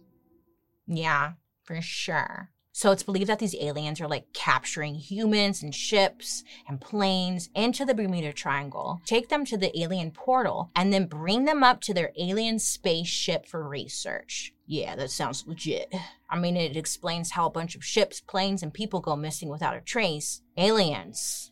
Yeah, 0.87 1.35
for 1.63 1.81
sure. 1.81 2.51
So 2.79 2.93
it's 2.93 3.03
believed 3.03 3.27
that 3.29 3.41
these 3.41 3.57
aliens 3.57 4.01
are 4.01 4.07
like 4.07 4.33
capturing 4.33 4.95
humans 4.95 5.65
and 5.65 5.75
ships 5.75 6.45
and 6.69 6.81
planes 6.81 7.51
into 7.53 7.85
the 7.85 7.93
Bermuda 7.93 8.33
Triangle, 8.33 9.01
take 9.05 9.31
them 9.31 9.45
to 9.47 9.57
the 9.57 9.77
alien 9.81 10.13
portal, 10.13 10.71
and 10.77 10.93
then 10.93 11.07
bring 11.07 11.45
them 11.45 11.65
up 11.65 11.81
to 11.81 11.93
their 11.93 12.13
alien 12.17 12.61
spaceship 12.61 13.47
for 13.47 13.69
research. 13.69 14.55
Yeah, 14.69 14.95
that 14.95 15.11
sounds 15.11 15.45
legit. 15.45 15.93
I 16.31 16.39
mean, 16.39 16.57
it 16.57 16.77
explains 16.77 17.33
how 17.33 17.47
a 17.47 17.51
bunch 17.51 17.75
of 17.75 17.85
ships, 17.85 18.21
planes, 18.21 18.63
and 18.63 18.73
people 18.73 19.01
go 19.01 19.17
missing 19.17 19.49
without 19.49 19.77
a 19.77 19.81
trace. 19.81 20.43
Aliens. 20.57 21.51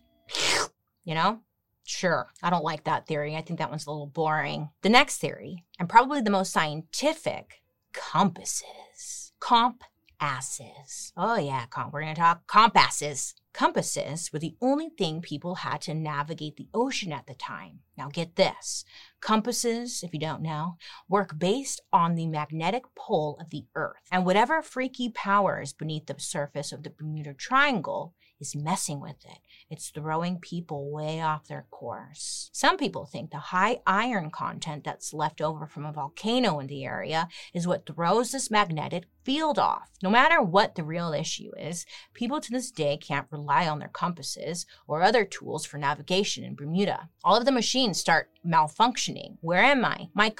You 1.04 1.16
know? 1.16 1.40
Sure, 1.82 2.28
I 2.40 2.50
don't 2.50 2.62
like 2.62 2.84
that 2.84 3.08
theory. 3.08 3.34
I 3.34 3.42
think 3.42 3.58
that 3.58 3.70
one's 3.70 3.88
a 3.88 3.90
little 3.90 4.06
boring. 4.06 4.70
The 4.82 4.90
next 4.90 5.18
theory, 5.18 5.64
and 5.80 5.88
probably 5.88 6.20
the 6.20 6.30
most 6.30 6.52
scientific, 6.52 7.62
compasses. 7.92 9.32
Comp 9.40 9.82
asses. 10.20 11.12
Oh, 11.16 11.36
yeah, 11.36 11.66
comp. 11.66 11.92
We're 11.92 12.02
going 12.02 12.14
to 12.14 12.20
talk 12.20 12.46
compasses. 12.46 13.34
Compasses 13.52 14.32
were 14.32 14.38
the 14.38 14.56
only 14.60 14.90
thing 14.90 15.22
people 15.22 15.56
had 15.56 15.80
to 15.82 15.94
navigate 15.94 16.56
the 16.56 16.68
ocean 16.74 17.12
at 17.12 17.26
the 17.26 17.34
time. 17.34 17.80
Now, 17.96 18.08
get 18.08 18.36
this 18.36 18.84
compasses, 19.20 20.02
if 20.02 20.12
you 20.12 20.20
don't 20.20 20.42
know, 20.42 20.76
work 21.08 21.38
based 21.38 21.80
on 21.92 22.14
the 22.14 22.26
magnetic 22.26 22.84
pole 22.94 23.38
of 23.40 23.50
the 23.50 23.64
Earth. 23.74 24.02
And 24.12 24.26
whatever 24.26 24.62
freaky 24.62 25.08
power 25.08 25.60
is 25.60 25.72
beneath 25.72 26.06
the 26.06 26.14
surface 26.18 26.70
of 26.70 26.82
the 26.82 26.90
Bermuda 26.90 27.34
Triangle 27.34 28.14
is 28.38 28.54
messing 28.54 29.00
with 29.00 29.24
it. 29.24 29.38
It's 29.68 29.90
throwing 29.90 30.38
people 30.38 30.92
way 30.92 31.20
off 31.20 31.48
their 31.48 31.66
course. 31.72 32.50
Some 32.52 32.76
people 32.76 33.04
think 33.04 33.30
the 33.30 33.38
high 33.38 33.80
iron 33.84 34.30
content 34.30 34.84
that's 34.84 35.12
left 35.12 35.40
over 35.40 35.66
from 35.66 35.84
a 35.84 35.92
volcano 35.92 36.60
in 36.60 36.68
the 36.68 36.84
area 36.84 37.26
is 37.52 37.66
what 37.66 37.84
throws 37.84 38.30
this 38.30 38.48
magnetic 38.48 39.06
field 39.24 39.58
off. 39.58 39.90
No 40.04 40.08
matter 40.08 40.40
what 40.40 40.76
the 40.76 40.84
real 40.84 41.12
issue 41.12 41.50
is, 41.58 41.84
people 42.14 42.40
to 42.40 42.50
this 42.52 42.70
day 42.70 42.96
can't 42.96 43.26
rely 43.32 43.66
on 43.66 43.80
their 43.80 43.88
compasses 43.88 44.66
or 44.86 45.02
other 45.02 45.24
tools 45.24 45.66
for 45.66 45.78
navigation 45.78 46.44
in 46.44 46.54
Bermuda. 46.54 47.08
All 47.24 47.36
of 47.36 47.44
the 47.44 47.50
machines 47.50 47.98
start 47.98 48.30
malfunctioning. 48.46 49.38
Where 49.40 49.64
am 49.64 49.84
I? 49.84 50.10
My 50.14 50.30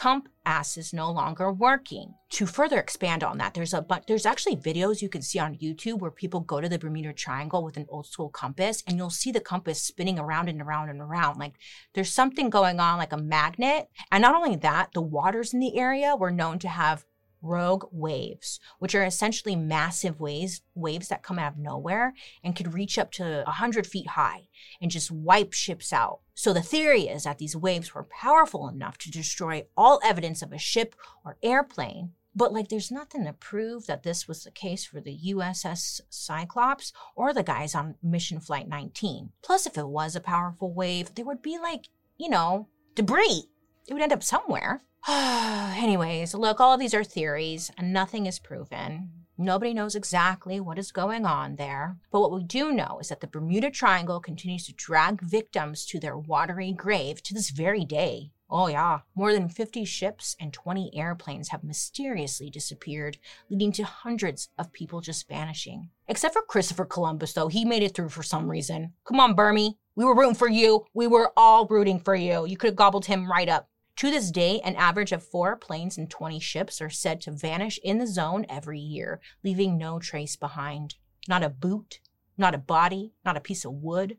compass 0.47 0.77
is 0.77 0.93
no 0.93 1.11
longer 1.11 1.53
working. 1.53 2.15
To 2.31 2.47
further 2.47 2.79
expand 2.79 3.25
on 3.25 3.39
that, 3.39 3.55
there's 3.55 3.75
a 3.75 3.83
but 3.83 4.07
there's 4.07 4.27
actually 4.27 4.57
videos 4.57 5.03
you 5.03 5.09
can 5.09 5.23
see 5.23 5.41
on 5.41 5.57
YouTube 5.57 5.99
where 5.99 6.11
people 6.11 6.41
go 6.41 6.61
to 6.61 6.69
the 6.69 6.79
Bermuda 6.79 7.13
Triangle 7.13 7.65
with 7.65 7.77
an 7.77 7.87
old 7.89 8.07
school 8.07 8.29
compass 8.29 8.83
and 8.87 8.97
you'll 8.97 9.11
see 9.11 9.33
the 9.33 9.41
compass 9.41 9.83
spinning 9.83 10.19
around 10.19 10.49
and 10.49 10.63
around 10.63 10.89
and 10.89 11.01
around. 11.01 11.39
Like 11.39 11.55
there's 11.95 12.13
something 12.13 12.49
going 12.49 12.79
on 12.79 12.99
like 12.99 13.13
a 13.13 13.17
magnet. 13.17 13.89
And 14.13 14.23
not 14.23 14.37
only 14.37 14.57
that, 14.57 14.91
the 14.95 15.03
waters 15.03 15.53
in 15.53 15.61
the 15.61 15.77
area 15.77 16.15
were 16.15 16.31
known 16.31 16.59
to 16.61 16.69
have 16.69 17.05
rogue 17.43 17.85
waves, 17.93 18.61
which 18.79 18.95
are 18.95 19.05
essentially 19.05 19.57
massive 19.57 20.21
waves, 20.21 20.63
waves 20.75 21.09
that 21.09 21.23
come 21.23 21.39
out 21.39 21.53
of 21.53 21.59
nowhere 21.59 22.15
and 22.43 22.57
could 22.57 22.75
reach 22.75 22.99
up 22.99 23.11
to 23.13 23.43
100 23.47 23.87
feet 23.87 24.09
high 24.09 24.49
and 24.81 24.91
just 24.91 25.11
wipe 25.11 25.53
ships 25.53 25.93
out. 25.93 26.21
So 26.35 26.53
the 26.53 26.63
theory 26.63 27.03
is 27.03 27.25
that 27.25 27.39
these 27.39 27.57
waves 27.57 27.95
were 27.95 28.05
powerful 28.05 28.69
enough 28.69 28.99
to 28.99 29.11
destroy 29.11 29.67
all 29.77 30.01
evidence 30.05 30.43
of 30.43 30.53
a 30.53 30.59
ship 30.59 30.95
or 31.25 31.39
airplane. 31.43 32.13
But 32.35 32.53
like, 32.53 32.69
there's 32.69 32.91
nothing 32.91 33.25
to 33.25 33.33
prove 33.33 33.87
that 33.87 34.03
this 34.03 34.29
was 34.29 34.45
the 34.45 34.51
case 34.51 34.85
for 34.85 35.01
the 35.01 35.19
USS 35.29 36.03
Cyclops 36.11 36.93
or 37.15 37.33
the 37.33 37.43
guys 37.43 37.75
on 37.75 37.95
Mission 38.03 38.41
Flight 38.41 38.69
19. 38.69 39.31
Plus, 39.43 39.67
if 39.67 39.79
it 39.79 39.89
was 39.89 40.15
a 40.15 40.21
powerful 40.21 40.71
wave, 40.71 41.15
there 41.15 41.25
would 41.25 41.41
be 41.41 41.59
like, 41.59 41.89
you 42.19 42.29
know, 42.29 42.69
debris. 42.95 43.45
It 43.89 43.95
would 43.95 44.03
end 44.03 44.13
up 44.13 44.23
somewhere. 44.23 44.83
Anyways, 45.09 46.35
look, 46.35 46.59
all 46.59 46.75
of 46.75 46.81
these 46.81 46.95
are 46.95 47.05
theories 47.05 47.71
and 47.79 47.93
nothing 47.93 48.27
is 48.27 48.41
proven. 48.41 49.11
Nobody 49.39 49.73
knows 49.73 49.95
exactly 49.95 50.59
what 50.59 50.81
is 50.81 50.91
going 50.91 51.25
on 51.25 51.57
there. 51.57 51.97
But 52.11 52.23
what 52.23 52.33
we 52.33 52.43
do 52.43 52.73
know 52.73 52.99
is 53.01 53.11
that 53.11 53.21
the 53.21 53.29
Bermuda 53.29 53.71
Triangle 53.71 54.19
continues 54.19 54.67
to 54.67 54.73
drag 54.73 55.21
victims 55.21 55.87
to 55.87 56.01
their 56.01 56.19
watery 56.19 56.73
grave 56.73 57.23
to 57.23 57.35
this 57.35 57.51
very 57.51 57.85
day. 57.85 58.33
Oh, 58.51 58.67
yeah. 58.67 59.01
More 59.15 59.33
than 59.33 59.49
50 59.49 59.85
ships 59.85 60.35
and 60.41 60.53
20 60.53 60.91
airplanes 60.97 61.51
have 61.51 61.63
mysteriously 61.63 62.51
disappeared, 62.51 63.19
leading 63.49 63.71
to 63.73 63.85
hundreds 63.85 64.49
of 64.59 64.73
people 64.73 65.01
just 65.01 65.29
vanishing. 65.29 65.91
Except 66.09 66.35
for 66.35 66.43
Christopher 66.43 66.85
Columbus, 66.85 67.33
though. 67.33 67.49
He 67.49 67.65
made 67.65 67.85
it 67.85 67.95
through 67.95 68.09
for 68.09 68.25
some 68.25 68.51
reason. 68.51 68.95
Come 69.05 69.21
on, 69.21 69.37
Bermie. 69.37 69.77
We 69.95 70.05
were 70.05 70.17
rooting 70.17 70.35
for 70.35 70.49
you. 70.49 70.87
We 70.95 71.07
were 71.07 71.33
all 71.37 71.67
rooting 71.67 72.01
for 72.01 72.17
you. 72.17 72.45
You 72.45 72.57
could 72.57 72.69
have 72.69 72.77
gobbled 72.77 73.07
him 73.07 73.31
right 73.31 73.49
up. 73.49 73.69
To 73.97 74.11
this 74.11 74.31
day, 74.31 74.61
an 74.61 74.77
average 74.77 75.13
of 75.13 75.23
four 75.23 75.57
planes 75.57 75.97
and 75.97 76.11
20 76.11 76.39
ships 76.39 76.83
are 76.83 76.91
said 76.91 77.23
to 77.23 77.31
vanish 77.31 77.81
in 77.83 77.97
the 77.97 78.07
zone 78.07 78.45
every 78.47 78.79
year, 78.79 79.21
leaving 79.43 79.79
no 79.79 79.99
trace 79.99 80.37
behind. 80.37 80.97
Not 81.29 81.43
a 81.43 81.49
boot, 81.49 82.01
not 82.37 82.55
a 82.55 82.59
body, 82.59 83.15
not 83.25 83.39
a 83.39 83.41
piece 83.41 83.65
of 83.65 83.73
wood, 83.73 84.19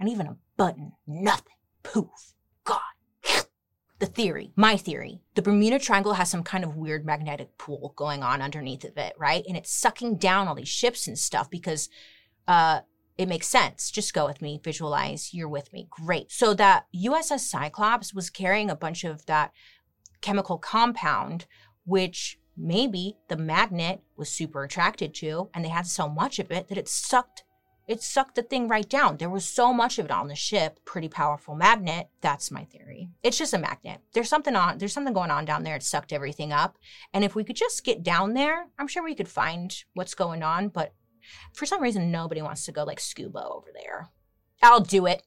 not 0.00 0.08
even 0.08 0.26
a 0.26 0.36
button. 0.56 0.92
Nothing. 1.06 1.56
Poof. 1.82 2.32
Gone. 2.64 2.80
The 3.98 4.06
theory, 4.06 4.52
my 4.56 4.76
theory, 4.76 5.20
the 5.34 5.42
Bermuda 5.42 5.78
Triangle 5.78 6.14
has 6.14 6.30
some 6.30 6.42
kind 6.42 6.64
of 6.64 6.76
weird 6.76 7.04
magnetic 7.04 7.58
pool 7.58 7.92
going 7.96 8.22
on 8.22 8.40
underneath 8.40 8.84
of 8.84 8.96
it, 8.96 9.12
right? 9.18 9.44
And 9.46 9.56
it's 9.56 9.72
sucking 9.72 10.16
down 10.16 10.48
all 10.48 10.54
these 10.54 10.68
ships 10.68 11.06
and 11.06 11.18
stuff 11.18 11.50
because 11.50 11.90
uh, 12.46 12.80
it 13.18 13.28
makes 13.28 13.48
sense. 13.48 13.90
Just 13.90 14.14
go 14.14 14.26
with 14.26 14.40
me, 14.40 14.60
visualize, 14.62 15.34
you're 15.34 15.48
with 15.48 15.72
me. 15.72 15.88
Great. 15.90 16.30
So 16.30 16.54
that 16.54 16.86
USS 16.94 17.40
Cyclops 17.40 18.14
was 18.14 18.30
carrying 18.30 18.70
a 18.70 18.76
bunch 18.76 19.02
of 19.02 19.26
that 19.26 19.52
chemical 20.20 20.56
compound, 20.56 21.46
which 21.84 22.38
maybe 22.56 23.16
the 23.28 23.36
magnet 23.36 24.00
was 24.16 24.30
super 24.30 24.62
attracted 24.62 25.14
to, 25.14 25.50
and 25.52 25.64
they 25.64 25.68
had 25.68 25.86
so 25.86 26.08
much 26.08 26.38
of 26.38 26.52
it 26.52 26.68
that 26.68 26.78
it 26.78 26.88
sucked 26.88 27.42
it 27.88 28.02
sucked 28.02 28.34
the 28.34 28.42
thing 28.42 28.68
right 28.68 28.86
down. 28.86 29.16
There 29.16 29.30
was 29.30 29.46
so 29.46 29.72
much 29.72 29.98
of 29.98 30.04
it 30.04 30.10
on 30.10 30.28
the 30.28 30.34
ship, 30.34 30.78
pretty 30.84 31.08
powerful 31.08 31.54
magnet. 31.54 32.08
That's 32.20 32.50
my 32.50 32.64
theory. 32.64 33.08
It's 33.22 33.38
just 33.38 33.54
a 33.54 33.58
magnet. 33.58 34.02
There's 34.12 34.28
something 34.28 34.54
on, 34.54 34.76
there's 34.76 34.92
something 34.92 35.14
going 35.14 35.30
on 35.30 35.46
down 35.46 35.62
there. 35.62 35.74
It 35.74 35.82
sucked 35.82 36.12
everything 36.12 36.52
up. 36.52 36.76
And 37.14 37.24
if 37.24 37.34
we 37.34 37.44
could 37.44 37.56
just 37.56 37.84
get 37.84 38.02
down 38.02 38.34
there, 38.34 38.66
I'm 38.78 38.88
sure 38.88 39.02
we 39.02 39.14
could 39.14 39.26
find 39.26 39.74
what's 39.94 40.14
going 40.14 40.42
on, 40.42 40.68
but 40.68 40.92
for 41.52 41.66
some 41.66 41.82
reason, 41.82 42.10
nobody 42.10 42.42
wants 42.42 42.64
to 42.66 42.72
go 42.72 42.84
like 42.84 43.00
scuba 43.00 43.44
over 43.46 43.68
there. 43.74 44.08
I'll 44.62 44.80
do 44.80 45.06
it. 45.06 45.22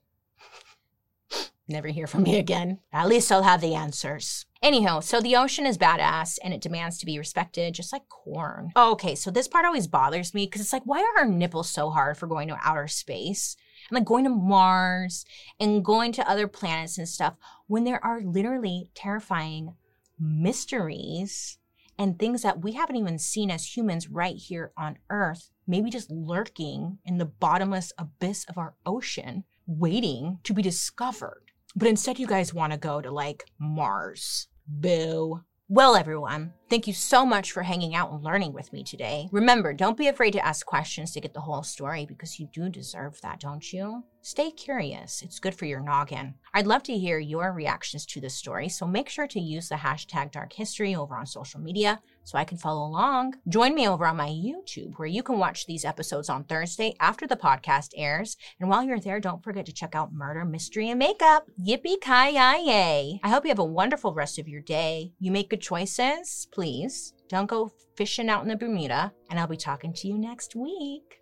Never 1.68 1.88
hear 1.88 2.08
from 2.08 2.24
me 2.24 2.38
again. 2.38 2.80
At 2.92 3.08
least 3.08 3.32
I'll 3.32 3.44
have 3.44 3.62
the 3.62 3.76
answers. 3.76 4.46
Anyhow, 4.62 5.00
so 5.00 5.22
the 5.22 5.36
ocean 5.36 5.66
is 5.66 5.78
badass 5.78 6.38
and 6.44 6.54
it 6.54 6.62
demands 6.62 6.98
to 7.00 7.06
be 7.06 7.18
respected, 7.18 7.74
just 7.74 7.94
like 7.94 8.10
corn. 8.10 8.72
okay, 8.76 9.16
so 9.16 9.32
this 9.32 9.48
part 9.48 9.66
always 9.66 9.88
bothers 9.88 10.34
me 10.34 10.46
because 10.46 10.62
it's 10.62 10.74
like, 10.74 10.86
why 10.86 11.00
are 11.00 11.22
our 11.22 11.28
nipples 11.28 11.70
so 11.70 11.90
hard 11.90 12.18
for 12.18 12.28
going 12.28 12.48
to 12.50 12.60
outer 12.62 12.88
space? 12.88 13.56
And 13.90 13.96
like 13.96 14.06
going 14.06 14.26
to 14.26 14.30
Mars 14.30 15.26
and 15.60 15.84
going 15.84 16.12
to 16.14 16.30
other 16.30 16.48
planets 16.48 16.98
and 16.98 17.08
stuff 17.08 17.36
when 17.68 17.86
there 17.86 18.04
are 18.04 18.22
literally 18.22 18.90
terrifying 18.94 19.76
mysteries 20.20 21.58
and 21.98 22.20
things 22.20 22.42
that 22.42 22.62
we 22.62 22.74
haven't 22.74 22.98
even 22.98 23.18
seen 23.18 23.50
as 23.50 23.76
humans 23.76 24.10
right 24.10 24.36
here 24.36 24.72
on 24.78 24.98
Earth 25.10 25.50
maybe 25.68 25.90
just 25.90 26.12
lurking 26.12 27.00
in 27.06 27.18
the 27.18 27.26
bottomless 27.26 27.94
abyss 27.98 28.46
of 28.46 28.58
our 28.58 28.76
ocean, 28.86 29.44
waiting 29.66 30.40
to 30.44 30.54
be 30.54 30.62
discovered. 30.62 31.44
But 31.76 31.88
instead, 31.88 32.20
you 32.20 32.28
guys 32.28 32.54
want 32.54 32.74
to 32.74 32.80
go 32.80 33.02
to 33.02 33.12
like 33.12 33.46
Mars. 33.60 34.48
Boo. 34.68 35.42
Well, 35.74 35.96
everyone, 35.96 36.52
thank 36.70 36.86
you 36.86 36.92
so 36.92 37.26
much 37.26 37.54
for 37.54 37.64
hanging 37.64 37.96
out 37.96 38.12
and 38.12 38.22
learning 38.22 38.52
with 38.52 38.74
me 38.74 38.84
today. 38.84 39.30
Remember, 39.32 39.72
don't 39.72 39.96
be 39.96 40.10
afraid 40.10 40.32
to 40.32 40.46
ask 40.46 40.66
questions 40.66 41.14
to 41.14 41.22
get 41.22 41.34
the 41.34 41.40
whole 41.40 41.64
story 41.64 42.06
because 42.06 42.38
you 42.42 42.50
do 42.52 42.68
deserve 42.68 43.22
that, 43.22 43.40
don't 43.40 43.72
you? 43.72 44.04
Stay 44.22 44.52
curious. 44.52 45.22
It's 45.22 45.40
good 45.40 45.56
for 45.56 45.64
your 45.64 45.80
noggin. 45.80 46.34
I'd 46.54 46.68
love 46.68 46.84
to 46.84 46.98
hear 46.98 47.20
your 47.20 47.54
reactions 47.54 48.06
to 48.08 48.20
this 48.20 48.36
story, 48.36 48.68
so 48.68 48.86
make 48.86 49.08
sure 49.08 49.28
to 49.28 49.40
use 49.40 49.70
the 49.70 49.76
hashtag 49.76 50.34
dark 50.34 50.52
history 50.52 50.94
over 50.94 51.16
on 51.16 51.26
social 51.26 51.62
media 51.62 52.02
so 52.24 52.38
I 52.38 52.44
can 52.44 52.58
follow 52.58 52.86
along. 52.88 53.36
Join 53.48 53.76
me 53.76 53.88
over 53.88 54.06
on 54.06 54.18
my 54.18 54.30
YouTube 54.30 54.98
where 54.98 55.08
you 55.08 55.24
can 55.24 55.40
watch 55.40 55.66
these 55.66 55.86
episodes 55.86 56.30
on 56.30 56.44
Thursday 56.44 56.96
after 57.00 57.28
the 57.28 57.36
podcast 57.36 57.90
airs. 57.96 58.38
And 58.60 58.70
while 58.70 58.84
you're 58.84 59.00
there, 59.00 59.20
don't 59.20 59.44
forget 59.44 59.66
to 59.66 59.74
check 59.74 59.96
out 59.96 60.14
Murder, 60.14 60.46
Mystery, 60.46 60.90
and 60.90 61.00
Makeup. 61.00 61.48
Yippee 61.60 62.02
ki 62.02 62.36
yay! 62.36 63.20
I 63.24 63.30
hope 63.30 63.44
you 63.46 63.50
have 63.50 63.60
a 63.60 63.66
wonderful 63.66 64.14
rest 64.14 64.40
of 64.40 64.48
your 64.48 64.62
day. 64.62 65.14
You 65.20 65.32
make 65.32 65.50
good 65.50 65.62
choices, 65.62 66.48
please. 66.52 67.14
Don't 67.30 67.50
go 67.50 67.72
fishing 67.96 68.30
out 68.30 68.44
in 68.44 68.50
the 68.50 68.56
Bermuda, 68.56 69.14
and 69.30 69.40
I'll 69.40 69.48
be 69.48 69.58
talking 69.58 69.94
to 69.94 70.08
you 70.08 70.18
next 70.18 70.56
week. 70.56 71.20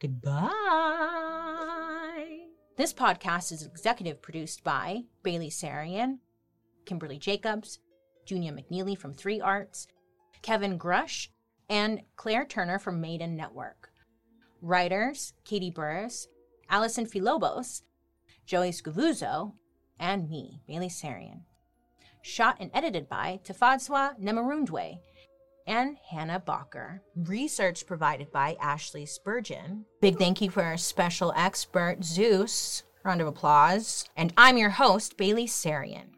Goodbye. 0.00 0.50
This 2.76 2.94
podcast 2.94 3.52
is 3.52 3.62
executive 3.62 4.22
produced 4.22 4.64
by 4.64 5.02
Bailey 5.22 5.50
Sarian, 5.50 6.18
Kimberly 6.86 7.18
Jacobs, 7.18 7.78
Junia 8.24 8.52
McNeely 8.52 8.96
from 8.96 9.12
Three 9.12 9.40
Arts, 9.40 9.86
Kevin 10.42 10.78
Grush, 10.78 11.28
and 11.68 12.00
Claire 12.16 12.44
Turner 12.44 12.78
from 12.78 13.00
Maiden 13.00 13.36
Network. 13.36 13.90
Writers 14.60 15.32
Katie 15.44 15.70
Burris, 15.70 16.28
Allison 16.68 17.06
Filobos, 17.06 17.82
Joey 18.46 18.70
Scavuzzo, 18.70 19.54
and 19.98 20.28
me, 20.28 20.60
Bailey 20.66 20.88
Sarian. 20.88 21.42
Shot 22.22 22.56
and 22.60 22.70
edited 22.74 23.08
by 23.08 23.40
Tafadzwa 23.44 24.20
Nemarundwe 24.20 24.98
and 25.66 25.96
Hannah 26.10 26.42
Bacher. 26.46 27.00
Research 27.16 27.86
provided 27.86 28.32
by 28.32 28.56
Ashley 28.60 29.06
Spurgeon. 29.06 29.84
Big 30.00 30.18
thank 30.18 30.40
you 30.40 30.50
for 30.50 30.62
our 30.62 30.76
special 30.76 31.32
expert, 31.36 32.02
Zeus. 32.02 32.82
Round 33.04 33.20
of 33.20 33.26
applause. 33.26 34.04
And 34.16 34.32
I'm 34.36 34.58
your 34.58 34.70
host, 34.70 35.16
Bailey 35.16 35.46
Sarian. 35.46 36.08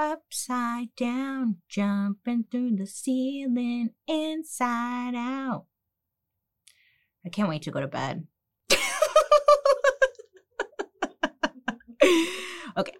upside 0.00 0.94
down, 0.96 1.56
jumping 1.68 2.44
through 2.50 2.76
the 2.76 2.86
ceiling, 2.86 3.90
inside 4.08 5.14
out. 5.14 5.66
I 7.24 7.28
can't 7.28 7.50
wait 7.50 7.62
to 7.62 7.70
go 7.70 7.80
to 7.80 7.86
bed. 7.86 8.26
okay. 12.76 12.94